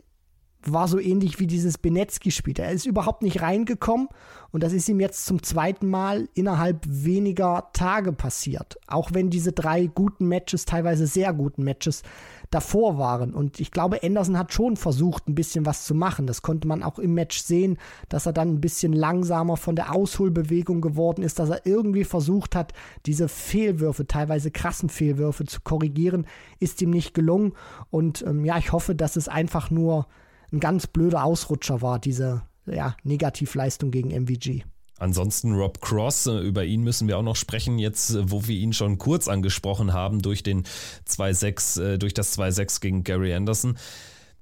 war 0.64 0.88
so 0.88 1.00
ähnlich 1.00 1.40
wie 1.40 1.48
dieses 1.48 1.78
Benetzky-Spiel. 1.78 2.60
Er 2.60 2.72
ist 2.72 2.86
überhaupt 2.86 3.22
nicht 3.22 3.42
reingekommen 3.42 4.10
und 4.52 4.64
das 4.64 4.74
ist 4.74 4.90
ihm 4.90 5.00
jetzt 5.00 5.26
zum 5.26 5.42
zweiten 5.44 5.88
Mal 5.88 6.28
innerhalb 6.34 6.86
weniger 6.88 7.70
Tage 7.74 8.12
passiert. 8.12 8.78
Auch 8.88 9.12
wenn 9.14 9.30
diese 9.30 9.52
drei 9.54 9.88
guten 9.88 10.28
Matches, 10.28 10.66
teilweise 10.66 11.08
sehr 11.08 11.34
guten 11.34 11.64
Matches, 11.64 12.04
davor 12.50 12.98
waren. 12.98 13.34
Und 13.34 13.60
ich 13.60 13.72
glaube, 13.72 14.02
Anderson 14.04 14.38
hat 14.38 14.54
schon 14.54 14.76
versucht, 14.76 15.28
ein 15.28 15.36
bisschen 15.36 15.66
was 15.66 15.86
zu 15.86 15.94
machen. 15.94 16.26
Das 16.26 16.42
konnte 16.42 16.68
man 16.68 16.82
auch 16.82 16.98
im 16.98 17.14
Match 17.14 17.40
sehen, 17.42 17.78
dass 18.10 18.26
er 18.26 18.34
dann 18.34 18.50
ein 18.50 18.62
bisschen 18.62 18.92
langsamer 18.92 19.56
von 19.56 19.76
der 19.76 19.94
Ausholbewegung 19.94 20.82
geworden 20.82 21.22
ist, 21.22 21.40
dass 21.40 21.50
er 21.50 21.66
irgendwie 21.66 22.04
versucht 22.04 22.56
hat, 22.56 22.74
diese 23.06 23.28
Fehlwürfe, 23.28 24.08
teilweise 24.08 24.50
krassen 24.52 24.90
Fehlwürfe 24.90 25.46
zu 25.46 25.62
korrigieren, 25.62 26.26
ist 26.60 26.82
ihm 26.82 26.90
nicht 26.90 27.14
gelungen. 27.14 27.54
Und 27.92 28.24
ähm, 28.26 28.44
ja, 28.44 28.58
ich 28.58 28.72
hoffe, 28.72 28.96
dass 28.96 29.16
es 29.16 29.28
einfach 29.28 29.70
nur 29.70 30.08
ein 30.52 30.60
ganz 30.60 30.88
blöder 30.88 31.24
Ausrutscher 31.24 31.82
war, 31.82 32.00
diese 32.00 32.42
ja, 32.66 32.96
Negativleistung 33.04 33.92
gegen 33.92 34.10
MVG. 34.12 34.64
Ansonsten 35.00 35.54
Rob 35.54 35.80
Cross, 35.82 36.28
äh, 36.28 36.40
über 36.40 36.66
ihn 36.66 36.84
müssen 36.84 37.08
wir 37.08 37.18
auch 37.18 37.24
noch 37.24 37.38
sprechen, 37.38 37.80
jetzt 37.80 38.12
äh, 38.12 38.30
wo 38.30 38.48
wir 38.48 38.56
ihn 38.56 38.74
schon 38.74 38.98
kurz 38.98 39.28
angesprochen 39.30 39.94
haben 39.94 40.22
durch 40.22 40.44
den 40.44 40.64
2-6, 41.08 41.82
äh, 41.82 41.98
durch 41.98 42.14
das 42.14 42.38
2-6 42.38 42.82
gegen 42.82 43.04
Gary 43.04 43.34
Anderson. 43.34 43.78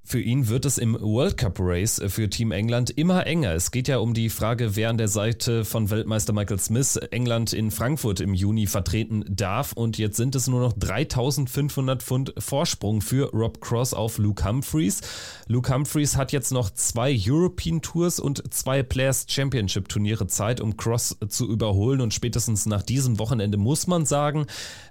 Für 0.08 0.22
ihn 0.22 0.48
wird 0.48 0.64
es 0.64 0.78
im 0.78 0.98
World 0.98 1.36
Cup 1.36 1.58
Race 1.58 2.00
für 2.08 2.30
Team 2.30 2.50
England 2.50 2.88
immer 2.88 3.26
enger. 3.26 3.52
Es 3.52 3.70
geht 3.70 3.88
ja 3.88 3.98
um 3.98 4.14
die 4.14 4.30
Frage, 4.30 4.74
wer 4.74 4.88
an 4.88 4.96
der 4.96 5.08
Seite 5.08 5.66
von 5.66 5.90
Weltmeister 5.90 6.32
Michael 6.32 6.58
Smith 6.58 6.96
England 7.10 7.52
in 7.52 7.70
Frankfurt 7.70 8.20
im 8.20 8.32
Juni 8.32 8.66
vertreten 8.66 9.22
darf. 9.28 9.74
Und 9.74 9.98
jetzt 9.98 10.16
sind 10.16 10.34
es 10.34 10.46
nur 10.46 10.62
noch 10.62 10.72
3500 10.72 12.02
Pfund 12.02 12.32
Vorsprung 12.38 13.02
für 13.02 13.30
Rob 13.34 13.60
Cross 13.60 13.92
auf 13.92 14.16
Luke 14.16 14.42
Humphreys. 14.48 15.02
Luke 15.46 15.70
Humphreys 15.70 16.16
hat 16.16 16.32
jetzt 16.32 16.52
noch 16.52 16.70
zwei 16.70 17.14
European 17.14 17.82
Tours 17.82 18.18
und 18.18 18.42
zwei 18.54 18.82
Players 18.82 19.26
Championship 19.28 19.90
Turniere 19.90 20.26
Zeit, 20.26 20.62
um 20.62 20.78
Cross 20.78 21.18
zu 21.28 21.46
überholen. 21.46 22.00
Und 22.00 22.14
spätestens 22.14 22.64
nach 22.64 22.82
diesem 22.82 23.18
Wochenende 23.18 23.58
muss 23.58 23.86
man 23.86 24.06
sagen, 24.06 24.46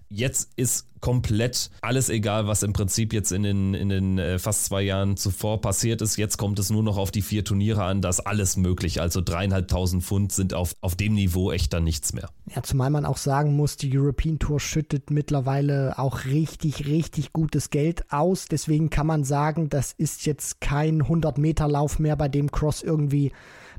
Jetzt 0.10 0.52
ist 0.56 0.88
komplett 1.00 1.70
alles 1.82 2.10
egal, 2.10 2.48
was 2.48 2.64
im 2.64 2.74
Prinzip 2.74 3.14
jetzt 3.14 3.32
in 3.32 3.44
den, 3.44 3.74
in 3.74 3.90
den 3.90 4.18
äh, 4.18 4.40
fast 4.40 4.66
zwei 4.66 4.82
Jahren 4.82 5.18
zuvor 5.18 5.62
passiert 5.62 6.02
ist. 6.02 6.18
Jetzt 6.18 6.38
kommt 6.38 6.60
es 6.60 6.70
nur 6.70 6.84
noch 6.84 6.98
auf 6.98 7.12
die 7.12 7.22
vier 7.22 7.44
Turniere 7.44 7.84
an, 7.84 8.02
da 8.02 8.10
alles 8.26 8.58
möglich. 8.58 9.02
Also 9.02 9.22
dreieinhalbtausend 9.22 10.04
Pfund 10.04 10.32
sind 10.32 10.54
auf, 10.54 10.76
auf 10.82 10.96
dem 10.96 11.14
Niveau 11.14 11.52
echt 11.52 11.74
dann 11.74 11.84
nichts 11.84 12.14
mehr. 12.14 12.30
Ja, 12.56 12.64
zumal 12.64 12.90
man 12.90 13.06
auch 13.06 13.18
sagen 13.18 13.56
muss, 13.56 13.78
die 13.78 13.96
European 13.96 14.40
Tour 14.40 14.60
schüttet 14.60 15.12
mittlerweile 15.12 16.00
auch 16.00 16.26
richtig, 16.26 16.88
richtig 16.88 17.34
gutes 17.34 17.70
Geld 17.70 18.12
aus. 18.12 18.46
Deswegen 18.46 18.90
kann 18.90 19.08
man 19.08 19.24
sagen, 19.24 19.70
das 19.70 19.92
ist 19.92 20.26
jetzt 20.26 20.62
kein 20.62 21.04
100-Meter-Lauf 21.04 22.00
mehr, 22.00 22.16
bei 22.16 22.30
dem 22.30 22.52
Cross 22.52 22.82
irgendwie 22.82 23.34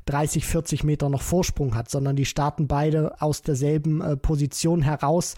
30, 0.05 0.45
40 0.45 0.83
Meter 0.83 1.09
noch 1.09 1.21
Vorsprung 1.21 1.75
hat, 1.75 1.89
sondern 1.89 2.15
die 2.15 2.25
starten 2.25 2.67
beide 2.67 3.21
aus 3.21 3.41
derselben 3.41 4.01
äh, 4.01 4.15
Position 4.15 4.81
heraus. 4.81 5.35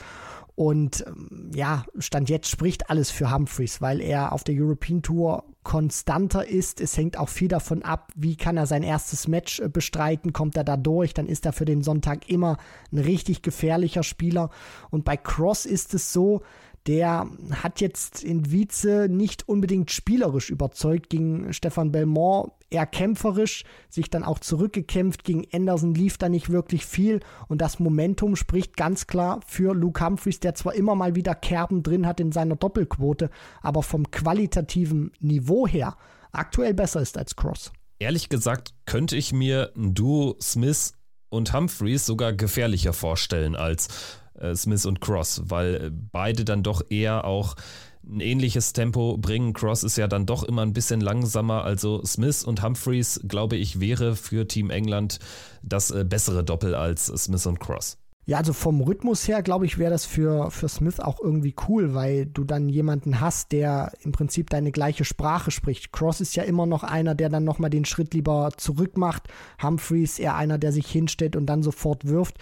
Und 0.55 1.05
ähm, 1.07 1.51
ja, 1.55 1.85
Stand 1.97 2.29
jetzt 2.29 2.49
spricht 2.49 2.89
alles 2.89 3.09
für 3.11 3.31
Humphreys, 3.31 3.81
weil 3.81 4.01
er 4.01 4.31
auf 4.31 4.43
der 4.43 4.55
European 4.55 5.01
Tour 5.01 5.45
konstanter 5.63 6.47
ist. 6.47 6.81
Es 6.81 6.97
hängt 6.97 7.17
auch 7.17 7.29
viel 7.29 7.47
davon 7.47 7.83
ab, 7.83 8.11
wie 8.15 8.35
kann 8.35 8.57
er 8.57 8.65
sein 8.65 8.83
erstes 8.83 9.27
Match 9.27 9.59
äh, 9.59 9.69
bestreiten. 9.69 10.33
Kommt 10.33 10.57
er 10.57 10.63
da 10.63 10.77
durch, 10.77 11.13
dann 11.13 11.27
ist 11.27 11.45
er 11.45 11.53
für 11.53 11.65
den 11.65 11.83
Sonntag 11.83 12.29
immer 12.29 12.57
ein 12.91 12.99
richtig 12.99 13.41
gefährlicher 13.41 14.03
Spieler. 14.03 14.49
Und 14.89 15.05
bei 15.05 15.17
Cross 15.17 15.65
ist 15.65 15.93
es 15.93 16.11
so, 16.11 16.41
der 16.87 17.29
hat 17.51 17.79
jetzt 17.79 18.23
in 18.23 18.51
Vize 18.51 19.07
nicht 19.07 19.47
unbedingt 19.47 19.91
spielerisch 19.91 20.49
überzeugt 20.49 21.09
gegen 21.09 21.53
Stefan 21.53 21.91
Belmont, 21.91 22.51
eher 22.71 22.87
kämpferisch, 22.87 23.63
sich 23.89 24.09
dann 24.09 24.23
auch 24.23 24.39
zurückgekämpft. 24.39 25.23
Gegen 25.23 25.45
Anderson 25.53 25.93
lief 25.93 26.17
da 26.17 26.29
nicht 26.29 26.49
wirklich 26.49 26.85
viel 26.85 27.19
und 27.47 27.61
das 27.61 27.79
Momentum 27.79 28.35
spricht 28.35 28.77
ganz 28.77 29.05
klar 29.05 29.41
für 29.45 29.75
Luke 29.75 30.03
Humphreys, 30.03 30.39
der 30.39 30.55
zwar 30.55 30.73
immer 30.73 30.95
mal 30.95 31.15
wieder 31.15 31.35
Kerben 31.35 31.83
drin 31.83 32.07
hat 32.07 32.19
in 32.19 32.31
seiner 32.31 32.55
Doppelquote, 32.55 33.29
aber 33.61 33.83
vom 33.83 34.09
qualitativen 34.09 35.11
Niveau 35.19 35.67
her 35.67 35.95
aktuell 36.31 36.73
besser 36.73 37.01
ist 37.01 37.17
als 37.17 37.35
Cross. 37.35 37.71
Ehrlich 37.99 38.29
gesagt 38.29 38.73
könnte 38.85 39.15
ich 39.15 39.33
mir 39.33 39.71
ein 39.75 39.93
Duo 39.93 40.35
Smith 40.41 40.93
und 41.29 41.53
Humphreys 41.53 42.05
sogar 42.05 42.33
gefährlicher 42.33 42.93
vorstellen 42.93 43.55
als 43.55 44.20
Smith 44.55 44.85
und 44.85 45.01
Cross, 45.01 45.43
weil 45.45 45.75
äh, 45.75 45.91
beide 45.91 46.45
dann 46.45 46.63
doch 46.63 46.81
eher 46.89 47.25
auch 47.25 47.55
ein 48.03 48.19
ähnliches 48.19 48.73
Tempo 48.73 49.17
bringen. 49.17 49.53
Cross 49.53 49.83
ist 49.83 49.97
ja 49.97 50.07
dann 50.07 50.25
doch 50.25 50.43
immer 50.43 50.63
ein 50.63 50.73
bisschen 50.73 51.01
langsamer. 51.01 51.63
Also 51.63 52.03
Smith 52.03 52.43
und 52.43 52.63
Humphreys, 52.63 53.21
glaube 53.27 53.57
ich, 53.57 53.79
wäre 53.79 54.15
für 54.15 54.47
Team 54.47 54.69
England 54.69 55.19
das 55.61 55.91
äh, 55.91 56.03
bessere 56.03 56.43
Doppel 56.43 56.75
als 56.75 57.05
Smith 57.05 57.45
und 57.45 57.59
Cross. 57.59 57.97
Ja, 58.25 58.37
also 58.37 58.53
vom 58.53 58.81
Rhythmus 58.81 59.27
her, 59.27 59.41
glaube 59.41 59.65
ich, 59.65 59.79
wäre 59.79 59.89
das 59.91 60.05
für, 60.05 60.51
für 60.51 60.69
Smith 60.69 60.99
auch 60.99 61.19
irgendwie 61.19 61.55
cool, 61.67 61.95
weil 61.95 62.27
du 62.27 62.43
dann 62.43 62.69
jemanden 62.69 63.19
hast, 63.19 63.51
der 63.51 63.93
im 64.03 64.11
Prinzip 64.11 64.51
deine 64.51 64.71
gleiche 64.71 65.05
Sprache 65.05 65.49
spricht. 65.49 65.91
Cross 65.91 66.21
ist 66.21 66.35
ja 66.35 66.43
immer 66.43 66.67
noch 66.67 66.83
einer, 66.83 67.15
der 67.15 67.29
dann 67.29 67.43
nochmal 67.43 67.71
den 67.71 67.83
Schritt 67.83 68.13
lieber 68.13 68.51
zurück 68.57 68.95
macht. 68.95 69.27
Humphreys 69.61 70.19
eher 70.19 70.35
einer, 70.35 70.59
der 70.59 70.71
sich 70.71 70.87
hinstellt 70.87 71.35
und 71.35 71.47
dann 71.47 71.63
sofort 71.63 72.05
wirft 72.05 72.37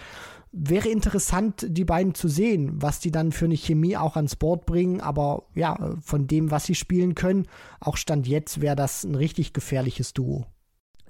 wäre 0.52 0.88
interessant, 0.88 1.66
die 1.68 1.84
beiden 1.84 2.14
zu 2.14 2.28
sehen, 2.28 2.72
was 2.82 2.98
die 3.00 3.10
dann 3.10 3.32
für 3.32 3.44
eine 3.44 3.56
Chemie 3.56 3.96
auch 3.96 4.16
ans 4.16 4.36
Board 4.36 4.66
bringen. 4.66 5.00
Aber 5.00 5.44
ja, 5.54 5.96
von 6.00 6.26
dem, 6.26 6.50
was 6.50 6.64
sie 6.64 6.74
spielen 6.74 7.14
können, 7.14 7.46
auch 7.80 7.96
Stand 7.96 8.26
jetzt 8.26 8.60
wäre 8.60 8.76
das 8.76 9.04
ein 9.04 9.14
richtig 9.14 9.52
gefährliches 9.52 10.12
Duo. 10.12 10.46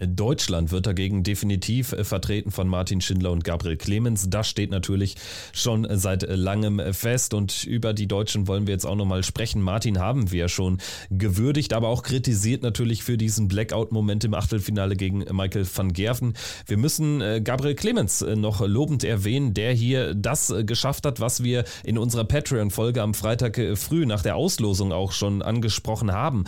Deutschland 0.01 0.71
wird 0.71 0.87
dagegen 0.87 1.23
definitiv 1.23 1.93
äh, 1.93 2.05
vertreten 2.05 2.51
von 2.51 2.69
Martin 2.69 3.01
Schindler 3.01 3.31
und 3.31 3.45
Gabriel 3.45 3.77
Clemens. 3.77 4.31
Das 4.31 4.49
steht 4.49 4.71
natürlich 4.71 5.17
schon 5.53 5.87
seit 5.91 6.23
langem 6.23 6.81
fest 6.93 7.35
und 7.35 7.65
über 7.65 7.93
die 7.93 8.09
Deutschen 8.09 8.49
wollen 8.49 8.67
wir 8.67 8.73
jetzt 8.73 8.87
auch 8.87 8.97
nochmal 8.97 9.23
sprechen. 9.23 9.61
Martin 9.63 9.99
haben 9.99 10.31
wir 10.31 10.49
schon 10.49 10.79
gewürdigt, 11.11 11.73
aber 11.73 11.89
auch 11.89 12.03
kritisiert 12.03 12.63
natürlich 12.63 13.05
für 13.05 13.19
diesen 13.19 13.49
Blackout-Moment 13.49 14.25
im 14.25 14.35
Achtelfinale 14.35 14.97
gegen 14.97 15.25
Michael 15.31 15.67
van 15.73 15.93
Gerven. 15.93 16.35
Wir 16.67 16.79
müssen 16.79 17.21
äh, 17.21 17.41
Gabriel 17.43 17.75
Clemens 17.75 18.23
äh, 18.23 18.37
noch 18.37 18.67
lobend 18.67 19.05
erwähnen, 19.05 19.55
der 19.55 19.73
hier 19.73 20.15
das 20.15 20.53
geschafft 20.65 21.05
hat, 21.07 21.21
was 21.21 21.43
wir 21.43 21.65
in 21.85 21.99
unserer 21.99 22.25
Patreon-Folge 22.25 23.03
am 23.03 23.15
Freitag 23.15 23.61
früh 23.75 24.07
nach 24.07 24.23
der 24.23 24.37
Auslosung 24.37 24.93
auch 24.93 25.13
schon 25.13 25.43
angesprochen 25.43 26.13
haben. 26.13 26.45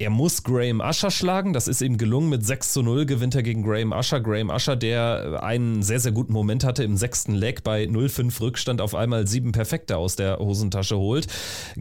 Er 0.00 0.08
muss 0.08 0.42
Graham 0.44 0.80
Usher 0.80 1.10
schlagen. 1.10 1.52
Das 1.52 1.68
ist 1.68 1.82
ihm 1.82 1.98
gelungen. 1.98 2.30
Mit 2.30 2.46
6 2.46 2.72
zu 2.72 2.82
0 2.82 3.04
gewinnt 3.04 3.34
er 3.34 3.42
gegen 3.42 3.62
Graham 3.62 3.92
Usher. 3.92 4.18
Graham 4.18 4.48
Usher, 4.48 4.74
der 4.74 5.42
einen 5.42 5.82
sehr, 5.82 6.00
sehr 6.00 6.12
guten 6.12 6.32
Moment 6.32 6.64
hatte 6.64 6.84
im 6.84 6.96
sechsten 6.96 7.34
Leg 7.34 7.62
bei 7.64 7.84
0-5 7.84 8.40
Rückstand, 8.40 8.80
auf 8.80 8.94
einmal 8.94 9.26
sieben 9.26 9.52
Perfekte 9.52 9.98
aus 9.98 10.16
der 10.16 10.38
Hosentasche 10.38 10.96
holt. 10.96 11.26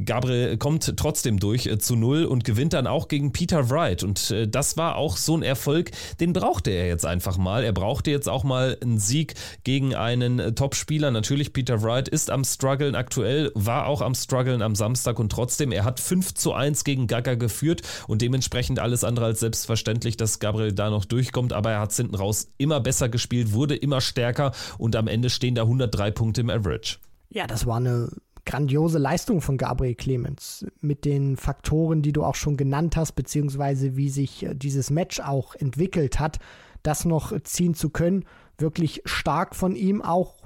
Gabriel 0.03 0.57
kommt 0.57 0.97
trotzdem 0.97 1.39
durch 1.39 1.65
äh, 1.65 1.78
zu 1.78 1.95
0 1.95 2.26
und 2.26 2.43
gewinnt 2.43 2.74
dann 2.74 2.88
auch 2.88 3.07
gegen 3.07 3.32
Peter 3.32 3.70
Wright. 3.70 4.03
Und 4.03 4.32
äh, 4.32 4.49
das 4.49 4.76
war 4.76 4.97
auch 4.97 5.15
so 5.15 5.38
ein 5.38 5.41
Erfolg, 5.41 5.91
den 6.20 6.34
brauchte 6.34 6.72
er 6.72 6.88
jetzt 6.88 7.05
einfach 7.05 7.38
mal. 7.38 7.63
Er 7.63 7.72
brauchte 7.72 8.11
jetzt 8.11 8.28
auch 8.28 8.43
mal 8.43 8.78
einen 8.82 8.99
Sieg 8.99 9.36
gegen 9.63 9.95
einen 9.95 10.39
äh, 10.39 10.51
Topspieler. 10.51 11.11
Natürlich, 11.11 11.53
Peter 11.53 11.84
Wright 11.84 12.09
ist 12.09 12.32
am 12.32 12.43
struggeln 12.43 12.95
aktuell, 12.95 13.53
war 13.55 13.88
auch 13.88 14.01
am 14.01 14.13
struggeln 14.13 14.61
am 14.61 14.76
Samstag 14.76 15.20
und 15.20 15.32
trotzdem, 15.32 15.72
er 15.72 15.86
hat 15.86 16.01
5 16.01 16.34
zu 16.34 16.51
1 16.51 16.84
gegen 16.84 17.07
Gaga 17.07 17.36
geführt 17.36 17.82
und 18.10 18.24
dementsprechend 18.24 18.80
alles 18.80 19.03
andere 19.03 19.26
als 19.26 19.39
selbstverständlich, 19.39 20.18
dass 20.18 20.39
Gabriel 20.39 20.74
da 20.74 20.89
noch 20.89 21.05
durchkommt, 21.05 21.53
aber 21.53 21.72
er 21.72 21.80
hat 21.80 21.93
hinten 21.93 22.16
raus 22.16 22.51
immer 22.57 22.80
besser 22.80 23.07
gespielt, 23.07 23.53
wurde 23.53 23.76
immer 23.76 24.01
stärker 24.01 24.51
und 24.80 24.95
am 24.95 25.07
Ende 25.07 25.30
stehen 25.30 25.53
da 25.53 25.62
103 25.62 26.10
Punkte 26.10 26.41
im 26.41 26.49
Average. 26.49 26.97
Ja, 27.30 27.45
das 27.45 27.68
war 27.68 27.78
eine 27.78 28.10
grandiose 28.45 28.97
Leistung 28.97 29.41
von 29.41 29.57
Gabriel 29.57 29.93
Clemens 29.93 30.66
mit 30.82 31.05
den 31.05 31.38
Faktoren, 31.38 32.01
die 32.01 32.12
du 32.12 32.24
auch 32.24 32.34
schon 32.34 32.57
genannt 32.57 32.97
hast, 32.97 33.12
beziehungsweise 33.12 33.95
wie 33.95 34.10
sich 34.10 34.41
äh, 34.41 34.55
dieses 34.55 34.89
Match 34.89 35.20
auch 35.20 35.53
entwickelt 35.53 36.20
hat, 36.20 36.39
das 36.82 37.05
noch 37.05 37.39
ziehen 37.43 37.76
zu 37.76 37.91
können. 37.91 38.26
Wirklich 38.57 39.03
stark 39.05 39.55
von 39.55 39.76
ihm, 39.76 40.01
auch 40.01 40.38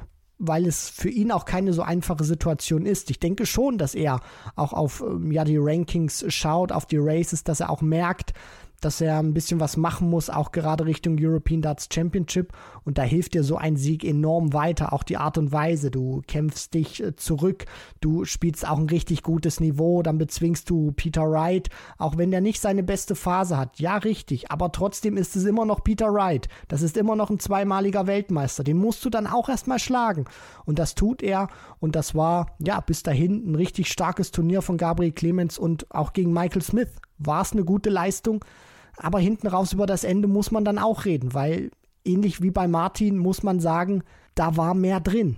weil 0.48 0.66
es 0.66 0.90
für 0.90 1.10
ihn 1.10 1.32
auch 1.32 1.46
keine 1.46 1.74
so 1.74 1.82
einfache 1.82 2.24
Situation 2.24 2.86
ist. 2.86 3.10
Ich 3.10 3.20
denke 3.20 3.46
schon, 3.46 3.78
dass 3.78 3.96
er 3.96 4.20
auch 4.56 4.74
auf 4.74 5.02
ähm, 5.02 5.32
ja, 5.32 5.44
die 5.44 5.58
Rankings 5.58 6.26
schaut, 6.28 6.72
auf 6.72 6.86
die 6.86 6.98
Races, 7.00 7.44
dass 7.44 7.62
er 7.62 7.70
auch 7.70 7.82
merkt, 7.82 8.34
dass 8.84 9.02
er 9.02 9.20
ein 9.20 9.34
bisschen 9.34 9.60
was 9.60 9.78
machen 9.78 10.10
muss, 10.10 10.30
auch 10.30 10.52
gerade 10.52 10.86
Richtung 10.86 11.18
European 11.20 11.62
Darts 11.62 11.88
Championship. 11.92 12.54
Und 12.84 12.98
da 12.98 13.04
hilft 13.04 13.34
dir 13.34 13.44
so 13.44 13.58
ein 13.58 13.78
Sieg 13.78 14.04
enorm 14.04 14.54
weiter. 14.54 14.94
Auch 14.94 15.04
die 15.04 15.18
Art 15.18 15.38
und 15.38 15.52
Weise. 15.52 15.90
Du 15.92 16.22
kämpfst 16.28 16.74
dich 16.74 17.02
äh, 17.02 17.16
zurück, 17.16 17.66
du 18.02 18.26
spielst 18.26 18.68
auch 18.68 18.78
ein 18.78 18.90
richtig 18.90 19.24
gutes 19.24 19.60
Niveau, 19.60 20.04
dann 20.04 20.18
bezwingst 20.18 20.70
du 20.70 20.92
Peter 20.92 21.30
Wright, 21.30 21.70
auch 21.98 22.18
wenn 22.18 22.32
der 22.32 22.42
nicht 22.42 22.60
seine 22.60 22.84
beste 22.84 23.16
Phase 23.16 23.58
hat. 23.58 23.80
Ja, 23.80 23.98
richtig, 23.98 24.52
aber 24.52 24.72
trotzdem 24.72 25.18
ist 25.18 25.36
es 25.36 25.46
immer 25.46 25.66
noch 25.66 25.84
Peter 25.84 26.14
Wright. 26.14 26.50
Das 26.68 26.82
ist 26.82 26.98
immer 26.98 27.16
noch 27.16 27.30
ein 27.30 27.40
zweimaliger 27.40 28.08
Weltmeister. 28.08 28.64
Den 28.64 28.78
musst 28.78 29.04
du 29.06 29.10
dann 29.10 29.28
auch 29.28 29.50
erstmal 29.50 29.80
schlagen. 29.80 30.26
Und 30.66 30.80
das 30.80 30.96
tut 30.96 31.24
er. 31.24 31.48
Und 31.80 31.96
das 31.96 32.16
war, 32.16 32.56
ja, 32.60 32.80
bis 32.82 33.04
dahin 33.04 33.52
ein 33.52 33.56
richtig 33.56 33.92
starkes 33.92 34.32
Turnier 34.32 34.62
von 34.62 34.78
Gabriel 34.78 35.12
Clemens 35.12 35.58
und 35.58 35.90
auch 35.92 36.14
gegen 36.14 36.34
Michael 36.34 36.62
Smith 36.62 36.90
war 37.18 37.42
es 37.42 37.54
eine 37.54 37.64
gute 37.64 37.90
Leistung 37.90 38.44
Aber 38.98 39.20
hinten 39.20 39.48
raus 39.48 39.74
über 39.74 39.86
das 39.86 40.04
Ende 40.04 40.28
muss 40.28 40.52
man 40.52 40.66
dann 40.66 40.78
auch 40.78 41.06
reden, 41.06 41.34
weil 41.34 41.72
ähnlich 42.06 42.42
wie 42.42 42.52
bei 42.52 42.68
Martin 42.68 43.18
muss 43.18 43.44
man 43.44 43.60
sagen, 43.60 44.04
da 44.36 44.58
war 44.58 44.74
mehr 44.74 45.00
drin. 45.00 45.38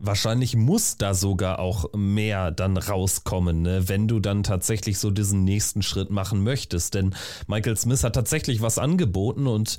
Wahrscheinlich 0.00 0.54
muss 0.54 0.96
da 0.96 1.12
sogar 1.12 1.58
auch 1.58 1.92
mehr 1.92 2.52
dann 2.52 2.76
rauskommen, 2.76 3.62
ne? 3.62 3.88
wenn 3.88 4.06
du 4.06 4.20
dann 4.20 4.44
tatsächlich 4.44 4.98
so 5.00 5.10
diesen 5.10 5.42
nächsten 5.42 5.82
Schritt 5.82 6.10
machen 6.10 6.44
möchtest. 6.44 6.94
Denn 6.94 7.16
Michael 7.48 7.76
Smith 7.76 8.04
hat 8.04 8.14
tatsächlich 8.14 8.62
was 8.62 8.78
angeboten 8.78 9.48
und 9.48 9.76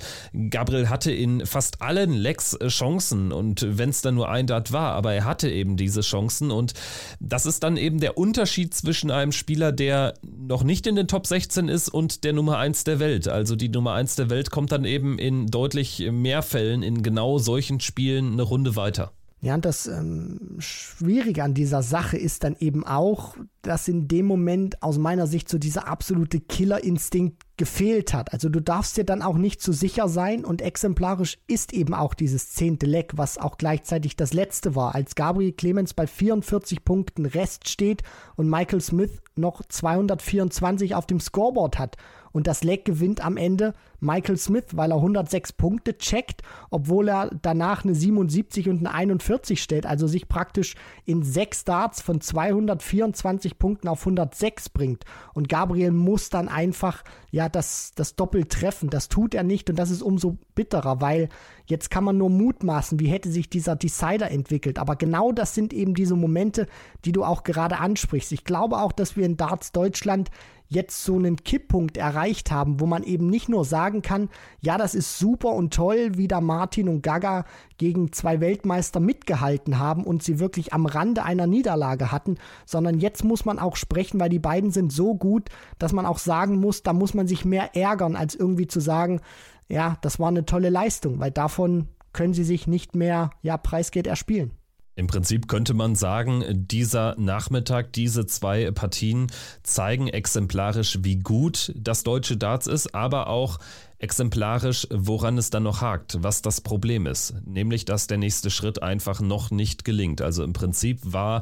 Gabriel 0.50 0.90
hatte 0.90 1.10
in 1.10 1.46
fast 1.46 1.80
allen 1.80 2.12
Lecks 2.12 2.52
äh, 2.52 2.68
Chancen 2.68 3.32
und 3.32 3.64
wenn 3.66 3.88
es 3.88 4.02
dann 4.02 4.16
nur 4.16 4.28
ein 4.28 4.46
Dart 4.46 4.72
war, 4.72 4.92
aber 4.92 5.14
er 5.14 5.24
hatte 5.24 5.50
eben 5.50 5.78
diese 5.78 6.02
Chancen 6.02 6.50
und 6.50 6.74
das 7.18 7.46
ist 7.46 7.62
dann 7.62 7.78
eben 7.78 7.98
der 7.98 8.18
Unterschied 8.18 8.74
zwischen 8.74 9.10
einem 9.10 9.32
Spieler, 9.32 9.72
der 9.72 10.14
noch 10.22 10.64
nicht 10.64 10.86
in 10.86 10.96
den 10.96 11.08
Top 11.08 11.26
16 11.26 11.68
ist 11.68 11.88
und 11.88 12.24
der 12.24 12.34
Nummer 12.34 12.58
1 12.58 12.84
der 12.84 13.00
Welt. 13.00 13.26
Also 13.26 13.56
die 13.56 13.70
Nummer 13.70 13.94
1 13.94 14.16
der 14.16 14.28
Welt 14.28 14.50
kommt 14.50 14.70
dann 14.70 14.84
eben 14.84 15.18
in 15.18 15.46
deutlich 15.46 16.10
mehr 16.10 16.42
Fällen 16.42 16.82
in 16.82 17.02
genau 17.02 17.38
solchen 17.38 17.80
Spielen 17.80 18.34
eine 18.34 18.42
Runde 18.42 18.76
weiter. 18.76 19.12
Ja, 19.42 19.54
und 19.54 19.64
das 19.64 19.86
ähm, 19.86 20.56
Schwierige 20.58 21.42
an 21.42 21.54
dieser 21.54 21.82
Sache 21.82 22.18
ist 22.18 22.44
dann 22.44 22.56
eben 22.60 22.86
auch, 22.86 23.36
dass 23.62 23.88
in 23.88 24.06
dem 24.06 24.26
Moment 24.26 24.82
aus 24.82 24.98
meiner 24.98 25.26
Sicht 25.26 25.48
so 25.48 25.56
dieser 25.56 25.88
absolute 25.88 26.40
Killerinstinkt 26.40 27.42
gefehlt 27.56 28.12
hat. 28.12 28.34
Also 28.34 28.50
du 28.50 28.60
darfst 28.60 28.98
dir 28.98 29.04
dann 29.04 29.22
auch 29.22 29.38
nicht 29.38 29.62
zu 29.62 29.72
sicher 29.72 30.08
sein 30.08 30.44
und 30.44 30.60
exemplarisch 30.60 31.38
ist 31.46 31.72
eben 31.72 31.94
auch 31.94 32.12
dieses 32.12 32.50
zehnte 32.52 32.84
Leck, 32.84 33.12
was 33.16 33.38
auch 33.38 33.56
gleichzeitig 33.56 34.14
das 34.14 34.34
letzte 34.34 34.74
war, 34.74 34.94
als 34.94 35.14
Gabriel 35.14 35.52
Clemens 35.52 35.94
bei 35.94 36.06
44 36.06 36.84
Punkten 36.84 37.24
Rest 37.24 37.70
steht 37.70 38.02
und 38.36 38.50
Michael 38.50 38.82
Smith 38.82 39.22
noch 39.36 39.62
224 39.66 40.94
auf 40.94 41.06
dem 41.06 41.20
Scoreboard 41.20 41.78
hat. 41.78 41.96
Und 42.32 42.46
das 42.46 42.62
Leck 42.62 42.84
gewinnt 42.84 43.24
am 43.24 43.36
Ende 43.36 43.74
Michael 44.00 44.36
Smith, 44.38 44.64
weil 44.72 44.92
er 44.92 44.96
106 44.96 45.52
Punkte 45.52 45.96
checkt, 45.98 46.42
obwohl 46.70 47.08
er 47.08 47.30
danach 47.42 47.84
eine 47.84 47.94
77 47.94 48.68
und 48.68 48.78
eine 48.78 48.92
41 48.92 49.62
stellt, 49.62 49.86
also 49.86 50.06
sich 50.06 50.28
praktisch 50.28 50.74
in 51.04 51.22
sechs 51.22 51.60
Starts 51.60 52.00
von 52.00 52.20
224 52.20 53.58
Punkten 53.58 53.88
auf 53.88 54.00
106 54.00 54.70
bringt. 54.70 55.04
Und 55.34 55.48
Gabriel 55.48 55.92
muss 55.92 56.30
dann 56.30 56.48
einfach 56.48 57.04
ja 57.30 57.48
das, 57.48 57.92
das 57.94 58.16
Doppel 58.16 58.46
treffen. 58.46 58.90
Das 58.90 59.08
tut 59.08 59.34
er 59.34 59.42
nicht 59.42 59.70
und 59.70 59.76
das 59.76 59.90
ist 59.90 60.02
umso 60.02 60.38
bitterer, 60.54 61.00
weil 61.00 61.28
jetzt 61.66 61.90
kann 61.90 62.04
man 62.04 62.18
nur 62.18 62.30
mutmaßen, 62.30 62.98
wie 63.00 63.08
hätte 63.08 63.30
sich 63.30 63.48
dieser 63.48 63.76
Decider 63.76 64.30
entwickelt. 64.30 64.78
Aber 64.78 64.96
genau 64.96 65.32
das 65.32 65.54
sind 65.54 65.72
eben 65.72 65.94
diese 65.94 66.16
Momente, 66.16 66.66
die 67.04 67.12
du 67.12 67.24
auch 67.24 67.44
gerade 67.44 67.78
ansprichst. 67.78 68.32
Ich 68.32 68.44
glaube 68.44 68.78
auch, 68.78 68.92
dass 68.92 69.16
wir 69.16 69.24
in 69.24 69.36
Darts 69.36 69.72
Deutschland 69.72 70.30
jetzt 70.70 71.02
so 71.02 71.16
einen 71.16 71.36
Kipppunkt 71.36 71.96
erreicht 71.96 72.52
haben, 72.52 72.78
wo 72.78 72.86
man 72.86 73.02
eben 73.02 73.28
nicht 73.28 73.48
nur 73.48 73.64
sagen 73.90 74.02
kann, 74.02 74.28
ja, 74.60 74.78
das 74.78 74.94
ist 74.94 75.18
super 75.18 75.52
und 75.52 75.74
toll, 75.74 76.12
wie 76.14 76.28
da 76.28 76.40
Martin 76.40 76.88
und 76.88 77.02
Gaga 77.02 77.44
gegen 77.76 78.12
zwei 78.12 78.40
Weltmeister 78.40 79.00
mitgehalten 79.00 79.78
haben 79.78 80.04
und 80.04 80.22
sie 80.22 80.38
wirklich 80.38 80.72
am 80.72 80.86
Rande 80.86 81.24
einer 81.24 81.48
Niederlage 81.48 82.12
hatten, 82.12 82.36
sondern 82.66 83.00
jetzt 83.00 83.24
muss 83.24 83.44
man 83.44 83.58
auch 83.58 83.76
sprechen, 83.76 84.20
weil 84.20 84.28
die 84.28 84.38
beiden 84.38 84.70
sind 84.70 84.92
so 84.92 85.16
gut, 85.16 85.48
dass 85.78 85.92
man 85.92 86.06
auch 86.06 86.18
sagen 86.18 86.60
muss, 86.60 86.84
da 86.84 86.92
muss 86.92 87.14
man 87.14 87.26
sich 87.26 87.44
mehr 87.44 87.74
ärgern, 87.74 88.14
als 88.14 88.36
irgendwie 88.36 88.68
zu 88.68 88.78
sagen, 88.78 89.20
ja, 89.68 89.96
das 90.02 90.20
war 90.20 90.28
eine 90.28 90.44
tolle 90.44 90.70
Leistung, 90.70 91.18
weil 91.18 91.32
davon 91.32 91.88
können 92.12 92.34
sie 92.34 92.44
sich 92.44 92.66
nicht 92.66 92.94
mehr, 92.94 93.30
ja, 93.42 93.56
Preisgeld 93.56 94.06
erspielen. 94.06 94.52
Im 95.00 95.06
Prinzip 95.06 95.48
könnte 95.48 95.72
man 95.72 95.94
sagen, 95.94 96.44
dieser 96.50 97.14
Nachmittag, 97.18 97.94
diese 97.94 98.26
zwei 98.26 98.70
Partien 98.70 99.28
zeigen 99.62 100.08
exemplarisch, 100.08 100.98
wie 101.00 101.16
gut 101.16 101.72
das 101.74 102.02
deutsche 102.02 102.36
Darts 102.36 102.66
ist, 102.66 102.94
aber 102.94 103.28
auch 103.28 103.60
exemplarisch, 103.98 104.86
woran 104.90 105.38
es 105.38 105.48
dann 105.48 105.62
noch 105.62 105.80
hakt, 105.80 106.18
was 106.20 106.42
das 106.42 106.60
Problem 106.60 107.06
ist. 107.06 107.32
Nämlich, 107.46 107.86
dass 107.86 108.08
der 108.08 108.18
nächste 108.18 108.50
Schritt 108.50 108.82
einfach 108.82 109.22
noch 109.22 109.50
nicht 109.50 109.86
gelingt. 109.86 110.20
Also 110.20 110.44
im 110.44 110.52
Prinzip 110.52 111.00
war, 111.02 111.40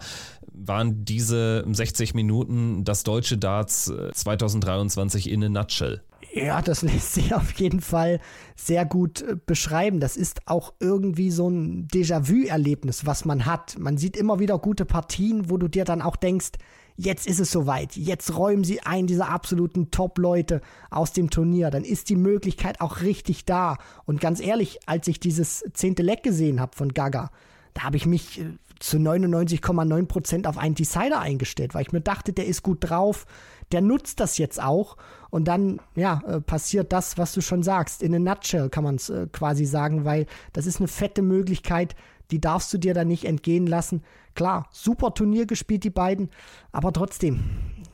waren 0.53 1.05
diese 1.05 1.65
60 1.69 2.15
Minuten 2.15 2.85
das 2.85 3.03
deutsche 3.03 3.39
Darts 3.39 3.93
2023 4.13 5.29
in 5.29 5.43
a 5.43 5.49
nutshell. 5.49 6.01
Ja, 6.33 6.63
das 6.63 6.83
lässt 6.83 7.15
sich 7.15 7.35
auf 7.35 7.53
jeden 7.53 7.81
Fall 7.81 8.21
sehr 8.57 8.85
gut 8.85 9.23
äh, 9.23 9.37
beschreiben. 9.45 10.01
Das 10.01 10.17
ist 10.17 10.41
auch 10.47 10.73
irgendwie 10.81 11.31
so 11.31 11.49
ein 11.49 11.89
Déjà-vu-Erlebnis, 11.89 13.07
was 13.07 13.25
man 13.25 13.47
hat. 13.47 13.79
Man 13.79 13.99
sieht 13.99 14.17
immer 14.17 14.39
wieder 14.39 14.59
gute 14.59 14.85
Partien, 14.85 15.51
wo 15.51 15.57
du 15.57 15.69
dir 15.69 15.85
dann 15.85 16.03
auch 16.03 16.17
denkst, 16.17 16.53
jetzt 16.97 17.27
ist 17.27 17.41
es 17.41 17.51
soweit. 17.51 17.97
Jetzt 17.97 18.37
räumen 18.37 18.65
sie 18.65 18.81
einen 18.83 19.07
dieser 19.07 19.31
absoluten 19.31 19.91
Top-Leute 19.91 20.61
aus 20.91 21.13
dem 21.13 21.31
Turnier. 21.31 21.71
Dann 21.71 21.85
ist 21.85 22.11
die 22.11 22.17
Möglichkeit 22.17 22.81
auch 22.81 23.01
richtig 23.01 23.45
da. 23.45 23.79
Und 24.05 24.21
ganz 24.21 24.41
ehrlich, 24.41 24.81
als 24.87 25.09
ich 25.09 25.21
dieses 25.21 25.65
zehnte 25.73 26.03
Leck 26.03 26.23
gesehen 26.23 26.61
habe 26.61 26.77
von 26.77 26.93
Gaga, 26.93 27.31
da 27.75 27.85
habe 27.85 27.97
ich 27.97 28.07
mich 28.07 28.41
äh, 28.41 28.45
zu 28.81 28.99
99,9% 28.99 30.47
auf 30.47 30.59
einen 30.59 30.75
Decider 30.75 31.21
eingestellt, 31.21 31.75
weil 31.75 31.83
ich 31.83 31.93
mir 31.93 32.01
dachte, 32.01 32.33
der 32.33 32.47
ist 32.47 32.63
gut 32.63 32.79
drauf, 32.81 33.27
der 33.73 33.81
nutzt 33.81 34.21
das 34.21 34.39
jetzt 34.39 34.63
auch 34.63 34.97
und 35.31 35.47
dann, 35.47 35.81
ja, 35.95 36.23
äh, 36.27 36.41
passiert 36.41 36.93
das, 36.93 37.19
was 37.19 37.33
du 37.33 37.41
schon 37.41 37.63
sagst. 37.63 38.03
In 38.03 38.15
a 38.15 38.19
nutshell 38.19 38.71
kann 38.71 38.85
man 38.85 38.97
es 38.97 39.11
äh, 39.11 39.27
quasi 39.31 39.65
sagen, 39.65 40.05
weil 40.05 40.27
das 40.53 40.67
ist 40.67 40.79
eine 40.79 40.89
fette 40.89 41.23
Möglichkeit, 41.23 41.95
die 42.31 42.41
darfst 42.41 42.73
du 42.73 42.79
dir 42.79 42.95
da 42.95 43.05
nicht 43.05 43.25
entgehen 43.25 43.67
lassen. 43.67 44.03
Klar, 44.35 44.69
super 44.71 45.15
Turnier 45.15 45.47
gespielt, 45.47 45.85
die 45.85 45.91
beiden, 45.91 46.31
aber 46.73 46.93
trotzdem, 46.93 47.41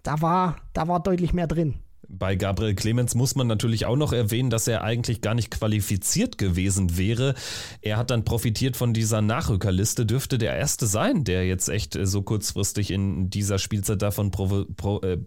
da 0.03 0.21
war, 0.21 0.57
da 0.73 0.89
war 0.89 1.01
deutlich 1.01 1.33
mehr 1.33 1.47
drin. 1.47 1.84
Bei 2.19 2.37
Gabriel 2.37 2.75
Clemens 2.75 3.15
muss 3.15 3.35
man 3.35 3.47
natürlich 3.47 3.87
auch 3.87 3.97
noch 3.97 4.13
erwähnen, 4.13 4.51
dass 4.51 4.69
er 4.69 4.85
eigentlich 4.85 5.21
gar 5.21 5.35
nicht 5.35 5.51
qualifiziert 5.51 6.39
gewesen 6.39 6.97
wäre. 6.97 7.35
Er 7.81 7.97
hat 7.97 8.11
dann 8.11 8.25
profitiert 8.25 8.77
von 8.77 8.95
dieser 8.95 9.21
Nachrückerliste, 9.21 10.07
dürfte 10.07 10.39
der 10.39 10.57
erste 10.57 10.87
sein, 10.87 11.25
der 11.25 11.47
jetzt 11.47 11.69
echt 11.69 11.99
so 12.01 12.23
kurzfristig 12.23 12.91
in 12.91 13.31
dieser 13.31 13.59
Spielzeit 13.59 14.03
davon 14.03 14.31
pro, 14.31 14.65
pro, 14.77 15.01
äh, 15.01 15.19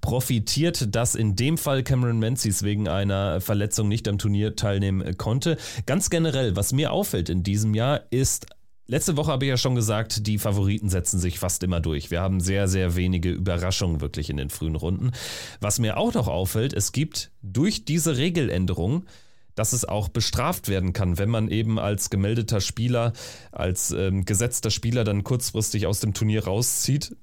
profitiert, 0.00 0.94
dass 0.94 1.14
in 1.14 1.36
dem 1.36 1.58
Fall 1.58 1.82
Cameron 1.82 2.18
Menzies 2.18 2.62
wegen 2.62 2.88
einer 2.88 3.40
Verletzung 3.40 3.88
nicht 3.88 4.08
am 4.08 4.18
Turnier 4.18 4.56
teilnehmen 4.56 5.16
konnte. 5.16 5.56
Ganz 5.86 6.10
generell, 6.10 6.56
was 6.56 6.72
mir 6.72 6.92
auffällt 6.92 7.28
in 7.28 7.42
diesem 7.42 7.74
Jahr, 7.74 8.02
ist 8.10 8.46
Letzte 8.88 9.16
Woche 9.16 9.32
habe 9.32 9.44
ich 9.44 9.48
ja 9.48 9.56
schon 9.56 9.74
gesagt, 9.74 10.28
die 10.28 10.38
Favoriten 10.38 10.88
setzen 10.88 11.18
sich 11.18 11.40
fast 11.40 11.62
immer 11.64 11.80
durch. 11.80 12.12
Wir 12.12 12.20
haben 12.20 12.40
sehr, 12.40 12.68
sehr 12.68 12.94
wenige 12.94 13.30
Überraschungen 13.30 14.00
wirklich 14.00 14.30
in 14.30 14.36
den 14.36 14.48
frühen 14.48 14.76
Runden. 14.76 15.10
Was 15.60 15.80
mir 15.80 15.96
auch 15.96 16.14
noch 16.14 16.28
auffällt, 16.28 16.72
es 16.72 16.92
gibt 16.92 17.32
durch 17.42 17.84
diese 17.84 18.16
Regeländerung, 18.16 19.04
dass 19.56 19.72
es 19.72 19.84
auch 19.84 20.08
bestraft 20.08 20.68
werden 20.68 20.92
kann, 20.92 21.18
wenn 21.18 21.30
man 21.30 21.48
eben 21.48 21.80
als 21.80 22.10
gemeldeter 22.10 22.60
Spieler, 22.60 23.12
als 23.50 23.90
ähm, 23.90 24.24
gesetzter 24.24 24.70
Spieler 24.70 25.02
dann 25.02 25.24
kurzfristig 25.24 25.86
aus 25.86 25.98
dem 25.98 26.14
Turnier 26.14 26.44
rauszieht, 26.44 27.16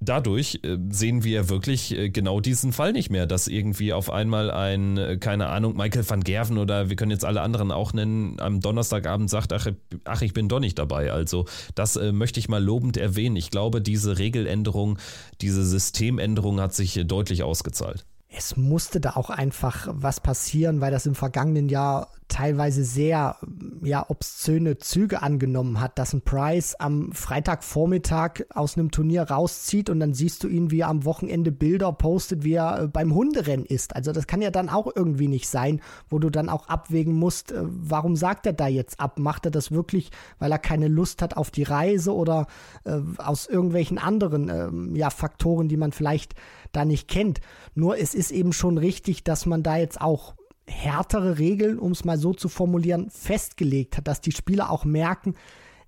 dadurch 0.00 0.60
äh, 0.62 0.78
sehen 0.88 1.22
wir 1.24 1.48
wirklich 1.48 1.96
äh, 1.96 2.08
genau 2.10 2.40
diesen 2.40 2.72
Fall 2.72 2.92
nicht 2.92 3.10
mehr, 3.10 3.26
dass 3.26 3.48
irgendwie 3.48 3.92
auf 3.92 4.10
einmal 4.10 4.50
ein, 4.50 4.96
äh, 4.96 5.16
keine 5.18 5.48
Ahnung, 5.48 5.76
Michael 5.76 6.08
van 6.08 6.24
Gerven 6.24 6.58
oder 6.58 6.88
wir 6.88 6.96
können 6.96 7.10
jetzt 7.10 7.24
alle 7.24 7.42
anderen 7.42 7.70
auch 7.70 7.92
nennen, 7.92 8.40
am 8.40 8.60
Donnerstagabend 8.60 9.30
sagt, 9.30 9.52
ach, 9.52 9.68
ach 10.04 10.22
ich 10.22 10.32
bin 10.32 10.48
doch 10.48 10.60
nicht 10.60 10.78
dabei. 10.78 11.12
Also 11.12 11.44
das 11.74 11.98
möchte 12.12 12.40
ich 12.40 12.48
mal 12.48 12.62
lobend 12.62 12.96
erwähnen. 12.96 13.36
Ich 13.36 13.50
glaube, 13.50 13.80
diese 13.80 14.18
Regeländerung, 14.18 14.98
diese 15.40 15.64
Systemänderung 15.64 16.60
hat 16.60 16.74
sich 16.74 17.00
deutlich 17.06 17.42
ausgezahlt. 17.42 18.04
Es 18.32 18.56
musste 18.56 19.00
da 19.00 19.16
auch 19.16 19.28
einfach 19.28 19.88
was 19.90 20.20
passieren, 20.20 20.80
weil 20.80 20.92
das 20.92 21.04
im 21.04 21.16
vergangenen 21.16 21.68
Jahr 21.68 22.08
teilweise 22.30 22.84
sehr 22.84 23.36
ja, 23.82 24.06
obszöne 24.08 24.78
Züge 24.78 25.20
angenommen 25.20 25.80
hat, 25.80 25.98
dass 25.98 26.12
ein 26.12 26.22
Price 26.22 26.76
am 26.76 27.12
Freitagvormittag 27.12 28.44
aus 28.54 28.78
einem 28.78 28.92
Turnier 28.92 29.24
rauszieht 29.24 29.90
und 29.90 30.00
dann 30.00 30.14
siehst 30.14 30.44
du 30.44 30.48
ihn, 30.48 30.70
wie 30.70 30.80
er 30.80 30.88
am 30.88 31.04
Wochenende 31.04 31.50
Bilder 31.50 31.92
postet, 31.92 32.44
wie 32.44 32.54
er 32.54 32.82
äh, 32.82 32.86
beim 32.86 33.12
Hunderennen 33.14 33.66
ist. 33.66 33.96
Also 33.96 34.12
das 34.12 34.26
kann 34.26 34.42
ja 34.42 34.50
dann 34.50 34.68
auch 34.68 34.88
irgendwie 34.94 35.28
nicht 35.28 35.48
sein, 35.48 35.80
wo 36.08 36.18
du 36.18 36.30
dann 36.30 36.48
auch 36.48 36.68
abwägen 36.68 37.14
musst, 37.14 37.50
äh, 37.50 37.62
warum 37.62 38.14
sagt 38.14 38.46
er 38.46 38.52
da 38.52 38.68
jetzt 38.68 39.00
ab? 39.00 39.18
Macht 39.18 39.46
er 39.46 39.50
das 39.50 39.72
wirklich, 39.72 40.10
weil 40.38 40.52
er 40.52 40.58
keine 40.58 40.88
Lust 40.88 41.22
hat 41.22 41.36
auf 41.36 41.50
die 41.50 41.64
Reise 41.64 42.14
oder 42.14 42.46
äh, 42.84 43.00
aus 43.18 43.46
irgendwelchen 43.46 43.98
anderen 43.98 44.48
äh, 44.48 44.98
ja, 44.98 45.10
Faktoren, 45.10 45.68
die 45.68 45.76
man 45.76 45.90
vielleicht 45.90 46.34
da 46.72 46.84
nicht 46.84 47.08
kennt. 47.08 47.40
Nur 47.74 47.98
es 47.98 48.14
ist 48.14 48.30
eben 48.30 48.52
schon 48.52 48.78
richtig, 48.78 49.24
dass 49.24 49.46
man 49.46 49.62
da 49.62 49.76
jetzt 49.76 50.00
auch 50.00 50.34
härtere 50.66 51.38
Regeln, 51.38 51.78
um 51.78 51.92
es 51.92 52.04
mal 52.04 52.18
so 52.18 52.32
zu 52.32 52.48
formulieren, 52.48 53.10
festgelegt 53.10 53.96
hat, 53.96 54.06
dass 54.06 54.20
die 54.20 54.32
Spieler 54.32 54.70
auch 54.70 54.84
merken, 54.84 55.34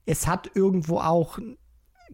es 0.05 0.27
hat 0.27 0.51
irgendwo 0.55 0.99
auch 0.99 1.39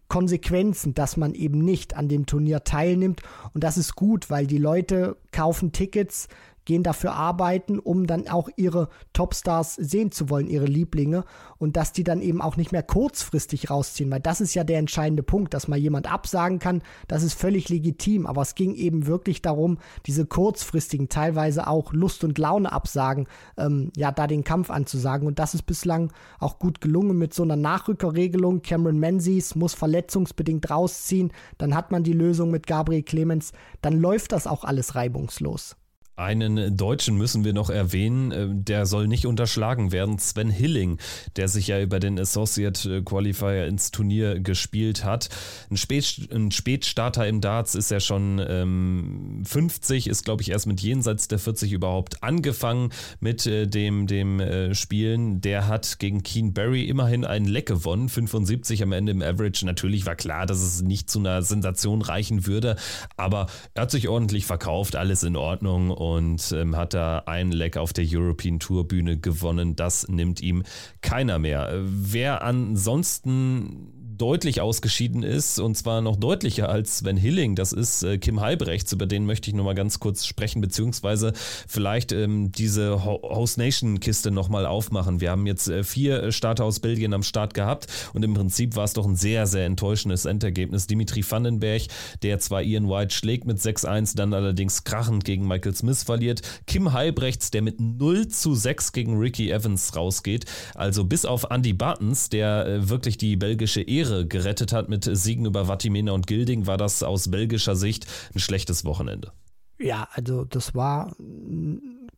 Konsequenzen, 0.08 0.94
dass 0.94 1.16
man 1.16 1.34
eben 1.34 1.58
nicht 1.58 1.96
an 1.96 2.08
dem 2.08 2.26
Turnier 2.26 2.64
teilnimmt. 2.64 3.22
Und 3.52 3.64
das 3.64 3.76
ist 3.76 3.94
gut, 3.94 4.30
weil 4.30 4.46
die 4.46 4.58
Leute 4.58 5.16
kaufen 5.32 5.72
Tickets, 5.72 6.28
gehen 6.68 6.82
dafür 6.82 7.14
arbeiten, 7.14 7.78
um 7.78 8.06
dann 8.06 8.28
auch 8.28 8.50
ihre 8.56 8.90
Topstars 9.14 9.74
sehen 9.74 10.12
zu 10.12 10.28
wollen, 10.28 10.46
ihre 10.48 10.66
Lieblinge. 10.66 11.24
Und 11.56 11.78
dass 11.78 11.92
die 11.92 12.04
dann 12.04 12.20
eben 12.20 12.42
auch 12.42 12.58
nicht 12.58 12.72
mehr 12.72 12.82
kurzfristig 12.82 13.70
rausziehen, 13.70 14.10
weil 14.10 14.20
das 14.20 14.42
ist 14.42 14.52
ja 14.52 14.64
der 14.64 14.78
entscheidende 14.78 15.22
Punkt, 15.22 15.54
dass 15.54 15.66
mal 15.66 15.78
jemand 15.78 16.12
absagen 16.12 16.58
kann, 16.58 16.82
das 17.08 17.22
ist 17.22 17.32
völlig 17.32 17.70
legitim, 17.70 18.26
aber 18.26 18.42
es 18.42 18.54
ging 18.54 18.74
eben 18.74 19.06
wirklich 19.06 19.40
darum, 19.40 19.78
diese 20.04 20.26
kurzfristigen, 20.26 21.08
teilweise 21.08 21.66
auch 21.68 21.94
Lust 21.94 22.22
und 22.22 22.36
Laune 22.36 22.70
absagen, 22.70 23.28
ähm, 23.56 23.90
ja, 23.96 24.12
da 24.12 24.26
den 24.26 24.44
Kampf 24.44 24.68
anzusagen. 24.68 25.26
Und 25.26 25.38
das 25.38 25.54
ist 25.54 25.62
bislang 25.62 26.12
auch 26.38 26.58
gut 26.58 26.82
gelungen 26.82 27.16
mit 27.16 27.32
so 27.32 27.44
einer 27.44 27.56
Nachrückerregelung. 27.56 28.60
Cameron 28.60 28.98
Menzies 28.98 29.54
muss 29.54 29.72
verletzungsbedingt 29.72 30.68
rausziehen, 30.68 31.32
dann 31.56 31.74
hat 31.74 31.92
man 31.92 32.04
die 32.04 32.12
Lösung 32.12 32.50
mit 32.50 32.66
Gabriel 32.66 33.04
Clemens, 33.04 33.52
dann 33.80 33.98
läuft 33.98 34.32
das 34.32 34.46
auch 34.46 34.64
alles 34.64 34.94
reibungslos. 34.94 35.77
Einen 36.18 36.76
Deutschen 36.76 37.16
müssen 37.16 37.44
wir 37.44 37.52
noch 37.52 37.70
erwähnen, 37.70 38.32
äh, 38.32 38.48
der 38.50 38.86
soll 38.86 39.06
nicht 39.06 39.24
unterschlagen 39.24 39.92
werden, 39.92 40.18
Sven 40.18 40.50
Hilling, 40.50 40.98
der 41.36 41.46
sich 41.46 41.68
ja 41.68 41.80
über 41.80 42.00
den 42.00 42.18
Associate 42.18 43.04
Qualifier 43.04 43.66
ins 43.66 43.92
Turnier 43.92 44.40
gespielt 44.40 45.04
hat. 45.04 45.28
Ein, 45.70 45.76
Spät, 45.76 46.28
ein 46.32 46.50
Spätstarter 46.50 47.28
im 47.28 47.40
Darts 47.40 47.76
ist 47.76 47.92
ja 47.92 48.00
schon 48.00 48.44
ähm, 48.44 49.44
50, 49.46 50.08
ist 50.08 50.24
glaube 50.24 50.42
ich 50.42 50.50
erst 50.50 50.66
mit 50.66 50.80
jenseits 50.80 51.28
der 51.28 51.38
40 51.38 51.70
überhaupt 51.70 52.20
angefangen 52.24 52.90
mit 53.20 53.46
äh, 53.46 53.68
dem, 53.68 54.08
dem 54.08 54.40
äh, 54.40 54.74
Spielen. 54.74 55.40
Der 55.40 55.68
hat 55.68 56.00
gegen 56.00 56.24
Keen 56.24 56.52
Barry 56.52 56.86
immerhin 56.86 57.24
einen 57.24 57.46
Leck 57.46 57.66
gewonnen, 57.66 58.08
75 58.08 58.82
am 58.82 58.90
Ende 58.90 59.12
im 59.12 59.22
Average. 59.22 59.64
Natürlich 59.64 60.04
war 60.04 60.16
klar, 60.16 60.46
dass 60.46 60.62
es 60.62 60.82
nicht 60.82 61.10
zu 61.10 61.20
einer 61.20 61.42
Sensation 61.42 62.02
reichen 62.02 62.44
würde, 62.44 62.74
aber 63.16 63.46
er 63.74 63.82
hat 63.82 63.92
sich 63.92 64.08
ordentlich 64.08 64.46
verkauft, 64.46 64.96
alles 64.96 65.22
in 65.22 65.36
Ordnung 65.36 65.92
ähm, 66.16 66.76
hat 66.76 66.94
da 66.94 67.20
einen 67.26 67.52
Leck 67.52 67.76
auf 67.76 67.92
der 67.92 68.04
European 68.08 68.58
Tour 68.58 68.86
Bühne 68.86 69.18
gewonnen. 69.18 69.76
Das 69.76 70.08
nimmt 70.08 70.40
ihm 70.40 70.62
keiner 71.02 71.38
mehr. 71.38 71.72
Wer 71.82 72.42
ansonsten 72.42 73.97
deutlich 74.18 74.60
ausgeschieden 74.60 75.22
ist 75.22 75.58
und 75.60 75.76
zwar 75.76 76.00
noch 76.00 76.16
deutlicher 76.16 76.68
als 76.68 76.98
Sven 76.98 77.16
Hilling. 77.16 77.54
Das 77.54 77.72
ist 77.72 78.02
äh, 78.02 78.18
Kim 78.18 78.40
Halbrechts, 78.40 78.92
über 78.92 79.06
den 79.06 79.26
möchte 79.26 79.48
ich 79.48 79.54
nochmal 79.54 79.76
ganz 79.76 80.00
kurz 80.00 80.26
sprechen, 80.26 80.60
beziehungsweise 80.60 81.32
vielleicht 81.66 82.12
ähm, 82.12 82.50
diese 82.52 83.04
Ho 83.04 83.20
Host 83.22 83.58
Nation 83.58 84.00
Kiste 84.00 84.30
nochmal 84.30 84.66
aufmachen. 84.66 85.20
Wir 85.20 85.30
haben 85.30 85.46
jetzt 85.46 85.68
äh, 85.68 85.84
vier 85.84 86.32
Starter 86.32 86.64
aus 86.64 86.80
Belgien 86.80 87.14
am 87.14 87.22
Start 87.22 87.54
gehabt 87.54 87.86
und 88.12 88.24
im 88.24 88.34
Prinzip 88.34 88.74
war 88.74 88.84
es 88.84 88.92
doch 88.92 89.06
ein 89.06 89.16
sehr, 89.16 89.46
sehr 89.46 89.66
enttäuschendes 89.66 90.24
Endergebnis. 90.24 90.86
Dimitri 90.86 91.24
Vandenberg, 91.28 91.82
der 92.22 92.40
zwar 92.40 92.62
Ian 92.62 92.88
White 92.88 93.14
schlägt 93.14 93.46
mit 93.46 93.58
6-1, 93.58 94.16
dann 94.16 94.34
allerdings 94.34 94.82
krachend 94.84 95.24
gegen 95.24 95.46
Michael 95.46 95.74
Smith 95.74 96.02
verliert. 96.02 96.42
Kim 96.66 96.92
Halbrechts, 96.92 97.52
der 97.52 97.62
mit 97.62 97.80
0 97.80 98.28
zu 98.28 98.54
6 98.54 98.92
gegen 98.92 99.18
Ricky 99.18 99.50
Evans 99.50 99.94
rausgeht. 99.94 100.44
Also 100.74 101.04
bis 101.04 101.24
auf 101.24 101.46
Andy 101.50 101.72
Buttons, 101.72 102.28
der 102.30 102.66
äh, 102.66 102.88
wirklich 102.88 103.16
die 103.16 103.36
belgische 103.36 103.82
Ehre 103.82 104.07
Ehre 104.08 104.26
gerettet 104.26 104.72
hat 104.72 104.88
mit 104.88 105.08
Siegen 105.10 105.46
über 105.46 105.68
Vatimena 105.68 106.12
und 106.12 106.26
Gilding, 106.26 106.66
war 106.66 106.76
das 106.76 107.02
aus 107.02 107.30
belgischer 107.30 107.76
Sicht 107.76 108.06
ein 108.34 108.38
schlechtes 108.38 108.84
Wochenende. 108.84 109.32
Ja, 109.78 110.08
also 110.12 110.44
das 110.44 110.74
war, 110.74 111.12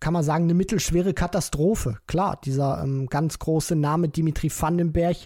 kann 0.01 0.13
man 0.13 0.23
sagen, 0.23 0.45
eine 0.45 0.55
mittelschwere 0.55 1.13
Katastrophe. 1.13 1.99
Klar, 2.07 2.41
dieser 2.43 2.83
ähm, 2.83 3.07
ganz 3.07 3.39
große 3.39 3.77
Name 3.77 4.09
Dimitri 4.09 4.51
Vandenberg, 4.51 5.17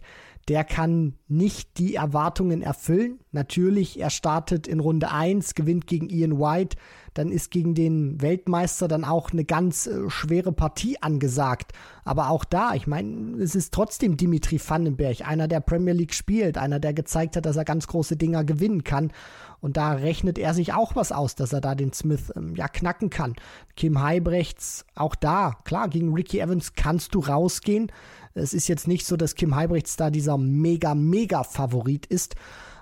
der 0.49 0.65
kann 0.65 1.15
nicht 1.27 1.79
die 1.79 1.95
Erwartungen 1.95 2.63
erfüllen. 2.63 3.19
Natürlich, 3.33 3.99
er 3.99 4.11
startet 4.11 4.67
in 4.67 4.81
Runde 4.81 5.11
1, 5.11 5.55
gewinnt 5.55 5.87
gegen 5.87 6.09
Ian 6.09 6.39
White, 6.39 6.77
dann 7.15 7.31
ist 7.31 7.51
gegen 7.51 7.75
den 7.75 8.21
Weltmeister 8.21 8.89
dann 8.89 9.05
auch 9.05 9.33
eine 9.33 9.45
ganz 9.45 9.87
äh, 9.87 10.11
schwere 10.11 10.53
Partie 10.53 11.01
angesagt. 11.01 11.73
Aber 12.05 12.29
auch 12.29 12.45
da, 12.45 12.75
ich 12.75 12.87
meine, 12.87 13.43
es 13.43 13.55
ist 13.55 13.73
trotzdem 13.73 14.17
Dimitri 14.17 14.61
Vandenberg, 14.65 15.27
einer, 15.27 15.49
der 15.49 15.61
Premier 15.61 15.95
League 15.95 16.15
spielt, 16.15 16.59
einer, 16.59 16.81
der 16.81 16.93
gezeigt 16.93 17.37
hat, 17.37 17.47
dass 17.47 17.57
er 17.57 17.65
ganz 17.65 17.87
große 17.87 18.17
Dinger 18.17 18.45
gewinnen 18.45 18.85
kann. 18.85 19.13
Und 19.61 19.79
da 19.79 19.93
rechnet 19.93 20.39
er 20.39 20.53
sich 20.53 20.75
auch 20.75 20.95
was 20.95 21.11
aus, 21.11 21.37
dass 21.37 21.55
er 21.55 21.63
da 21.63 21.75
den 21.75 21.93
Smith 21.93 22.33
ähm, 22.37 22.55
ja 22.55 22.69
knacken 22.69 23.09
kann. 23.09 23.35
Kim 23.77 24.03
Heibrechts, 24.03 24.85
auch 24.95 25.15
da, 25.15 25.57
klar, 25.65 25.89
gegen 25.89 26.13
Ricky 26.13 26.41
Evans 26.41 26.75
kannst 26.75 27.15
du 27.15 27.21
rausgehen. 27.21 27.91
Es 28.35 28.53
ist 28.53 28.69
jetzt 28.69 28.89
nicht 28.89 29.07
so, 29.07 29.17
dass 29.17 29.37
Kim 29.37 29.55
Heibrechts 29.55 29.97
da 29.97 30.11
dieser 30.11 30.37
mega, 30.39 30.95
mega 30.95 31.45
Favorit 31.45 32.07
ist. 32.07 32.35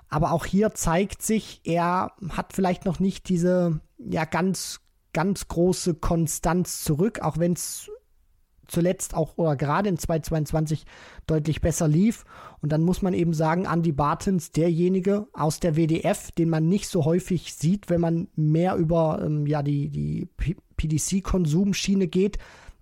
Aber 0.09 0.31
auch 0.31 0.45
hier 0.45 0.73
zeigt 0.73 1.21
sich, 1.21 1.61
er 1.63 2.11
hat 2.29 2.53
vielleicht 2.53 2.85
noch 2.85 2.99
nicht 2.99 3.29
diese 3.29 3.79
ja 3.97 4.25
ganz, 4.25 4.81
ganz 5.13 5.47
große 5.47 5.95
Konstanz 5.95 6.83
zurück, 6.83 7.21
auch 7.21 7.37
wenn 7.37 7.53
es 7.53 7.89
zuletzt 8.67 9.13
auch 9.15 9.37
oder 9.37 9.55
gerade 9.55 9.89
in 9.89 9.97
2022 9.97 10.85
deutlich 11.27 11.61
besser 11.61 11.87
lief. 11.87 12.25
Und 12.61 12.71
dann 12.71 12.81
muss 12.81 13.01
man 13.01 13.13
eben 13.13 13.33
sagen, 13.33 13.65
Andy 13.65 13.91
Bartens, 13.91 14.51
derjenige 14.51 15.27
aus 15.33 15.59
der 15.59 15.75
WDF, 15.75 16.31
den 16.31 16.49
man 16.49 16.67
nicht 16.67 16.87
so 16.87 17.05
häufig 17.05 17.53
sieht, 17.53 17.89
wenn 17.89 18.01
man 18.01 18.27
mehr 18.35 18.75
über 18.75 19.21
ähm, 19.23 19.45
ja, 19.45 19.61
die, 19.61 19.89
die 19.89 20.27
PDC-Konsumschiene 20.77 22.07
geht, 22.07 22.37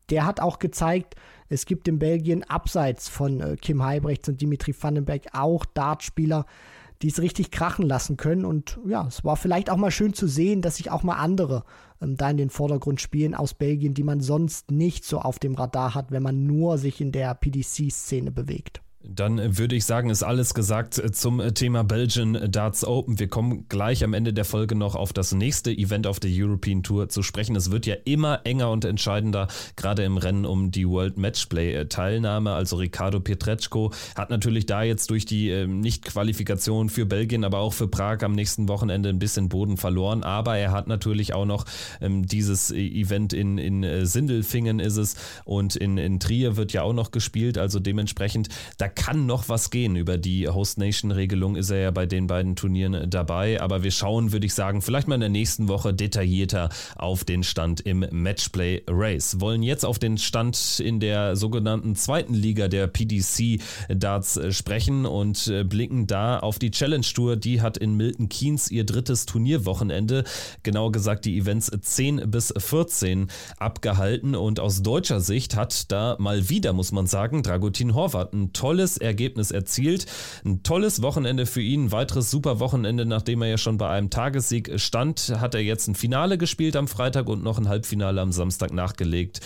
der 0.10 0.26
hat 0.26 0.40
auch 0.40 0.60
gezeigt, 0.60 1.16
es 1.52 1.66
gibt 1.66 1.90
in 1.90 2.00
Belgien 2.00 2.44
abseits 2.44 3.10
von 3.10 3.42
äh, 3.42 3.58
Kim 3.58 3.84
Heibrechts 3.84 4.30
und 4.30 4.40
Dimitri 4.40 4.74
Vandenberg 4.80 5.24
auch 5.34 5.66
Dartspieler, 5.66 6.46
die 7.02 7.10
es 7.10 7.22
richtig 7.22 7.52
krachen 7.52 7.86
lassen 7.86 8.16
können. 8.16 8.46
Und 8.46 8.80
ja, 8.88 9.06
es 9.06 9.26
war 9.26 9.36
vielleicht 9.36 9.70
auch 9.70 9.76
mal 9.76 9.92
schön 9.92 10.14
zu 10.14 10.28
sehen, 10.28 10.62
dass 10.62 10.78
sich 10.78 10.92
auch 10.92 11.04
mal 11.04 11.16
andere 11.16 11.66
ähm, 12.02 12.16
da 12.16 12.30
in 12.30 12.38
den 12.38 12.50
Vordergrund 12.50 13.02
spielen 13.02 13.36
aus 13.36 13.54
Belgien, 13.54 13.94
die 13.94 14.04
man 14.04 14.22
sonst 14.22 14.72
nicht 14.72 15.04
so 15.04 15.20
auf 15.20 15.40
dem 15.40 15.56
Radar 15.56 15.94
hat, 15.94 16.12
wenn 16.12 16.24
man 16.24 16.46
nur 16.46 16.78
sich 16.78 17.02
in 17.02 17.12
der 17.12 17.36
PDC-Szene 17.36 18.32
bewegt. 18.32 18.82
Dann 19.04 19.58
würde 19.58 19.76
ich 19.76 19.86
sagen, 19.86 20.12
ist 20.12 20.22
alles 20.22 20.54
gesagt 20.54 21.00
äh, 21.00 21.12
zum 21.12 21.40
äh, 21.40 21.54
Thema 21.54 21.84
Belgian 21.84 22.52
Darts 22.52 22.86
Open. 22.86 23.18
Wir 23.18 23.28
kommen 23.28 23.66
gleich 23.68 24.04
am 24.04 24.14
Ende 24.14 24.32
der 24.32 24.46
Folge 24.46 24.76
noch 24.76 24.96
auf 24.96 25.12
das 25.12 25.34
nächste 25.34 25.72
Event 25.72 26.06
auf 26.06 26.20
der 26.20 26.30
European 26.32 26.84
Tour 26.84 27.10
zu 27.10 27.24
sprechen. 27.24 27.56
Es 27.56 27.72
wird 27.72 27.88
ja 27.88 27.96
immer 28.06 28.42
enger 28.44 28.70
und 28.70 28.86
entscheidender, 28.86 29.48
gerade 29.76 30.04
im 30.04 30.18
Rennen 30.18 30.46
um 30.46 30.70
die 30.70 30.88
World 30.88 31.18
Matchplay 31.18 31.74
äh, 31.74 31.88
Teilnahme. 31.88 32.54
Also 32.54 32.76
Ricardo 32.76 33.20
Pietreczko 33.20 33.92
hat 34.16 34.30
natürlich 34.30 34.68
da 34.68 34.84
jetzt 34.84 35.10
durch 35.10 35.26
die 35.26 35.66
Nicht-Qualifikation 35.66 36.90
für 36.90 37.06
Belgien, 37.06 37.44
aber 37.44 37.60
auch 37.60 37.74
für 37.74 37.88
Prag 37.88 38.22
am 38.22 38.34
nächsten 38.34 38.68
Wochenende 38.68 39.10
ein 39.10 39.20
bisschen 39.20 39.50
Boden 39.50 39.78
verloren. 39.78 40.24
Aber 40.24 40.58
er 40.58 40.72
hat 40.72 40.88
natürlich 40.88 41.34
auch 41.34 41.46
noch 41.46 41.66
ähm, 42.02 42.28
dieses 42.28 42.72
Event 42.72 43.34
in, 43.34 43.58
in 43.58 44.06
Sindelfingen 44.06 44.80
ist 44.80 44.98
es 44.98 45.16
und 45.44 45.76
in, 45.76 45.98
in 45.98 46.20
Trier 46.20 46.56
wird 46.56 46.74
ja 46.74 46.84
auch 46.84 46.94
noch 46.94 47.12
gespielt. 47.12 47.58
Also 47.58 47.80
dementsprechend, 47.80 48.50
da 48.78 48.91
kann 48.96 49.26
noch 49.26 49.50
was 49.50 49.70
gehen. 49.70 49.96
Über 49.96 50.18
die 50.18 50.48
Host 50.48 50.78
Nation 50.78 51.12
Regelung 51.12 51.56
ist 51.56 51.70
er 51.70 51.80
ja 51.80 51.92
bei 51.92 52.06
den 52.06 52.28
beiden 52.28 52.56
Turnieren 52.56 53.10
dabei. 53.10 53.60
Aber 53.62 53.84
wir 53.84 53.92
schauen, 53.92 54.32
würde 54.32 54.46
ich 54.46 54.54
sagen, 54.54 54.82
vielleicht 54.82 55.08
mal 55.08 55.16
in 55.16 55.22
der 55.22 55.30
nächsten 55.30 55.68
Woche 55.68 55.94
detaillierter 55.94 56.70
auf 56.96 57.24
den 57.24 57.44
Stand 57.44 57.82
im 57.82 58.06
Matchplay 58.12 58.84
Race. 58.88 59.40
Wollen 59.40 59.64
jetzt 59.64 59.86
auf 59.86 60.00
den 60.00 60.18
Stand 60.18 60.80
in 60.80 61.00
der 61.00 61.36
sogenannten 61.36 61.96
zweiten 61.96 62.34
Liga 62.34 62.68
der 62.68 62.88
PDC 62.88 63.62
Darts 63.90 64.40
sprechen 64.52 65.06
und 65.06 65.48
äh, 65.48 65.64
blicken 65.64 66.08
da 66.08 66.40
auf 66.40 66.60
die 66.60 66.72
Challenge 66.72 67.06
Tour. 67.06 67.36
Die 67.36 67.62
hat 67.62 67.78
in 67.78 67.96
Milton 67.96 68.30
Keynes 68.30 68.70
ihr 68.70 68.86
drittes 68.86 69.26
Turnierwochenende, 69.26 70.24
genauer 70.64 70.92
gesagt 70.92 71.26
die 71.26 71.38
Events 71.38 71.72
10 71.80 72.30
bis 72.30 72.54
14 72.56 73.28
abgehalten. 73.58 74.36
Und 74.36 74.60
aus 74.60 74.84
deutscher 74.84 75.20
Sicht 75.22 75.56
hat 75.56 75.92
da 75.92 76.16
mal 76.20 76.50
wieder, 76.50 76.74
muss 76.74 76.92
man 76.92 77.08
sagen, 77.08 77.44
Dragutin 77.44 77.94
Horvath 77.94 78.34
ein 78.34 78.54
tolles 78.54 78.81
tolles 78.82 78.98
Ergebnis 78.98 79.52
erzielt. 79.52 80.08
Ein 80.44 80.64
tolles 80.64 81.04
Wochenende 81.04 81.46
für 81.46 81.62
ihn, 81.62 81.86
ein 81.86 81.92
weiteres 81.92 82.32
super 82.32 82.60
Wochenende, 82.60 83.06
nachdem 83.06 83.44
er 83.44 83.50
ja 83.50 83.58
schon 83.60 83.78
bei 83.78 83.90
einem 83.90 84.10
Tagessieg 84.10 84.80
stand, 84.80 85.34
hat 85.40 85.54
er 85.54 85.62
jetzt 85.62 85.88
ein 85.88 85.94
Finale 85.94 86.40
gespielt 86.40 86.76
am 86.76 86.88
Freitag 86.88 87.30
und 87.30 87.44
noch 87.44 87.60
ein 87.60 87.70
Halbfinale 87.70 88.20
am 88.20 88.32
Samstag 88.32 88.74
nachgelegt. 88.74 89.42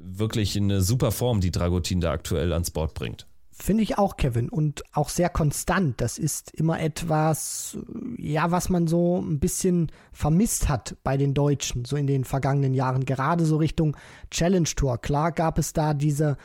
Wirklich 0.00 0.56
eine 0.56 0.80
super 0.80 1.12
Form, 1.12 1.42
die 1.42 1.50
Dragutin 1.50 2.00
da 2.00 2.12
aktuell 2.12 2.54
ans 2.54 2.70
Board 2.70 2.94
bringt. 2.94 3.26
Finde 3.50 3.82
ich 3.82 3.98
auch, 3.98 4.16
Kevin. 4.16 4.48
Und 4.48 4.82
auch 4.94 5.10
sehr 5.10 5.28
konstant. 5.28 6.00
Das 6.00 6.16
ist 6.16 6.50
immer 6.52 6.80
etwas, 6.80 7.76
ja, 8.16 8.50
was 8.50 8.70
man 8.70 8.86
so 8.86 9.20
ein 9.20 9.40
bisschen 9.40 9.92
vermisst 10.12 10.70
hat 10.70 10.96
bei 11.04 11.18
den 11.18 11.34
Deutschen, 11.34 11.84
so 11.84 11.96
in 11.96 12.06
den 12.06 12.24
vergangenen 12.24 12.72
Jahren. 12.72 13.04
Gerade 13.04 13.44
so 13.44 13.58
Richtung 13.58 13.94
Challenge 14.30 14.68
Tour. 14.74 14.96
Klar 14.96 15.32
gab 15.32 15.58
es 15.58 15.74
da 15.74 15.92
diese 15.92 16.38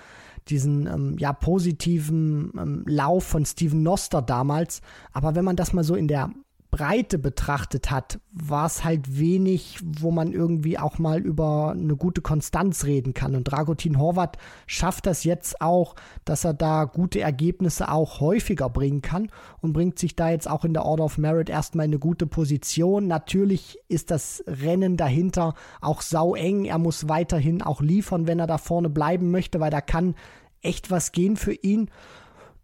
diesen 0.50 0.88
ähm, 0.88 1.18
ja 1.18 1.34
positiven 1.34 2.52
ähm, 2.58 2.84
Lauf 2.88 3.24
von 3.26 3.46
Steven 3.46 3.82
Noster 3.84 4.22
damals. 4.22 4.82
Aber 5.12 5.36
wenn 5.36 5.46
man 5.46 5.56
das 5.56 5.74
mal 5.74 5.84
so 5.84 5.96
in 5.96 6.08
der 6.08 6.30
Bandbreite 6.76 7.18
betrachtet 7.18 7.90
hat, 7.90 8.20
war 8.32 8.66
es 8.66 8.84
halt 8.84 9.18
wenig, 9.18 9.80
wo 9.84 10.12
man 10.12 10.34
irgendwie 10.34 10.78
auch 10.78 11.00
mal 11.00 11.20
über 11.20 11.72
eine 11.72 11.96
gute 11.96 12.22
Konstanz 12.22 12.84
reden 12.84 13.14
kann. 13.14 13.36
Und 13.36 13.46
Dragutin 13.46 13.98
Horvat 13.98 14.38
schafft 14.68 15.06
das 15.06 15.24
jetzt 15.24 15.62
auch, 15.62 15.96
dass 16.26 16.44
er 16.44 16.54
da 16.54 16.84
gute 16.86 17.22
Ergebnisse 17.22 17.90
auch 17.90 18.20
häufiger 18.20 18.70
bringen 18.70 19.02
kann 19.02 19.30
und 19.62 19.74
bringt 19.74 20.00
sich 20.00 20.16
da 20.16 20.30
jetzt 20.30 20.50
auch 20.50 20.66
in 20.66 20.74
der 20.74 20.86
Order 20.86 21.06
of 21.06 21.18
Merit 21.18 21.50
erstmal 21.50 21.86
in 21.86 21.92
eine 21.92 22.00
gute 22.00 22.28
Position. 22.28 23.08
Natürlich 23.08 23.80
ist 23.88 24.12
das 24.12 24.44
Rennen 24.46 24.98
dahinter 24.98 25.54
auch 25.82 26.02
sau 26.02 26.36
eng. 26.36 26.66
Er 26.66 26.80
muss 26.80 27.08
weiterhin 27.08 27.62
auch 27.62 27.82
liefern, 27.82 28.28
wenn 28.28 28.40
er 28.40 28.48
da 28.48 28.58
vorne 28.58 28.90
bleiben 28.90 29.32
möchte, 29.32 29.60
weil 29.60 29.72
da 29.72 29.82
kann 29.82 30.16
echt 30.62 30.92
was 30.92 31.12
gehen 31.14 31.38
für 31.38 31.54
ihn. 31.54 31.90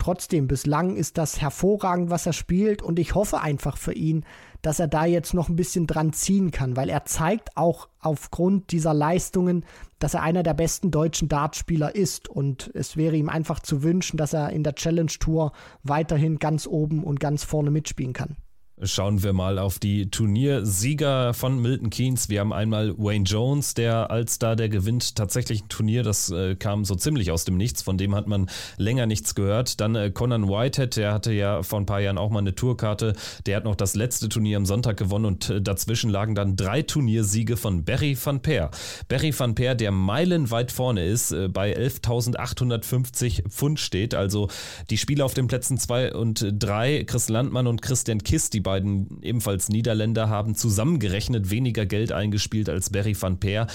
Trotzdem, 0.01 0.47
bislang 0.47 0.95
ist 0.95 1.19
das 1.19 1.39
hervorragend, 1.41 2.09
was 2.09 2.25
er 2.25 2.33
spielt 2.33 2.81
und 2.81 2.97
ich 2.97 3.13
hoffe 3.13 3.39
einfach 3.39 3.77
für 3.77 3.93
ihn, 3.93 4.25
dass 4.63 4.79
er 4.79 4.87
da 4.87 5.05
jetzt 5.05 5.35
noch 5.35 5.47
ein 5.47 5.55
bisschen 5.55 5.85
dran 5.85 6.11
ziehen 6.11 6.49
kann, 6.49 6.75
weil 6.75 6.89
er 6.89 7.05
zeigt 7.05 7.55
auch 7.55 7.87
aufgrund 7.99 8.71
dieser 8.71 8.95
Leistungen, 8.95 9.63
dass 9.99 10.15
er 10.15 10.23
einer 10.23 10.41
der 10.41 10.55
besten 10.55 10.89
deutschen 10.89 11.29
Dartspieler 11.29 11.93
ist 11.93 12.29
und 12.29 12.71
es 12.73 12.97
wäre 12.97 13.15
ihm 13.15 13.29
einfach 13.29 13.59
zu 13.59 13.83
wünschen, 13.83 14.17
dass 14.17 14.33
er 14.33 14.49
in 14.49 14.63
der 14.63 14.73
Challenge 14.73 15.11
Tour 15.19 15.51
weiterhin 15.83 16.39
ganz 16.39 16.65
oben 16.65 17.03
und 17.03 17.19
ganz 17.19 17.43
vorne 17.43 17.69
mitspielen 17.69 18.13
kann. 18.13 18.37
Schauen 18.83 19.21
wir 19.21 19.31
mal 19.31 19.59
auf 19.59 19.77
die 19.77 20.09
Turniersieger 20.09 21.35
von 21.35 21.61
Milton 21.61 21.91
Keynes. 21.91 22.29
Wir 22.29 22.39
haben 22.39 22.51
einmal 22.51 22.97
Wayne 22.97 23.25
Jones, 23.25 23.75
der 23.75 24.09
als 24.09 24.39
da 24.39 24.55
der 24.55 24.69
gewinnt 24.69 25.15
tatsächlich 25.15 25.61
ein 25.61 25.69
Turnier, 25.69 26.01
das 26.01 26.31
äh, 26.31 26.55
kam 26.55 26.83
so 26.83 26.95
ziemlich 26.95 27.29
aus 27.29 27.45
dem 27.45 27.57
Nichts, 27.57 27.83
von 27.83 27.99
dem 27.99 28.15
hat 28.15 28.25
man 28.25 28.49
länger 28.77 29.05
nichts 29.05 29.35
gehört. 29.35 29.79
Dann 29.81 29.95
äh, 29.95 30.09
Conan 30.09 30.49
Whitehead, 30.49 30.95
der 30.95 31.13
hatte 31.13 31.31
ja 31.31 31.61
vor 31.61 31.79
ein 31.79 31.85
paar 31.85 32.01
Jahren 32.01 32.17
auch 32.17 32.31
mal 32.31 32.39
eine 32.39 32.55
Tourkarte, 32.55 33.13
der 33.45 33.57
hat 33.57 33.65
noch 33.65 33.75
das 33.75 33.93
letzte 33.93 34.29
Turnier 34.29 34.57
am 34.57 34.65
Sonntag 34.65 34.97
gewonnen 34.97 35.25
und 35.25 35.51
äh, 35.51 35.61
dazwischen 35.61 36.09
lagen 36.09 36.33
dann 36.33 36.55
drei 36.55 36.81
Turniersiege 36.81 37.57
von 37.57 37.85
Barry 37.85 38.17
van 38.19 38.41
Peer. 38.41 38.71
Barry 39.07 39.31
van 39.37 39.53
Peer, 39.53 39.75
der 39.75 39.91
meilenweit 39.91 40.71
vorne 40.71 41.05
ist, 41.05 41.31
äh, 41.33 41.49
bei 41.49 41.77
11.850 41.77 43.47
Pfund 43.47 43.79
steht, 43.79 44.15
also 44.15 44.47
die 44.89 44.97
Spieler 44.97 45.25
auf 45.25 45.35
den 45.35 45.45
Plätzen 45.45 45.77
2 45.77 46.15
und 46.15 46.43
3, 46.51 47.03
Chris 47.03 47.29
Landmann 47.29 47.67
und 47.67 47.83
Christian 47.83 48.23
Kiss, 48.23 48.49
die 48.49 48.59
beiden 48.59 48.70
ebenfalls 48.77 49.69
Niederländer 49.69 50.29
haben 50.29 50.55
zusammengerechnet 50.55 51.49
weniger 51.49 51.85
Geld 51.85 52.11
eingespielt 52.11 52.69
als 52.69 52.89
Barry 52.89 53.15
van 53.19 53.39
Peer. 53.39 53.67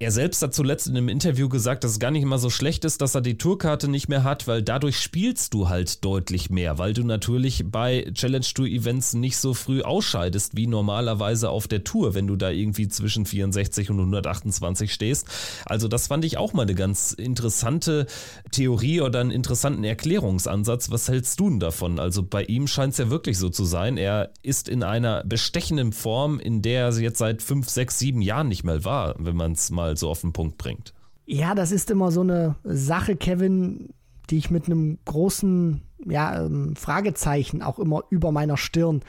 Er 0.00 0.10
selbst 0.10 0.42
hat 0.42 0.52
zuletzt 0.52 0.88
in 0.88 0.96
einem 0.96 1.08
Interview 1.08 1.48
gesagt, 1.48 1.84
dass 1.84 1.92
es 1.92 1.98
gar 2.00 2.10
nicht 2.10 2.24
immer 2.24 2.38
so 2.38 2.50
schlecht 2.50 2.84
ist, 2.84 3.00
dass 3.00 3.14
er 3.14 3.20
die 3.20 3.38
Tourkarte 3.38 3.86
nicht 3.86 4.08
mehr 4.08 4.24
hat, 4.24 4.48
weil 4.48 4.60
dadurch 4.60 4.98
spielst 4.98 5.54
du 5.54 5.68
halt 5.68 6.04
deutlich 6.04 6.50
mehr, 6.50 6.78
weil 6.78 6.94
du 6.94 7.04
natürlich 7.04 7.64
bei 7.70 8.10
Challenge 8.12 8.44
Tour 8.44 8.66
Events 8.66 9.14
nicht 9.14 9.36
so 9.36 9.54
früh 9.54 9.82
ausscheidest 9.82 10.56
wie 10.56 10.66
normalerweise 10.66 11.48
auf 11.48 11.68
der 11.68 11.84
Tour, 11.84 12.14
wenn 12.14 12.26
du 12.26 12.34
da 12.34 12.50
irgendwie 12.50 12.88
zwischen 12.88 13.24
64 13.24 13.88
und 13.90 14.00
128 14.00 14.92
stehst. 14.92 15.28
Also 15.64 15.86
das 15.86 16.08
fand 16.08 16.24
ich 16.24 16.38
auch 16.38 16.54
mal 16.54 16.62
eine 16.62 16.74
ganz 16.74 17.12
interessante 17.12 18.06
Theorie 18.50 19.00
oder 19.00 19.20
einen 19.20 19.30
interessanten 19.30 19.84
Erklärungsansatz. 19.84 20.90
Was 20.90 21.08
hältst 21.08 21.38
du 21.38 21.48
denn 21.50 21.60
davon? 21.60 22.00
Also 22.00 22.24
bei 22.24 22.42
ihm 22.42 22.66
scheint 22.66 22.94
es 22.94 22.98
ja 22.98 23.10
wirklich 23.10 23.38
so 23.38 23.48
zu 23.48 23.64
sein. 23.64 23.96
Er 23.96 24.32
ist 24.42 24.68
in 24.68 24.82
einer 24.82 25.22
bestechenden 25.22 25.92
Form, 25.92 26.40
in 26.40 26.62
der 26.62 26.86
er 26.86 26.98
jetzt 26.98 27.18
seit 27.18 27.42
fünf, 27.42 27.68
sechs, 27.68 28.00
sieben 28.00 28.22
Jahren 28.22 28.48
nicht 28.48 28.64
mehr 28.64 28.84
war, 28.84 29.14
wenn 29.20 29.36
man 29.36 29.52
es 29.52 29.70
mal 29.70 29.83
mal 29.84 29.96
so 29.96 30.10
auf 30.10 30.22
den 30.22 30.32
Punkt 30.32 30.58
bringt. 30.58 30.94
Ja, 31.26 31.54
das 31.54 31.72
ist 31.72 31.90
immer 31.90 32.10
so 32.10 32.20
eine 32.20 32.56
Sache, 32.64 33.16
Kevin, 33.16 33.90
die 34.30 34.38
ich 34.38 34.50
mit 34.50 34.66
einem 34.66 34.98
großen 35.04 35.82
ja, 36.06 36.44
ähm, 36.44 36.76
Fragezeichen 36.76 37.62
auch 37.62 37.78
immer 37.78 38.02
über 38.10 38.32
meiner 38.32 38.56
Stirn 38.56 39.02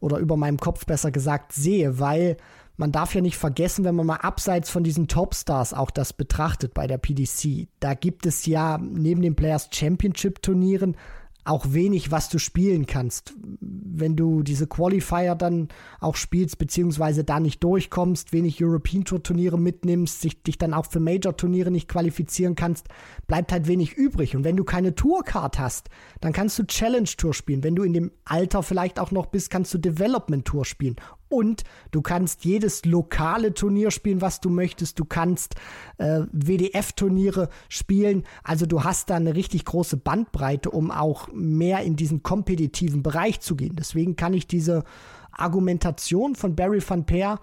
oder 0.00 0.18
über 0.18 0.36
meinem 0.36 0.58
Kopf 0.58 0.86
besser 0.86 1.10
gesagt 1.10 1.52
sehe, 1.52 1.98
weil 1.98 2.36
man 2.76 2.92
darf 2.92 3.14
ja 3.14 3.20
nicht 3.20 3.38
vergessen, 3.38 3.84
wenn 3.84 3.94
man 3.94 4.06
mal 4.06 4.16
abseits 4.16 4.68
von 4.68 4.84
diesen 4.84 5.08
Topstars 5.08 5.72
auch 5.72 5.90
das 5.90 6.12
betrachtet 6.12 6.74
bei 6.74 6.86
der 6.86 6.98
PDC, 6.98 7.68
da 7.80 7.94
gibt 7.94 8.26
es 8.26 8.46
ja 8.46 8.78
neben 8.78 9.22
den 9.22 9.34
Players 9.34 9.70
Championship 9.72 10.42
Turnieren 10.42 10.96
auch 11.46 11.72
wenig, 11.72 12.10
was 12.10 12.28
du 12.28 12.38
spielen 12.38 12.86
kannst. 12.86 13.34
Wenn 13.60 14.16
du 14.16 14.42
diese 14.42 14.66
Qualifier 14.66 15.34
dann 15.34 15.68
auch 16.00 16.16
spielst, 16.16 16.58
beziehungsweise 16.58 17.24
da 17.24 17.40
nicht 17.40 17.62
durchkommst, 17.62 18.32
wenig 18.32 18.62
European 18.62 19.04
Tour 19.04 19.22
Turniere 19.22 19.58
mitnimmst, 19.58 20.20
sich, 20.20 20.42
dich 20.42 20.58
dann 20.58 20.74
auch 20.74 20.86
für 20.86 21.00
Major 21.00 21.36
Turniere 21.36 21.70
nicht 21.70 21.88
qualifizieren 21.88 22.54
kannst, 22.54 22.88
bleibt 23.26 23.52
halt 23.52 23.68
wenig 23.68 23.94
übrig. 23.94 24.36
Und 24.36 24.44
wenn 24.44 24.56
du 24.56 24.64
keine 24.64 24.94
Tourcard 24.94 25.58
hast, 25.58 25.88
dann 26.20 26.32
kannst 26.32 26.58
du 26.58 26.66
Challenge 26.66 27.08
Tour 27.16 27.34
spielen. 27.34 27.64
Wenn 27.64 27.76
du 27.76 27.82
in 27.82 27.92
dem 27.92 28.10
Alter 28.24 28.62
vielleicht 28.62 28.98
auch 28.98 29.10
noch 29.10 29.26
bist, 29.26 29.50
kannst 29.50 29.72
du 29.72 29.78
Development 29.78 30.44
Tour 30.44 30.64
spielen. 30.64 30.96
Und 31.28 31.64
du 31.90 32.02
kannst 32.02 32.44
jedes 32.44 32.84
lokale 32.84 33.52
Turnier 33.52 33.90
spielen, 33.90 34.20
was 34.20 34.40
du 34.40 34.48
möchtest. 34.48 34.98
Du 34.98 35.04
kannst 35.04 35.56
äh, 35.98 36.22
WDF-Turniere 36.32 37.48
spielen. 37.68 38.24
Also 38.44 38.66
du 38.66 38.84
hast 38.84 39.10
da 39.10 39.16
eine 39.16 39.34
richtig 39.34 39.64
große 39.64 39.96
Bandbreite, 39.96 40.70
um 40.70 40.90
auch 40.90 41.28
mehr 41.32 41.80
in 41.82 41.96
diesen 41.96 42.22
kompetitiven 42.22 43.02
Bereich 43.02 43.40
zu 43.40 43.56
gehen. 43.56 43.74
Deswegen 43.76 44.14
kann 44.14 44.34
ich 44.34 44.46
diese 44.46 44.84
Argumentation 45.32 46.36
von 46.36 46.54
Barry 46.54 46.82
van 46.86 47.06
Peer 47.06 47.40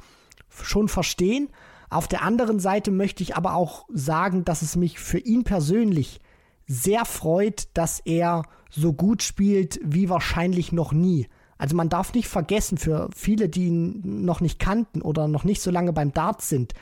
schon 0.49 0.87
verstehen. 0.87 1.49
Auf 1.89 2.07
der 2.07 2.23
anderen 2.23 2.59
Seite 2.59 2.89
möchte 2.89 3.21
ich 3.21 3.35
aber 3.35 3.55
auch 3.55 3.85
sagen, 3.93 4.45
dass 4.45 4.61
es 4.61 4.75
mich 4.75 4.97
für 4.99 5.19
ihn 5.19 5.43
persönlich 5.43 6.21
sehr 6.65 7.05
freut, 7.05 7.67
dass 7.73 7.99
er 7.99 8.43
so 8.69 8.93
gut 8.93 9.21
spielt 9.21 9.79
wie 9.83 10.09
wahrscheinlich 10.09 10.71
noch 10.71 10.91
nie. 10.93 11.27
Also 11.63 11.77
man 11.77 11.87
darf 11.87 12.13
nicht 12.13 12.27
vergessen, 12.27 12.77
für 12.77 13.09
viele, 13.15 13.47
die 13.47 13.67
ihn 13.67 14.25
noch 14.25 14.41
nicht 14.41 14.59
kannten 14.59 15.01
oder 15.01 15.29
noch 15.29 15.45
nicht 15.45 15.61
so 15.61 15.71
lange 15.71 15.93
beim 15.93 16.11
Darts 16.11 16.49
sind, 16.49 16.73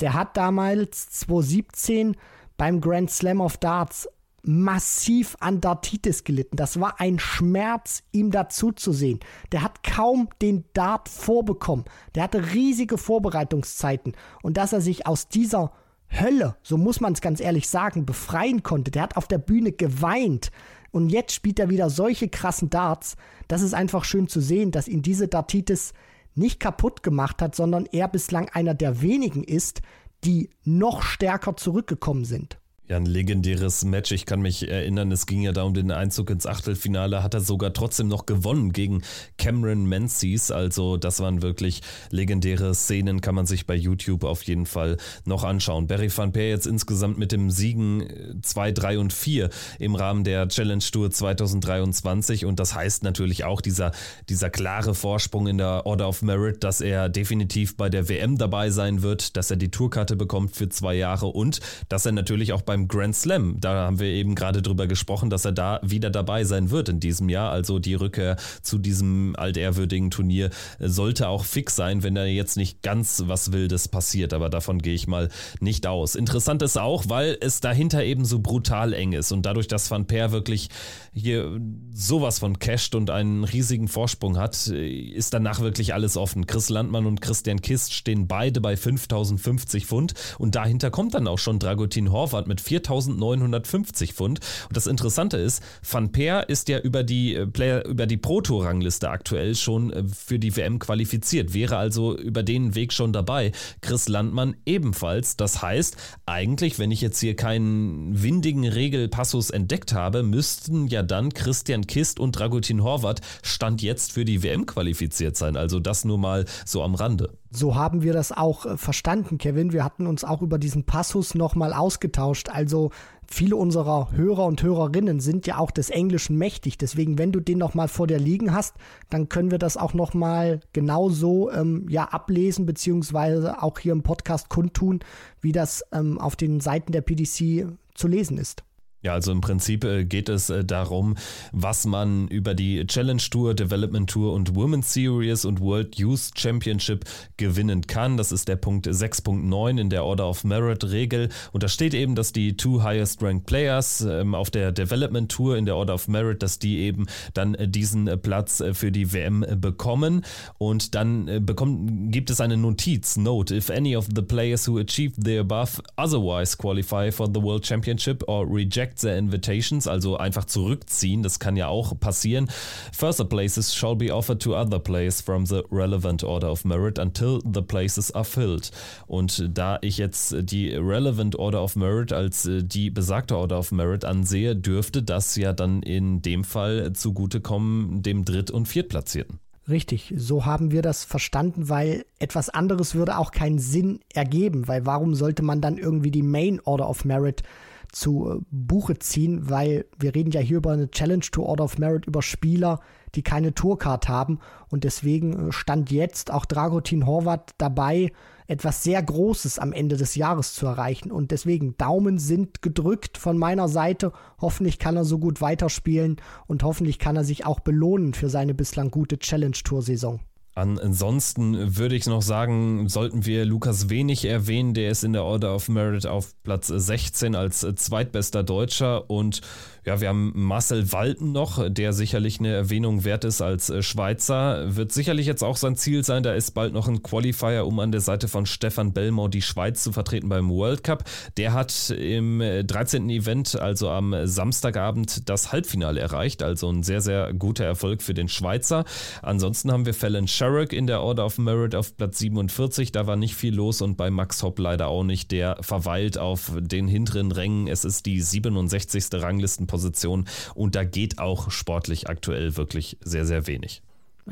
der 0.00 0.14
hat 0.14 0.34
damals 0.34 1.10
2017 1.10 2.16
beim 2.56 2.80
Grand 2.80 3.10
Slam 3.10 3.42
of 3.42 3.58
Darts 3.58 4.08
massiv 4.42 5.36
an 5.40 5.60
Dartitis 5.60 6.24
gelitten. 6.24 6.56
Das 6.56 6.80
war 6.80 7.00
ein 7.00 7.18
Schmerz, 7.18 8.02
ihm 8.12 8.30
dazu 8.30 8.72
zu 8.72 8.94
sehen. 8.94 9.20
Der 9.52 9.60
hat 9.60 9.82
kaum 9.82 10.30
den 10.40 10.64
Dart 10.72 11.10
vorbekommen. 11.10 11.84
Der 12.14 12.22
hatte 12.22 12.54
riesige 12.54 12.96
Vorbereitungszeiten. 12.96 14.16
Und 14.42 14.56
dass 14.56 14.72
er 14.72 14.80
sich 14.80 15.06
aus 15.06 15.28
dieser 15.28 15.70
Hölle, 16.10 16.56
so 16.62 16.78
muss 16.78 17.02
man 17.02 17.12
es 17.12 17.20
ganz 17.20 17.40
ehrlich 17.40 17.68
sagen, 17.68 18.06
befreien 18.06 18.62
konnte. 18.62 18.90
Der 18.90 19.02
hat 19.02 19.18
auf 19.18 19.28
der 19.28 19.36
Bühne 19.36 19.72
geweint. 19.72 20.50
Und 20.92 21.10
jetzt 21.10 21.32
spielt 21.32 21.58
er 21.58 21.70
wieder 21.70 21.90
solche 21.90 22.28
krassen 22.28 22.70
Darts. 22.70 23.16
Das 23.48 23.62
ist 23.62 23.74
einfach 23.74 24.04
schön 24.04 24.28
zu 24.28 24.40
sehen, 24.40 24.70
dass 24.70 24.88
ihn 24.88 25.02
diese 25.02 25.28
Dartitis 25.28 25.92
nicht 26.34 26.60
kaputt 26.60 27.02
gemacht 27.02 27.42
hat, 27.42 27.54
sondern 27.54 27.86
er 27.86 28.08
bislang 28.08 28.48
einer 28.50 28.74
der 28.74 29.02
wenigen 29.02 29.44
ist, 29.44 29.82
die 30.24 30.50
noch 30.64 31.02
stärker 31.02 31.56
zurückgekommen 31.56 32.24
sind. 32.24 32.59
Ja, 32.90 32.96
ein 32.96 33.06
legendäres 33.06 33.84
Match. 33.84 34.10
Ich 34.10 34.26
kann 34.26 34.40
mich 34.40 34.68
erinnern, 34.68 35.12
es 35.12 35.26
ging 35.26 35.42
ja 35.42 35.52
da 35.52 35.62
um 35.62 35.74
den 35.74 35.92
Einzug 35.92 36.28
ins 36.28 36.44
Achtelfinale. 36.44 37.22
Hat 37.22 37.34
er 37.34 37.40
sogar 37.40 37.72
trotzdem 37.72 38.08
noch 38.08 38.26
gewonnen 38.26 38.72
gegen 38.72 39.02
Cameron 39.38 39.84
Menzies. 39.84 40.50
Also, 40.50 40.96
das 40.96 41.20
waren 41.20 41.40
wirklich 41.40 41.82
legendäre 42.10 42.74
Szenen. 42.74 43.20
Kann 43.20 43.36
man 43.36 43.46
sich 43.46 43.64
bei 43.64 43.76
YouTube 43.76 44.24
auf 44.24 44.42
jeden 44.42 44.66
Fall 44.66 44.96
noch 45.24 45.44
anschauen. 45.44 45.86
Barry 45.86 46.10
van 46.12 46.32
Peer 46.32 46.48
jetzt 46.48 46.66
insgesamt 46.66 47.16
mit 47.16 47.30
dem 47.30 47.48
Siegen 47.52 48.40
2, 48.42 48.72
3 48.72 48.98
und 48.98 49.12
4 49.12 49.50
im 49.78 49.94
Rahmen 49.94 50.24
der 50.24 50.48
Challenge 50.48 50.82
Tour 50.82 51.12
2023. 51.12 52.44
Und 52.44 52.58
das 52.58 52.74
heißt 52.74 53.04
natürlich 53.04 53.44
auch 53.44 53.60
dieser, 53.60 53.92
dieser 54.28 54.50
klare 54.50 54.96
Vorsprung 54.96 55.46
in 55.46 55.58
der 55.58 55.86
Order 55.86 56.08
of 56.08 56.22
Merit, 56.22 56.64
dass 56.64 56.80
er 56.80 57.08
definitiv 57.08 57.76
bei 57.76 57.88
der 57.88 58.08
WM 58.08 58.36
dabei 58.36 58.70
sein 58.70 59.02
wird, 59.02 59.36
dass 59.36 59.48
er 59.48 59.58
die 59.58 59.70
Tourkarte 59.70 60.16
bekommt 60.16 60.56
für 60.56 60.68
zwei 60.68 60.96
Jahre 60.96 61.26
und 61.26 61.60
dass 61.88 62.04
er 62.04 62.10
natürlich 62.10 62.52
auch 62.52 62.62
beim 62.62 62.79
beim 62.80 62.88
Grand 62.88 63.14
Slam. 63.14 63.56
Da 63.60 63.86
haben 63.86 63.98
wir 63.98 64.08
eben 64.08 64.34
gerade 64.34 64.62
drüber 64.62 64.86
gesprochen, 64.86 65.30
dass 65.30 65.44
er 65.44 65.52
da 65.52 65.80
wieder 65.82 66.10
dabei 66.10 66.44
sein 66.44 66.70
wird 66.70 66.88
in 66.88 67.00
diesem 67.00 67.28
Jahr. 67.28 67.50
Also 67.50 67.78
die 67.78 67.94
Rückkehr 67.94 68.36
zu 68.62 68.78
diesem 68.78 69.34
altehrwürdigen 69.36 70.10
Turnier 70.10 70.50
sollte 70.78 71.28
auch 71.28 71.44
fix 71.44 71.76
sein, 71.76 72.02
wenn 72.02 72.14
da 72.14 72.24
jetzt 72.24 72.56
nicht 72.56 72.82
ganz 72.82 73.24
was 73.26 73.52
Wildes 73.52 73.88
passiert. 73.88 74.32
Aber 74.32 74.50
davon 74.50 74.80
gehe 74.80 74.94
ich 74.94 75.06
mal 75.06 75.28
nicht 75.60 75.86
aus. 75.86 76.14
Interessant 76.14 76.62
ist 76.62 76.78
auch, 76.78 77.04
weil 77.08 77.36
es 77.40 77.60
dahinter 77.60 78.04
eben 78.04 78.24
so 78.24 78.40
brutal 78.40 78.92
eng 78.92 79.12
ist 79.12 79.32
und 79.32 79.44
dadurch, 79.44 79.68
dass 79.68 79.90
Van 79.90 80.06
Per 80.06 80.32
wirklich 80.32 80.68
hier 81.12 81.60
sowas 81.92 82.38
von 82.38 82.58
casht 82.58 82.94
und 82.94 83.10
einen 83.10 83.44
riesigen 83.44 83.88
Vorsprung 83.88 84.38
hat, 84.38 84.68
ist 84.68 85.34
danach 85.34 85.60
wirklich 85.60 85.92
alles 85.92 86.16
offen. 86.16 86.46
Chris 86.46 86.68
Landmann 86.68 87.06
und 87.06 87.20
Christian 87.20 87.60
Kist 87.60 87.92
stehen 87.92 88.26
beide 88.26 88.60
bei 88.60 88.76
5050 88.76 89.86
Pfund 89.86 90.14
und 90.38 90.54
dahinter 90.54 90.90
kommt 90.90 91.14
dann 91.14 91.26
auch 91.26 91.38
schon 91.38 91.58
Dragutin 91.58 92.12
Horvath 92.12 92.46
mit 92.46 92.60
4.950 92.70 94.12
Pfund. 94.14 94.40
Und 94.68 94.76
das 94.76 94.86
Interessante 94.86 95.36
ist, 95.36 95.62
Van 95.88 96.12
Peer 96.12 96.48
ist 96.48 96.68
ja 96.68 96.78
über 96.78 97.02
die 97.02 97.34
äh, 97.34 97.46
Player, 97.46 97.84
über 97.86 98.06
die 98.06 98.16
Pro 98.16 98.40
Tour 98.40 98.64
Rangliste 98.64 99.10
aktuell 99.10 99.54
schon 99.54 99.92
äh, 99.92 100.04
für 100.04 100.38
die 100.38 100.56
WM 100.56 100.78
qualifiziert, 100.78 101.54
wäre 101.54 101.76
also 101.76 102.16
über 102.16 102.42
den 102.42 102.74
Weg 102.74 102.92
schon 102.92 103.12
dabei. 103.12 103.52
Chris 103.80 104.08
Landmann 104.08 104.56
ebenfalls. 104.66 105.36
Das 105.36 105.62
heißt, 105.62 105.96
eigentlich, 106.26 106.78
wenn 106.78 106.90
ich 106.90 107.00
jetzt 107.00 107.20
hier 107.20 107.36
keinen 107.36 108.22
windigen 108.22 108.66
Regelpassus 108.66 109.50
entdeckt 109.50 109.92
habe, 109.92 110.22
müssten 110.22 110.86
ja 110.86 111.02
dann 111.02 111.34
Christian 111.34 111.86
Kist 111.86 112.20
und 112.20 112.38
Dragutin 112.38 112.82
Horvath 112.82 113.20
Stand 113.42 113.82
jetzt 113.82 114.12
für 114.12 114.24
die 114.24 114.42
WM 114.42 114.66
qualifiziert 114.66 115.36
sein. 115.36 115.56
Also 115.56 115.80
das 115.80 116.04
nur 116.04 116.18
mal 116.18 116.44
so 116.64 116.82
am 116.82 116.94
Rande. 116.94 117.39
So 117.52 117.74
haben 117.74 118.02
wir 118.02 118.12
das 118.12 118.30
auch 118.30 118.64
äh, 118.64 118.76
verstanden, 118.76 119.36
Kevin. 119.36 119.72
Wir 119.72 119.84
hatten 119.84 120.06
uns 120.06 120.22
auch 120.22 120.40
über 120.40 120.56
diesen 120.56 120.84
Passus 120.84 121.34
nochmal 121.34 121.72
ausgetauscht. 121.72 122.48
Also 122.48 122.90
viele 123.26 123.56
unserer 123.56 124.12
Hörer 124.12 124.44
und 124.46 124.62
Hörerinnen 124.62 125.18
sind 125.18 125.48
ja 125.48 125.58
auch 125.58 125.72
des 125.72 125.90
Englischen 125.90 126.38
mächtig. 126.38 126.78
Deswegen, 126.78 127.18
wenn 127.18 127.32
du 127.32 127.40
den 127.40 127.58
nochmal 127.58 127.88
vor 127.88 128.06
dir 128.06 128.20
liegen 128.20 128.54
hast, 128.54 128.76
dann 129.08 129.28
können 129.28 129.50
wir 129.50 129.58
das 129.58 129.76
auch 129.76 129.94
nochmal 129.94 130.60
genauso 130.72 131.50
ähm, 131.50 131.86
ja, 131.88 132.04
ablesen, 132.04 132.66
beziehungsweise 132.66 133.60
auch 133.60 133.80
hier 133.80 133.92
im 133.92 134.04
Podcast 134.04 134.48
kundtun, 134.48 135.00
wie 135.40 135.52
das 135.52 135.84
ähm, 135.90 136.18
auf 136.18 136.36
den 136.36 136.60
Seiten 136.60 136.92
der 136.92 137.00
PDC 137.00 137.66
zu 137.94 138.06
lesen 138.06 138.38
ist. 138.38 138.62
Ja, 139.02 139.14
also 139.14 139.32
im 139.32 139.40
Prinzip 139.40 139.84
äh, 139.84 140.04
geht 140.04 140.28
es 140.28 140.50
äh, 140.50 140.62
darum, 140.62 141.16
was 141.52 141.86
man 141.86 142.28
über 142.28 142.54
die 142.54 142.86
Challenge 142.86 143.22
Tour, 143.30 143.54
Development 143.54 144.10
Tour 144.10 144.34
und 144.34 144.54
Women's 144.54 144.92
Series 144.92 145.46
und 145.46 145.60
World 145.60 145.96
Youth 145.96 146.32
Championship 146.36 147.06
gewinnen 147.38 147.86
kann. 147.86 148.18
Das 148.18 148.30
ist 148.30 148.46
der 148.46 148.56
Punkt 148.56 148.86
6.9 148.86 149.80
in 149.80 149.88
der 149.88 150.04
Order 150.04 150.28
of 150.28 150.44
Merit 150.44 150.84
Regel. 150.84 151.30
Und 151.52 151.62
da 151.62 151.68
steht 151.68 151.94
eben, 151.94 152.14
dass 152.14 152.32
die 152.32 152.58
two 152.58 152.82
highest 152.82 153.22
ranked 153.22 153.46
players 153.46 154.02
ähm, 154.02 154.34
auf 154.34 154.50
der 154.50 154.70
Development 154.70 155.30
Tour 155.30 155.56
in 155.56 155.64
der 155.64 155.76
Order 155.76 155.94
of 155.94 156.06
Merit, 156.06 156.42
dass 156.42 156.58
die 156.58 156.80
eben 156.80 157.06
dann 157.32 157.54
äh, 157.54 157.66
diesen 157.66 158.20
Platz 158.20 158.62
für 158.74 158.92
die 158.92 159.14
WM 159.14 159.46
bekommen. 159.56 160.26
Und 160.58 160.94
dann 160.94 161.46
bekommt, 161.46 162.12
gibt 162.12 162.28
es 162.28 162.42
eine 162.42 162.58
Notiz, 162.58 163.16
Note, 163.16 163.56
if 163.56 163.70
any 163.70 163.96
of 163.96 164.08
the 164.14 164.22
players 164.22 164.68
who 164.68 164.78
achieved 164.78 165.24
the 165.24 165.38
above 165.38 165.82
otherwise 165.96 166.54
qualify 166.54 167.10
for 167.10 167.26
the 167.32 167.40
World 167.40 167.64
Championship 167.64 168.22
or 168.28 168.46
reject 168.46 168.89
reject 168.90 169.00
their 169.00 169.16
invitations, 169.16 169.86
also 169.86 170.16
einfach 170.16 170.44
zurückziehen, 170.44 171.22
das 171.22 171.38
kann 171.38 171.56
ja 171.56 171.68
auch 171.68 171.98
passieren. 171.98 172.48
Further 172.92 173.24
places 173.24 173.74
shall 173.74 173.96
be 173.96 174.12
offered 174.12 174.40
to 174.40 174.54
other 174.54 174.78
players 174.78 175.20
from 175.20 175.46
the 175.46 175.62
relevant 175.70 176.24
order 176.24 176.50
of 176.50 176.64
merit 176.64 176.98
until 176.98 177.40
the 177.44 177.62
places 177.62 178.10
are 178.12 178.24
filled. 178.24 178.70
Und 179.06 179.48
da 179.52 179.78
ich 179.82 179.98
jetzt 179.98 180.34
die 180.40 180.74
relevant 180.74 181.36
order 181.36 181.62
of 181.62 181.76
merit 181.76 182.12
als 182.12 182.46
äh, 182.46 182.62
die 182.62 182.90
besagte 182.90 183.36
order 183.36 183.58
of 183.58 183.72
merit 183.72 184.04
ansehe, 184.04 184.56
dürfte 184.56 185.02
das 185.02 185.36
ja 185.36 185.52
dann 185.52 185.82
in 185.82 186.22
dem 186.22 186.44
Fall 186.44 186.92
zugutekommen 186.92 188.02
dem 188.02 188.24
Dritt- 188.24 188.50
und 188.50 188.66
Viertplatzierten. 188.66 189.38
Richtig, 189.68 190.12
so 190.16 190.46
haben 190.46 190.72
wir 190.72 190.82
das 190.82 191.04
verstanden, 191.04 191.68
weil 191.68 192.04
etwas 192.18 192.48
anderes 192.48 192.94
würde 192.96 193.18
auch 193.18 193.30
keinen 193.30 193.60
Sinn 193.60 194.00
ergeben, 194.12 194.66
weil 194.66 194.84
warum 194.84 195.14
sollte 195.14 195.42
man 195.42 195.60
dann 195.60 195.78
irgendwie 195.78 196.10
die 196.10 196.22
Main 196.22 196.60
Order 196.64 196.88
of 196.88 197.04
Merit 197.04 197.44
zu 197.92 198.44
Buche 198.50 198.98
ziehen, 198.98 199.50
weil 199.50 199.86
wir 199.98 200.14
reden 200.14 200.30
ja 200.30 200.40
hier 200.40 200.58
über 200.58 200.72
eine 200.72 200.90
Challenge 200.90 201.24
to 201.32 201.42
Order 201.42 201.64
of 201.64 201.78
Merit 201.78 202.06
über 202.06 202.22
Spieler, 202.22 202.80
die 203.14 203.22
keine 203.22 203.54
Tourcard 203.54 204.08
haben 204.08 204.38
und 204.68 204.84
deswegen 204.84 205.52
stand 205.52 205.90
jetzt 205.90 206.32
auch 206.32 206.44
Dragutin 206.44 207.06
Horvath 207.06 207.54
dabei, 207.58 208.12
etwas 208.46 208.82
sehr 208.82 209.02
Großes 209.02 209.58
am 209.58 209.72
Ende 209.72 209.96
des 209.96 210.14
Jahres 210.14 210.54
zu 210.54 210.66
erreichen 210.66 211.10
und 211.10 211.30
deswegen 211.30 211.76
Daumen 211.76 212.18
sind 212.18 212.62
gedrückt 212.62 213.18
von 213.18 213.38
meiner 213.38 213.68
Seite. 213.68 214.12
Hoffentlich 214.40 214.78
kann 214.78 214.96
er 214.96 215.04
so 215.04 215.18
gut 215.18 215.40
weiterspielen 215.40 216.16
und 216.46 216.62
hoffentlich 216.62 216.98
kann 216.98 217.16
er 217.16 217.24
sich 217.24 217.46
auch 217.46 217.60
belohnen 217.60 218.14
für 218.14 218.28
seine 218.28 218.54
bislang 218.54 218.90
gute 218.90 219.18
Challenge 219.18 219.52
Tour 219.52 219.82
Saison. 219.82 220.20
Ansonsten 220.54 221.76
würde 221.76 221.94
ich 221.94 222.06
noch 222.06 222.22
sagen, 222.22 222.88
sollten 222.88 223.24
wir 223.24 223.44
Lukas 223.44 223.88
Wenig 223.88 224.24
erwähnen, 224.24 224.74
der 224.74 224.90
ist 224.90 225.04
in 225.04 225.12
der 225.12 225.24
Order 225.24 225.54
of 225.54 225.68
Merit 225.68 226.06
auf 226.06 226.34
Platz 226.42 226.66
16 226.66 227.36
als 227.36 227.60
zweitbester 227.60 228.42
Deutscher 228.42 229.08
und 229.08 229.42
ja, 229.84 230.00
wir 230.00 230.08
haben 230.08 230.32
Marcel 230.34 230.92
Walten 230.92 231.32
noch, 231.32 231.68
der 231.70 231.92
sicherlich 231.92 232.38
eine 232.38 232.52
Erwähnung 232.52 233.04
wert 233.04 233.24
ist 233.24 233.40
als 233.40 233.70
äh, 233.70 233.82
Schweizer. 233.82 234.76
Wird 234.76 234.92
sicherlich 234.92 235.26
jetzt 235.26 235.42
auch 235.42 235.56
sein 235.56 235.76
Ziel 235.76 236.04
sein. 236.04 236.22
Da 236.22 236.34
ist 236.34 236.50
bald 236.52 236.74
noch 236.74 236.86
ein 236.86 237.02
Qualifier, 237.02 237.66
um 237.66 237.80
an 237.80 237.92
der 237.92 238.02
Seite 238.02 238.28
von 238.28 238.44
Stefan 238.44 238.92
Bellmau 238.92 239.28
die 239.28 239.42
Schweiz 239.42 239.82
zu 239.82 239.92
vertreten 239.92 240.28
beim 240.28 240.50
World 240.50 240.84
Cup. 240.84 241.04
Der 241.36 241.54
hat 241.54 241.90
im 241.90 242.40
13. 242.40 243.08
Äh, 243.08 243.16
Event, 243.16 243.56
also 243.58 243.88
am 243.88 244.14
Samstagabend, 244.24 245.28
das 245.28 245.52
Halbfinale 245.52 246.00
erreicht. 246.00 246.42
Also 246.42 246.70
ein 246.70 246.82
sehr, 246.82 247.00
sehr 247.00 247.32
guter 247.32 247.64
Erfolg 247.64 248.02
für 248.02 248.14
den 248.14 248.28
Schweizer. 248.28 248.84
Ansonsten 249.22 249.72
haben 249.72 249.86
wir 249.86 249.94
Fallon 249.94 250.28
Sherrick 250.28 250.72
in 250.72 250.86
der 250.86 251.00
Order 251.00 251.24
of 251.24 251.38
Merit 251.38 251.74
auf 251.74 251.96
Platz 251.96 252.18
47. 252.18 252.92
Da 252.92 253.06
war 253.06 253.16
nicht 253.16 253.34
viel 253.34 253.54
los 253.54 253.80
und 253.80 253.96
bei 253.96 254.10
Max 254.10 254.42
Hopp 254.42 254.58
leider 254.58 254.88
auch 254.88 255.04
nicht. 255.04 255.30
Der 255.30 255.56
verweilt 255.62 256.18
auf 256.18 256.52
den 256.58 256.86
hinteren 256.86 257.32
Rängen. 257.32 257.66
Es 257.66 257.84
ist 257.84 258.04
die 258.04 258.20
67. 258.20 259.04
Ranglisten 259.12 259.69
Position 259.70 260.26
und 260.54 260.74
da 260.74 260.84
geht 260.84 261.18
auch 261.18 261.50
sportlich 261.50 262.08
aktuell 262.08 262.56
wirklich 262.56 262.98
sehr, 263.02 263.24
sehr 263.24 263.46
wenig. 263.46 263.82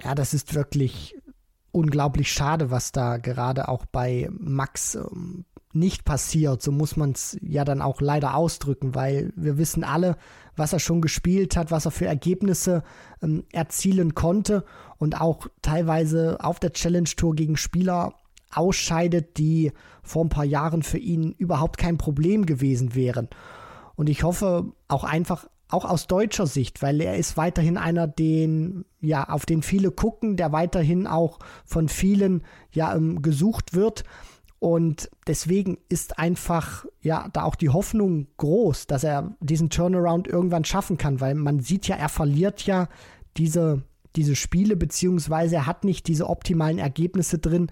Ja, 0.02 0.14
das 0.14 0.34
ist 0.34 0.54
wirklich 0.54 1.16
unglaublich 1.72 2.32
schade, 2.32 2.70
was 2.70 2.92
da 2.92 3.18
gerade 3.18 3.68
auch 3.68 3.86
bei 3.86 4.28
Max 4.30 4.96
ähm, 4.96 5.44
nicht 5.72 6.04
passiert. 6.04 6.62
So 6.62 6.72
muss 6.72 6.96
man 6.96 7.12
es 7.12 7.38
ja 7.40 7.64
dann 7.64 7.82
auch 7.82 8.00
leider 8.00 8.34
ausdrücken, 8.34 8.94
weil 8.94 9.32
wir 9.36 9.58
wissen 9.58 9.84
alle, 9.84 10.16
was 10.56 10.72
er 10.72 10.80
schon 10.80 11.00
gespielt 11.00 11.56
hat, 11.56 11.70
was 11.70 11.84
er 11.84 11.90
für 11.90 12.06
Ergebnisse 12.06 12.82
ähm, 13.22 13.44
erzielen 13.52 14.14
konnte 14.14 14.64
und 14.98 15.20
auch 15.20 15.46
teilweise 15.62 16.38
auf 16.40 16.58
der 16.58 16.72
Challenge 16.72 17.08
Tour 17.16 17.34
gegen 17.34 17.56
Spieler 17.56 18.14
ausscheidet, 18.52 19.36
die 19.38 19.72
vor 20.02 20.24
ein 20.24 20.30
paar 20.30 20.44
Jahren 20.44 20.82
für 20.82 20.98
ihn 20.98 21.32
überhaupt 21.32 21.76
kein 21.78 21.98
Problem 21.98 22.46
gewesen 22.46 22.94
wären. 22.94 23.28
Und 23.98 24.08
ich 24.08 24.22
hoffe 24.22 24.64
auch 24.86 25.02
einfach, 25.02 25.48
auch 25.70 25.84
aus 25.84 26.06
deutscher 26.06 26.46
Sicht, 26.46 26.82
weil 26.82 27.00
er 27.00 27.16
ist 27.16 27.36
weiterhin 27.36 27.76
einer, 27.76 28.06
den, 28.06 28.84
ja, 29.00 29.28
auf 29.28 29.44
den 29.44 29.62
viele 29.62 29.90
gucken, 29.90 30.36
der 30.36 30.52
weiterhin 30.52 31.08
auch 31.08 31.40
von 31.66 31.88
vielen, 31.88 32.44
ja, 32.70 32.94
ähm, 32.94 33.22
gesucht 33.22 33.74
wird. 33.74 34.04
Und 34.60 35.10
deswegen 35.26 35.78
ist 35.88 36.16
einfach, 36.16 36.86
ja, 37.02 37.28
da 37.32 37.42
auch 37.42 37.56
die 37.56 37.70
Hoffnung 37.70 38.28
groß, 38.36 38.86
dass 38.86 39.02
er 39.02 39.34
diesen 39.40 39.68
Turnaround 39.68 40.28
irgendwann 40.28 40.64
schaffen 40.64 40.96
kann, 40.96 41.20
weil 41.20 41.34
man 41.34 41.58
sieht 41.58 41.88
ja, 41.88 41.96
er 41.96 42.08
verliert 42.08 42.66
ja 42.66 42.88
diese, 43.36 43.82
diese 44.14 44.36
Spiele, 44.36 44.76
beziehungsweise 44.76 45.56
er 45.56 45.66
hat 45.66 45.82
nicht 45.82 46.06
diese 46.06 46.28
optimalen 46.28 46.78
Ergebnisse 46.78 47.40
drin, 47.40 47.66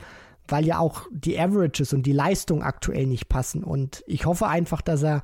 weil 0.48 0.66
ja 0.66 0.80
auch 0.80 1.02
die 1.12 1.38
Averages 1.38 1.92
und 1.92 2.04
die 2.04 2.12
Leistung 2.12 2.64
aktuell 2.64 3.06
nicht 3.06 3.28
passen. 3.28 3.62
Und 3.62 4.02
ich 4.08 4.26
hoffe 4.26 4.48
einfach, 4.48 4.82
dass 4.82 5.04
er 5.04 5.22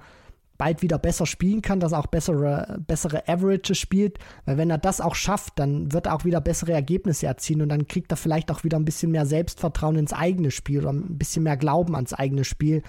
bald 0.59 0.83
wieder 0.83 0.99
besser 0.99 1.27
spielen 1.27 1.63
kann, 1.63 1.81
dass 1.81 1.93
er 1.93 1.99
auch 1.99 2.07
bessere, 2.07 2.81
bessere 2.87 3.29
Averages 3.29 3.79
spielt. 3.79 4.19
Weil 4.45 4.59
wenn 4.59 4.71
er 4.71 4.79
das 4.79 5.01
auch 5.01 5.15
schafft, 5.15 5.59
dann 5.59 5.93
wird 5.93 6.07
er 6.07 6.15
auch 6.15 6.25
wieder 6.25 6.41
bessere 6.41 6.73
Ergebnisse 6.73 7.27
erzielen 7.27 7.63
und 7.63 7.69
dann 7.69 7.89
kriegt 7.89 8.13
er 8.13 8.17
vielleicht 8.17 8.51
auch 8.51 8.65
wieder 8.65 8.79
ein 8.79 8.85
bisschen 8.85 9.11
mehr 9.11 9.27
Selbstvertrauen 9.27 9.97
ins 9.97 10.13
eigene 10.13 10.51
Spiel 10.51 10.81
oder 10.81 10.93
ein 10.93 11.19
bisschen 11.19 11.43
mehr 11.43 11.57
Glauben 11.57 11.95
ans 11.97 12.15
eigene 12.15 12.45
Spiel. 12.45 12.83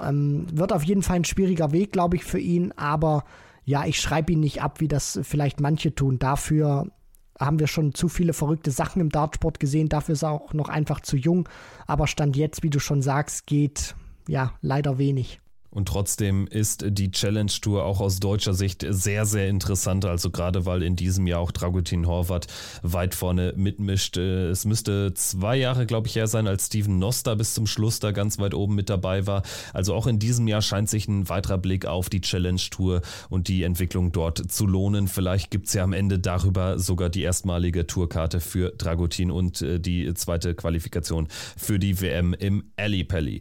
Ähm, 0.00 0.46
wird 0.52 0.72
auf 0.72 0.84
jeden 0.84 1.02
Fall 1.02 1.16
ein 1.16 1.24
schwieriger 1.24 1.72
Weg, 1.72 1.92
glaube 1.92 2.16
ich, 2.16 2.24
für 2.24 2.38
ihn, 2.38 2.72
aber 2.76 3.24
ja, 3.64 3.84
ich 3.84 4.00
schreibe 4.00 4.32
ihn 4.32 4.40
nicht 4.40 4.62
ab, 4.62 4.80
wie 4.80 4.88
das 4.88 5.20
vielleicht 5.22 5.60
manche 5.60 5.94
tun. 5.94 6.18
Dafür 6.18 6.90
haben 7.38 7.58
wir 7.58 7.66
schon 7.66 7.94
zu 7.94 8.08
viele 8.08 8.32
verrückte 8.32 8.70
Sachen 8.70 9.00
im 9.00 9.10
Dartsport 9.10 9.60
gesehen. 9.60 9.88
Dafür 9.88 10.14
ist 10.14 10.22
er 10.22 10.30
auch 10.30 10.54
noch 10.54 10.68
einfach 10.68 11.00
zu 11.00 11.16
jung. 11.16 11.48
Aber 11.86 12.06
Stand 12.06 12.36
jetzt, 12.36 12.62
wie 12.62 12.70
du 12.70 12.80
schon 12.80 13.02
sagst, 13.02 13.46
geht 13.46 13.94
ja 14.26 14.54
leider 14.60 14.98
wenig. 14.98 15.40
Und 15.70 15.86
trotzdem 15.88 16.46
ist 16.46 16.84
die 16.88 17.10
Challenge 17.10 17.52
Tour 17.60 17.84
auch 17.84 18.00
aus 18.00 18.20
deutscher 18.20 18.54
Sicht 18.54 18.86
sehr, 18.88 19.26
sehr 19.26 19.48
interessant. 19.48 20.04
Also 20.04 20.30
gerade 20.30 20.64
weil 20.64 20.82
in 20.82 20.96
diesem 20.96 21.26
Jahr 21.26 21.40
auch 21.40 21.52
Dragutin 21.52 22.06
Horvath 22.06 22.46
weit 22.82 23.14
vorne 23.14 23.52
mitmischt. 23.56 24.16
Äh, 24.16 24.48
es 24.48 24.64
müsste 24.64 25.12
zwei 25.14 25.56
Jahre, 25.56 25.86
glaube 25.86 26.08
ich, 26.08 26.16
her 26.16 26.26
sein, 26.26 26.46
als 26.46 26.66
Steven 26.66 26.98
Noster 26.98 27.36
bis 27.36 27.54
zum 27.54 27.66
Schluss 27.66 28.00
da 28.00 28.12
ganz 28.12 28.38
weit 28.38 28.54
oben 28.54 28.74
mit 28.74 28.88
dabei 28.88 29.26
war. 29.26 29.42
Also 29.74 29.94
auch 29.94 30.06
in 30.06 30.18
diesem 30.18 30.48
Jahr 30.48 30.62
scheint 30.62 30.88
sich 30.88 31.06
ein 31.06 31.28
weiterer 31.28 31.58
Blick 31.58 31.86
auf 31.86 32.08
die 32.08 32.20
Challenge 32.20 32.60
Tour 32.70 33.02
und 33.28 33.48
die 33.48 33.62
Entwicklung 33.62 34.10
dort 34.12 34.50
zu 34.50 34.66
lohnen. 34.66 35.06
Vielleicht 35.06 35.50
gibt 35.50 35.66
es 35.66 35.74
ja 35.74 35.84
am 35.84 35.92
Ende 35.92 36.18
darüber 36.18 36.78
sogar 36.78 37.10
die 37.10 37.22
erstmalige 37.22 37.86
Tourkarte 37.86 38.40
für 38.40 38.70
Dragutin 38.70 39.30
und 39.30 39.60
äh, 39.60 39.78
die 39.78 40.12
zweite 40.14 40.54
Qualifikation 40.54 41.28
für 41.56 41.78
die 41.78 42.00
WM 42.00 42.32
im 42.34 42.64
Ali 42.76 43.04
Pelli. 43.04 43.40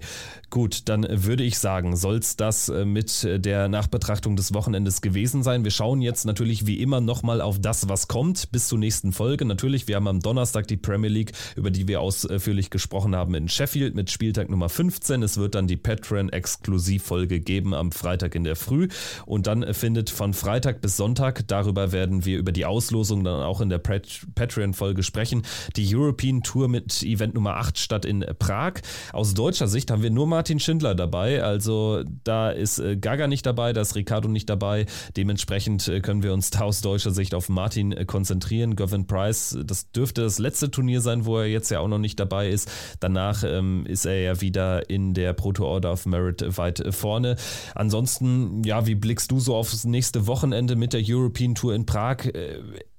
Gut, 0.49 0.87
dann 0.87 1.05
würde 1.09 1.43
ich 1.43 1.59
sagen, 1.59 1.97
soll 1.97 2.19
es 2.19 2.37
das 2.37 2.69
äh, 2.69 2.85
mit 2.85 3.27
der 3.29 3.67
Nachbetrachtung 3.67 4.37
des 4.37 4.53
Wochenendes 4.53 5.01
gewesen 5.01 5.43
sein. 5.43 5.65
Wir 5.65 5.71
schauen 5.71 6.01
jetzt 6.01 6.25
natürlich 6.25 6.65
wie 6.65 6.81
immer 6.81 7.01
nochmal 7.01 7.41
auf 7.41 7.59
das, 7.59 7.89
was 7.89 8.07
kommt, 8.07 8.49
bis 8.53 8.69
zur 8.69 8.79
nächsten 8.79 9.11
Folge. 9.11 9.43
Natürlich, 9.43 9.89
wir 9.89 9.97
haben 9.97 10.07
am 10.07 10.21
Donnerstag 10.21 10.65
die 10.67 10.77
Premier 10.77 11.09
League, 11.09 11.33
über 11.57 11.69
die 11.69 11.89
wir 11.89 11.99
ausführlich 11.99 12.69
gesprochen 12.69 13.13
haben, 13.13 13.35
in 13.35 13.49
Sheffield 13.49 13.93
mit 13.93 14.09
Spieltag 14.09 14.49
Nummer 14.49 14.69
15. 14.69 15.21
Es 15.21 15.35
wird 15.35 15.53
dann 15.53 15.67
die 15.67 15.75
Patreon-Exklusivfolge 15.75 17.41
geben 17.41 17.73
am 17.73 17.91
Freitag 17.91 18.33
in 18.33 18.45
der 18.45 18.55
Früh. 18.55 18.87
Und 19.25 19.47
dann 19.47 19.73
findet 19.73 20.09
von 20.09 20.33
Freitag 20.33 20.79
bis 20.79 20.95
Sonntag, 20.95 21.45
darüber 21.47 21.91
werden 21.91 22.23
wir 22.23 22.37
über 22.37 22.53
die 22.53 22.65
Auslosung 22.65 23.25
dann 23.25 23.43
auch 23.43 23.59
in 23.59 23.67
der 23.67 23.79
Patreon-Folge 23.79 25.03
sprechen, 25.03 25.41
die 25.75 25.93
European 25.93 26.41
Tour 26.41 26.69
mit 26.69 27.03
Event 27.03 27.33
Nummer 27.33 27.57
8 27.57 27.77
statt 27.77 28.05
in 28.05 28.25
Prag. 28.39 28.75
Aus 29.11 29.33
deutscher 29.33 29.67
Sicht 29.67 29.91
haben 29.91 30.03
wir 30.03 30.09
nur 30.09 30.36
Martin 30.37 30.59
Schindler 30.59 30.93
dabei. 30.93 31.41
Also 31.41 32.03
da 32.23 32.51
ist 32.51 32.77
äh, 32.77 32.95
Gaga 32.95 33.25
nicht 33.25 33.43
dabei, 33.47 33.73
da 33.73 33.81
ist 33.81 33.95
Ricardo 33.95 34.27
nicht 34.27 34.47
dabei. 34.47 34.85
Dementsprechend 35.15 35.87
äh, 35.87 35.99
können 35.99 36.21
wir 36.21 36.31
uns 36.31 36.51
aus 36.61 36.81
deutscher 36.81 37.09
Sicht 37.09 37.33
auf 37.33 37.49
Martin 37.49 37.91
äh, 37.91 38.05
konzentrieren. 38.05 38.75
Gavin 38.75 39.07
Price, 39.07 39.57
das 39.65 39.91
dürfte 39.91 40.21
das 40.21 40.37
letzte 40.37 40.69
Turnier 40.69 41.01
sein, 41.01 41.25
wo 41.25 41.39
er 41.39 41.47
jetzt 41.47 41.71
ja 41.71 41.79
auch 41.79 41.87
noch 41.87 41.97
nicht 41.97 42.19
dabei 42.19 42.49
ist. 42.49 42.69
Danach 42.99 43.43
ähm, 43.43 43.87
ist 43.87 44.05
er 44.05 44.21
ja 44.21 44.39
wieder 44.39 44.91
in 44.91 45.15
der 45.15 45.33
Proto 45.33 45.65
Order 45.65 45.91
of 45.91 46.05
Merit 46.05 46.55
weit 46.55 46.83
vorne. 46.91 47.35
Ansonsten, 47.73 48.61
ja, 48.63 48.85
wie 48.85 48.93
blickst 48.93 49.31
du 49.31 49.39
so 49.39 49.55
aufs 49.55 49.85
nächste 49.85 50.27
Wochenende 50.27 50.75
mit 50.75 50.93
der 50.93 51.01
European 51.03 51.55
Tour 51.55 51.73
in 51.73 51.87
Prag? 51.87 52.27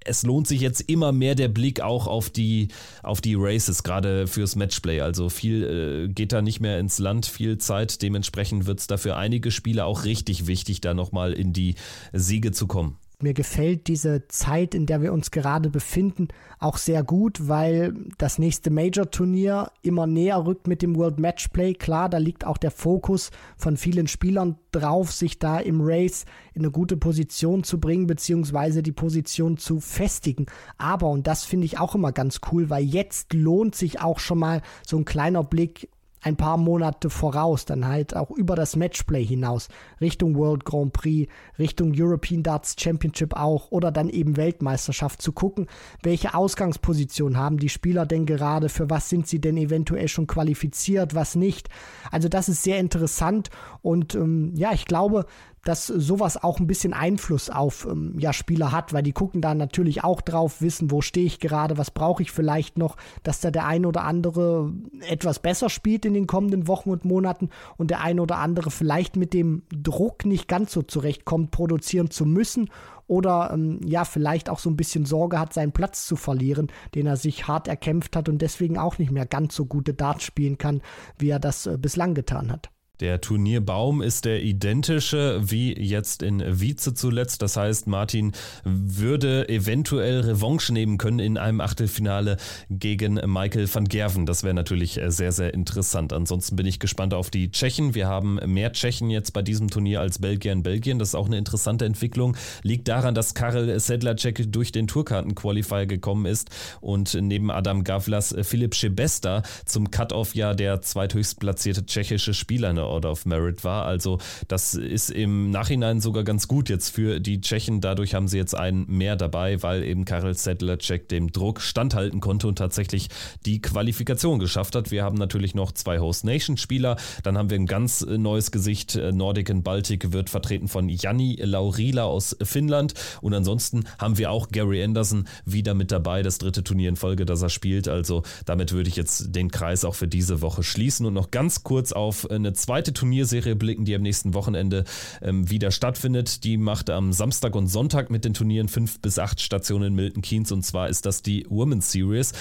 Es 0.08 0.22
lohnt 0.22 0.46
sich 0.46 0.60
jetzt 0.60 0.80
immer 0.80 1.12
mehr 1.12 1.34
der 1.34 1.48
Blick 1.48 1.80
auch 1.80 2.06
auf 2.06 2.30
die, 2.30 2.68
auf 3.02 3.20
die 3.20 3.34
Races, 3.36 3.82
gerade 3.82 4.26
fürs 4.26 4.56
Matchplay. 4.56 5.00
Also 5.00 5.28
viel 5.28 6.08
äh, 6.08 6.12
geht 6.12 6.32
da 6.32 6.42
nicht 6.42 6.60
mehr 6.60 6.78
ins 6.78 6.98
Land, 6.98 7.26
viel 7.26 7.58
Zeit. 7.58 8.02
Dementsprechend 8.02 8.66
wird 8.66 8.80
es 8.80 8.86
dafür 8.86 9.16
einige 9.16 9.50
Spieler 9.50 9.86
auch 9.86 10.04
richtig 10.04 10.46
wichtig, 10.46 10.80
da 10.80 10.94
nochmal 10.94 11.32
in 11.32 11.52
die 11.52 11.74
Siege 12.12 12.52
zu 12.52 12.66
kommen. 12.66 12.96
Mir 13.20 13.34
gefällt 13.34 13.88
diese 13.88 14.28
Zeit, 14.28 14.76
in 14.76 14.86
der 14.86 15.02
wir 15.02 15.12
uns 15.12 15.32
gerade 15.32 15.70
befinden, 15.70 16.28
auch 16.60 16.76
sehr 16.76 17.02
gut, 17.02 17.48
weil 17.48 17.92
das 18.16 18.38
nächste 18.38 18.70
Major-Turnier 18.70 19.72
immer 19.82 20.06
näher 20.06 20.46
rückt 20.46 20.68
mit 20.68 20.82
dem 20.82 20.94
World 20.94 21.18
Matchplay. 21.18 21.74
Klar, 21.74 22.08
da 22.08 22.18
liegt 22.18 22.44
auch 22.44 22.58
der 22.58 22.70
Fokus 22.70 23.32
von 23.56 23.76
vielen 23.76 24.06
Spielern 24.06 24.54
drauf, 24.70 25.10
sich 25.10 25.40
da 25.40 25.58
im 25.58 25.80
Race 25.80 26.26
in 26.54 26.62
eine 26.62 26.70
gute 26.70 26.96
Position 26.96 27.64
zu 27.64 27.80
bringen, 27.80 28.06
beziehungsweise 28.06 28.84
die 28.84 28.92
Position 28.92 29.58
zu 29.58 29.80
festigen. 29.80 30.46
Aber, 30.76 31.08
und 31.08 31.26
das 31.26 31.44
finde 31.44 31.66
ich 31.66 31.76
auch 31.80 31.96
immer 31.96 32.12
ganz 32.12 32.40
cool, 32.52 32.70
weil 32.70 32.84
jetzt 32.84 33.32
lohnt 33.32 33.74
sich 33.74 34.00
auch 34.00 34.20
schon 34.20 34.38
mal 34.38 34.62
so 34.86 34.96
ein 34.96 35.04
kleiner 35.04 35.42
Blick 35.42 35.88
ein 36.22 36.36
paar 36.36 36.56
Monate 36.56 37.10
voraus, 37.10 37.64
dann 37.64 37.86
halt 37.86 38.16
auch 38.16 38.30
über 38.30 38.56
das 38.56 38.76
Matchplay 38.76 39.24
hinaus, 39.24 39.68
Richtung 40.00 40.36
World 40.36 40.64
Grand 40.64 40.92
Prix, 40.92 41.30
Richtung 41.58 41.92
European 41.96 42.42
Darts 42.42 42.76
Championship 42.78 43.34
auch 43.34 43.70
oder 43.70 43.90
dann 43.90 44.08
eben 44.08 44.36
Weltmeisterschaft 44.36 45.22
zu 45.22 45.32
gucken, 45.32 45.66
welche 46.02 46.34
Ausgangsposition 46.34 47.36
haben 47.36 47.58
die 47.58 47.68
Spieler 47.68 48.06
denn 48.06 48.26
gerade, 48.26 48.68
für 48.68 48.90
was 48.90 49.08
sind 49.08 49.26
sie 49.26 49.40
denn 49.40 49.56
eventuell 49.56 50.08
schon 50.08 50.26
qualifiziert, 50.26 51.14
was 51.14 51.34
nicht. 51.34 51.68
Also 52.10 52.28
das 52.28 52.48
ist 52.48 52.62
sehr 52.62 52.78
interessant 52.78 53.50
und 53.82 54.14
ähm, 54.14 54.52
ja, 54.54 54.72
ich 54.72 54.86
glaube, 54.86 55.26
dass 55.64 55.86
sowas 55.86 56.42
auch 56.42 56.60
ein 56.60 56.66
bisschen 56.66 56.92
Einfluss 56.92 57.50
auf 57.50 57.86
ähm, 57.90 58.14
ja, 58.18 58.32
Spieler 58.32 58.72
hat, 58.72 58.92
weil 58.92 59.02
die 59.02 59.12
gucken 59.12 59.40
da 59.40 59.54
natürlich 59.54 60.04
auch 60.04 60.20
drauf, 60.20 60.62
wissen, 60.62 60.90
wo 60.90 61.00
stehe 61.00 61.26
ich 61.26 61.40
gerade, 61.40 61.78
was 61.78 61.90
brauche 61.90 62.22
ich 62.22 62.30
vielleicht 62.30 62.78
noch, 62.78 62.96
dass 63.22 63.40
da 63.40 63.50
der 63.50 63.66
ein 63.66 63.86
oder 63.86 64.04
andere 64.04 64.72
etwas 65.08 65.38
besser 65.38 65.68
spielt 65.68 66.04
in 66.04 66.14
den 66.14 66.26
kommenden 66.26 66.68
Wochen 66.68 66.90
und 66.90 67.04
Monaten 67.04 67.50
und 67.76 67.90
der 67.90 68.00
ein 68.00 68.20
oder 68.20 68.38
andere 68.38 68.70
vielleicht 68.70 69.16
mit 69.16 69.34
dem 69.34 69.62
Druck 69.70 70.24
nicht 70.24 70.48
ganz 70.48 70.72
so 70.72 70.82
zurechtkommt, 70.82 71.50
produzieren 71.50 72.10
zu 72.10 72.24
müssen 72.24 72.70
oder 73.08 73.50
ähm, 73.52 73.80
ja, 73.84 74.04
vielleicht 74.04 74.48
auch 74.48 74.58
so 74.58 74.70
ein 74.70 74.76
bisschen 74.76 75.06
Sorge 75.06 75.40
hat, 75.40 75.52
seinen 75.52 75.72
Platz 75.72 76.06
zu 76.06 76.14
verlieren, 76.14 76.68
den 76.94 77.06
er 77.06 77.16
sich 77.16 77.48
hart 77.48 77.66
erkämpft 77.66 78.14
hat 78.14 78.28
und 78.28 78.40
deswegen 78.40 78.78
auch 78.78 78.98
nicht 78.98 79.10
mehr 79.10 79.26
ganz 79.26 79.56
so 79.56 79.64
gute 79.64 79.94
Darts 79.94 80.24
spielen 80.24 80.58
kann, 80.58 80.82
wie 81.18 81.30
er 81.30 81.40
das 81.40 81.66
äh, 81.66 81.78
bislang 81.78 82.14
getan 82.14 82.52
hat. 82.52 82.70
Der 83.00 83.20
Turnierbaum 83.20 84.02
ist 84.02 84.24
der 84.24 84.42
identische 84.42 85.40
wie 85.42 85.72
jetzt 85.78 86.22
in 86.22 86.42
Wietze 86.60 86.94
zuletzt. 86.94 87.42
Das 87.42 87.56
heißt, 87.56 87.86
Martin 87.86 88.32
würde 88.64 89.48
eventuell 89.48 90.20
Revanche 90.20 90.72
nehmen 90.72 90.98
können 90.98 91.20
in 91.20 91.38
einem 91.38 91.60
Achtelfinale 91.60 92.38
gegen 92.70 93.14
Michael 93.14 93.72
van 93.72 93.84
Gerven. 93.84 94.26
Das 94.26 94.42
wäre 94.42 94.54
natürlich 94.54 95.00
sehr, 95.06 95.30
sehr 95.30 95.54
interessant. 95.54 96.12
Ansonsten 96.12 96.56
bin 96.56 96.66
ich 96.66 96.80
gespannt 96.80 97.14
auf 97.14 97.30
die 97.30 97.52
Tschechen. 97.52 97.94
Wir 97.94 98.08
haben 98.08 98.40
mehr 98.46 98.72
Tschechen 98.72 99.10
jetzt 99.10 99.32
bei 99.32 99.42
diesem 99.42 99.68
Turnier 99.68 100.00
als 100.00 100.18
Belgier 100.18 100.52
in 100.52 100.64
Belgien. 100.64 100.98
Das 100.98 101.08
ist 101.08 101.14
auch 101.14 101.26
eine 101.26 101.38
interessante 101.38 101.84
Entwicklung. 101.84 102.36
Liegt 102.62 102.88
daran, 102.88 103.14
dass 103.14 103.34
Karel 103.34 103.78
Sedlacek 103.78 104.50
durch 104.52 104.72
den 104.72 104.88
Tourkarten-Qualifier 104.88 105.86
gekommen 105.86 106.26
ist 106.26 106.50
und 106.80 107.14
neben 107.20 107.52
Adam 107.52 107.84
Gavlas 107.84 108.34
Philipp 108.42 108.74
Schebesta 108.74 109.42
zum 109.66 109.90
Cut-Off 109.90 110.34
ja 110.34 110.54
der 110.54 110.82
zweithöchstplatzierte 110.82 111.86
tschechische 111.86 112.34
Spieler 112.34 112.72
Order 112.88 113.10
of 113.10 113.26
Merit 113.26 113.64
war. 113.64 113.84
Also 113.84 114.18
das 114.48 114.74
ist 114.74 115.10
im 115.10 115.50
Nachhinein 115.50 116.00
sogar 116.00 116.24
ganz 116.24 116.48
gut 116.48 116.68
jetzt 116.68 116.90
für 116.90 117.20
die 117.20 117.40
Tschechen. 117.40 117.80
Dadurch 117.80 118.14
haben 118.14 118.28
sie 118.28 118.38
jetzt 118.38 118.54
einen 118.54 118.86
mehr 118.88 119.16
dabei, 119.16 119.62
weil 119.62 119.82
eben 119.84 120.04
Karel 120.04 120.34
Sedlacek 120.34 121.08
dem 121.08 121.32
Druck 121.32 121.60
standhalten 121.60 122.20
konnte 122.20 122.48
und 122.48 122.56
tatsächlich 122.56 123.08
die 123.44 123.60
Qualifikation 123.60 124.38
geschafft 124.38 124.74
hat. 124.74 124.90
Wir 124.90 125.04
haben 125.04 125.16
natürlich 125.16 125.54
noch 125.54 125.72
zwei 125.72 125.98
Host 125.98 126.24
Nation 126.24 126.56
Spieler. 126.56 126.96
Dann 127.22 127.36
haben 127.36 127.50
wir 127.50 127.58
ein 127.58 127.66
ganz 127.66 128.04
neues 128.04 128.50
Gesicht. 128.50 128.96
Nordic 128.96 129.50
and 129.50 129.64
Baltic 129.64 130.12
wird 130.12 130.30
vertreten 130.30 130.68
von 130.68 130.88
Janni 130.88 131.36
Laurila 131.40 132.04
aus 132.04 132.36
Finnland. 132.42 132.94
Und 133.20 133.34
ansonsten 133.34 133.84
haben 133.98 134.18
wir 134.18 134.30
auch 134.30 134.48
Gary 134.48 134.82
Anderson 134.82 135.28
wieder 135.44 135.74
mit 135.74 135.92
dabei. 135.92 136.22
Das 136.22 136.38
dritte 136.38 136.64
Turnier 136.64 136.88
in 136.88 136.96
Folge, 136.96 137.26
das 137.26 137.42
er 137.42 137.50
spielt. 137.50 137.88
Also 137.88 138.22
damit 138.46 138.72
würde 138.72 138.88
ich 138.88 138.96
jetzt 138.96 139.34
den 139.34 139.50
Kreis 139.50 139.84
auch 139.84 139.94
für 139.94 140.08
diese 140.08 140.40
Woche 140.40 140.62
schließen 140.62 141.06
und 141.06 141.14
noch 141.14 141.30
ganz 141.30 141.62
kurz 141.62 141.92
auf 141.92 142.30
eine 142.30 142.52
zweite 142.52 142.77
zweite 142.78 142.92
Turnierserie 142.92 143.56
blicken, 143.56 143.84
die 143.84 143.94
am 143.96 144.02
nächsten 144.02 144.34
Wochenende 144.34 144.84
ähm, 145.20 145.50
wieder 145.50 145.72
stattfindet. 145.72 146.44
Die 146.44 146.56
macht 146.56 146.90
am 146.90 147.12
Samstag 147.12 147.56
und 147.56 147.66
Sonntag 147.66 148.08
mit 148.08 148.24
den 148.24 148.34
Turnieren 148.34 148.68
fünf 148.68 149.00
bis 149.00 149.18
acht 149.18 149.40
Stationen 149.40 149.88
in 149.88 149.94
Milton 149.96 150.22
Keynes 150.22 150.52
und 150.52 150.64
zwar 150.64 150.88
ist 150.88 151.04
das 151.04 151.22
die 151.22 151.44
Women's 151.48 151.90
Series. 151.90 152.32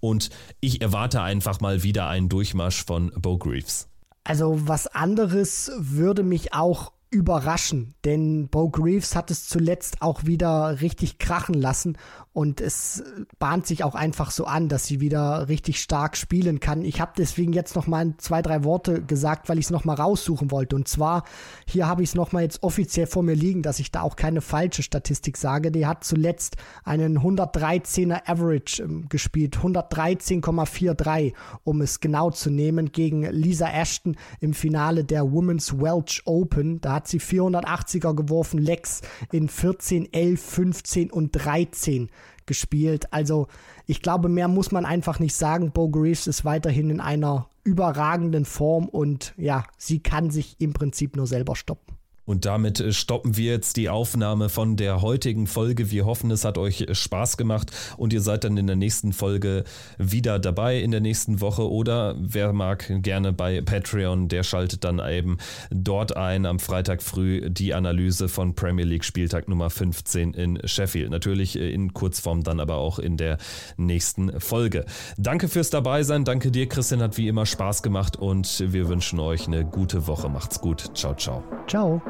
Und 0.00 0.30
ich 0.58 0.82
erwarte 0.82 1.22
einfach 1.22 1.60
mal 1.60 1.84
wieder 1.84 2.08
einen 2.08 2.28
Durchmarsch 2.28 2.84
von 2.84 3.12
Bo 3.16 3.38
Greaves. 3.38 3.86
Also 4.24 4.66
was 4.66 4.88
anderes 4.88 5.70
würde 5.78 6.24
mich 6.24 6.52
auch 6.54 6.90
überraschen, 7.10 7.94
denn 8.04 8.48
Bo 8.48 8.70
Greaves 8.70 9.14
hat 9.14 9.30
es 9.30 9.46
zuletzt 9.46 10.02
auch 10.02 10.24
wieder 10.24 10.80
richtig 10.80 11.18
krachen 11.18 11.54
lassen 11.54 11.96
und 12.34 12.60
es 12.60 13.04
bahnt 13.38 13.64
sich 13.64 13.84
auch 13.84 13.94
einfach 13.94 14.32
so 14.32 14.44
an, 14.44 14.68
dass 14.68 14.86
sie 14.86 15.00
wieder 15.00 15.48
richtig 15.48 15.80
stark 15.80 16.16
spielen 16.16 16.58
kann. 16.58 16.82
Ich 16.82 17.00
habe 17.00 17.12
deswegen 17.16 17.52
jetzt 17.52 17.76
noch 17.76 17.86
mal 17.86 18.12
zwei, 18.18 18.42
drei 18.42 18.64
Worte 18.64 19.02
gesagt, 19.02 19.48
weil 19.48 19.60
ich 19.60 19.66
es 19.66 19.70
noch 19.70 19.84
mal 19.84 19.94
raussuchen 19.94 20.50
wollte. 20.50 20.74
Und 20.74 20.88
zwar, 20.88 21.22
hier 21.64 21.86
habe 21.86 22.02
ich 22.02 22.08
es 22.08 22.14
noch 22.16 22.32
mal 22.32 22.42
jetzt 22.42 22.64
offiziell 22.64 23.06
vor 23.06 23.22
mir 23.22 23.36
liegen, 23.36 23.62
dass 23.62 23.78
ich 23.78 23.92
da 23.92 24.02
auch 24.02 24.16
keine 24.16 24.40
falsche 24.40 24.82
Statistik 24.82 25.36
sage. 25.36 25.70
Die 25.70 25.86
hat 25.86 26.02
zuletzt 26.02 26.56
einen 26.82 27.20
113er 27.20 28.28
Average 28.28 28.82
ähm, 28.82 29.08
gespielt, 29.08 29.56
113,43, 29.58 31.34
um 31.62 31.82
es 31.82 32.00
genau 32.00 32.30
zu 32.30 32.50
nehmen, 32.50 32.90
gegen 32.90 33.22
Lisa 33.30 33.68
Ashton 33.70 34.16
im 34.40 34.54
Finale 34.54 35.04
der 35.04 35.30
Women's 35.30 35.78
Welch 35.78 36.22
Open. 36.24 36.80
Da 36.80 36.94
hat 36.94 37.06
sie 37.06 37.20
480er 37.20 38.12
geworfen, 38.12 38.58
Lex 38.58 39.02
in 39.30 39.48
14, 39.48 40.12
11, 40.12 40.42
15 40.42 41.12
und 41.12 41.30
13 41.30 42.10
gespielt. 42.46 43.12
Also 43.12 43.48
ich 43.86 44.02
glaube, 44.02 44.28
mehr 44.28 44.48
muss 44.48 44.72
man 44.72 44.84
einfach 44.86 45.18
nicht 45.18 45.34
sagen. 45.34 45.72
Bo 45.72 45.88
Greaves 45.88 46.26
ist 46.26 46.44
weiterhin 46.44 46.90
in 46.90 47.00
einer 47.00 47.48
überragenden 47.64 48.44
Form 48.44 48.88
und 48.88 49.34
ja, 49.36 49.64
sie 49.78 50.00
kann 50.00 50.30
sich 50.30 50.56
im 50.60 50.72
Prinzip 50.72 51.16
nur 51.16 51.26
selber 51.26 51.56
stoppen. 51.56 51.96
Und 52.24 52.44
damit 52.44 52.80
äh, 52.80 52.92
stoppen 52.92 53.36
wir 53.36 53.52
jetzt 53.52 53.76
die 53.76 53.88
Aufnahme 53.88 54.48
von 54.48 54.76
der 54.76 55.02
heutigen 55.02 55.46
Folge. 55.46 55.90
Wir 55.90 56.06
hoffen, 56.06 56.30
es 56.30 56.44
hat 56.44 56.58
euch 56.58 56.82
äh, 56.82 56.94
Spaß 56.94 57.36
gemacht 57.36 57.70
und 57.96 58.12
ihr 58.12 58.20
seid 58.20 58.44
dann 58.44 58.56
in 58.56 58.66
der 58.66 58.76
nächsten 58.76 59.12
Folge 59.12 59.64
wieder 59.98 60.38
dabei 60.38 60.78
in 60.80 60.90
der 60.90 61.00
nächsten 61.00 61.40
Woche 61.40 61.70
oder 61.70 62.14
wer 62.18 62.52
mag 62.52 62.90
gerne 63.02 63.32
bei 63.32 63.60
Patreon, 63.60 64.28
der 64.28 64.42
schaltet 64.42 64.84
dann 64.84 65.00
eben 65.00 65.38
dort 65.70 66.16
ein 66.16 66.46
am 66.46 66.58
Freitag 66.58 67.02
früh 67.02 67.48
die 67.50 67.74
Analyse 67.74 68.28
von 68.28 68.54
Premier 68.54 68.84
League 68.84 69.04
Spieltag 69.04 69.48
Nummer 69.48 69.70
15 69.70 70.34
in 70.34 70.58
Sheffield. 70.64 71.10
Natürlich 71.10 71.58
äh, 71.58 71.72
in 71.72 71.92
Kurzform 71.92 72.42
dann 72.42 72.60
aber 72.60 72.76
auch 72.76 72.98
in 72.98 73.16
der 73.16 73.38
nächsten 73.76 74.40
Folge. 74.40 74.84
Danke 75.16 75.48
fürs 75.48 75.70
dabei 75.70 76.02
sein. 76.02 76.24
Danke 76.24 76.50
dir, 76.50 76.68
Christian, 76.68 77.02
hat 77.02 77.16
wie 77.18 77.28
immer 77.28 77.46
Spaß 77.46 77.82
gemacht 77.82 78.16
und 78.16 78.64
wir 78.72 78.88
wünschen 78.88 79.20
euch 79.20 79.46
eine 79.46 79.64
gute 79.64 80.06
Woche. 80.06 80.28
Macht's 80.28 80.60
gut. 80.60 80.90
Ciao, 80.94 81.14
ciao. 81.14 81.42
Ciao. 81.66 82.02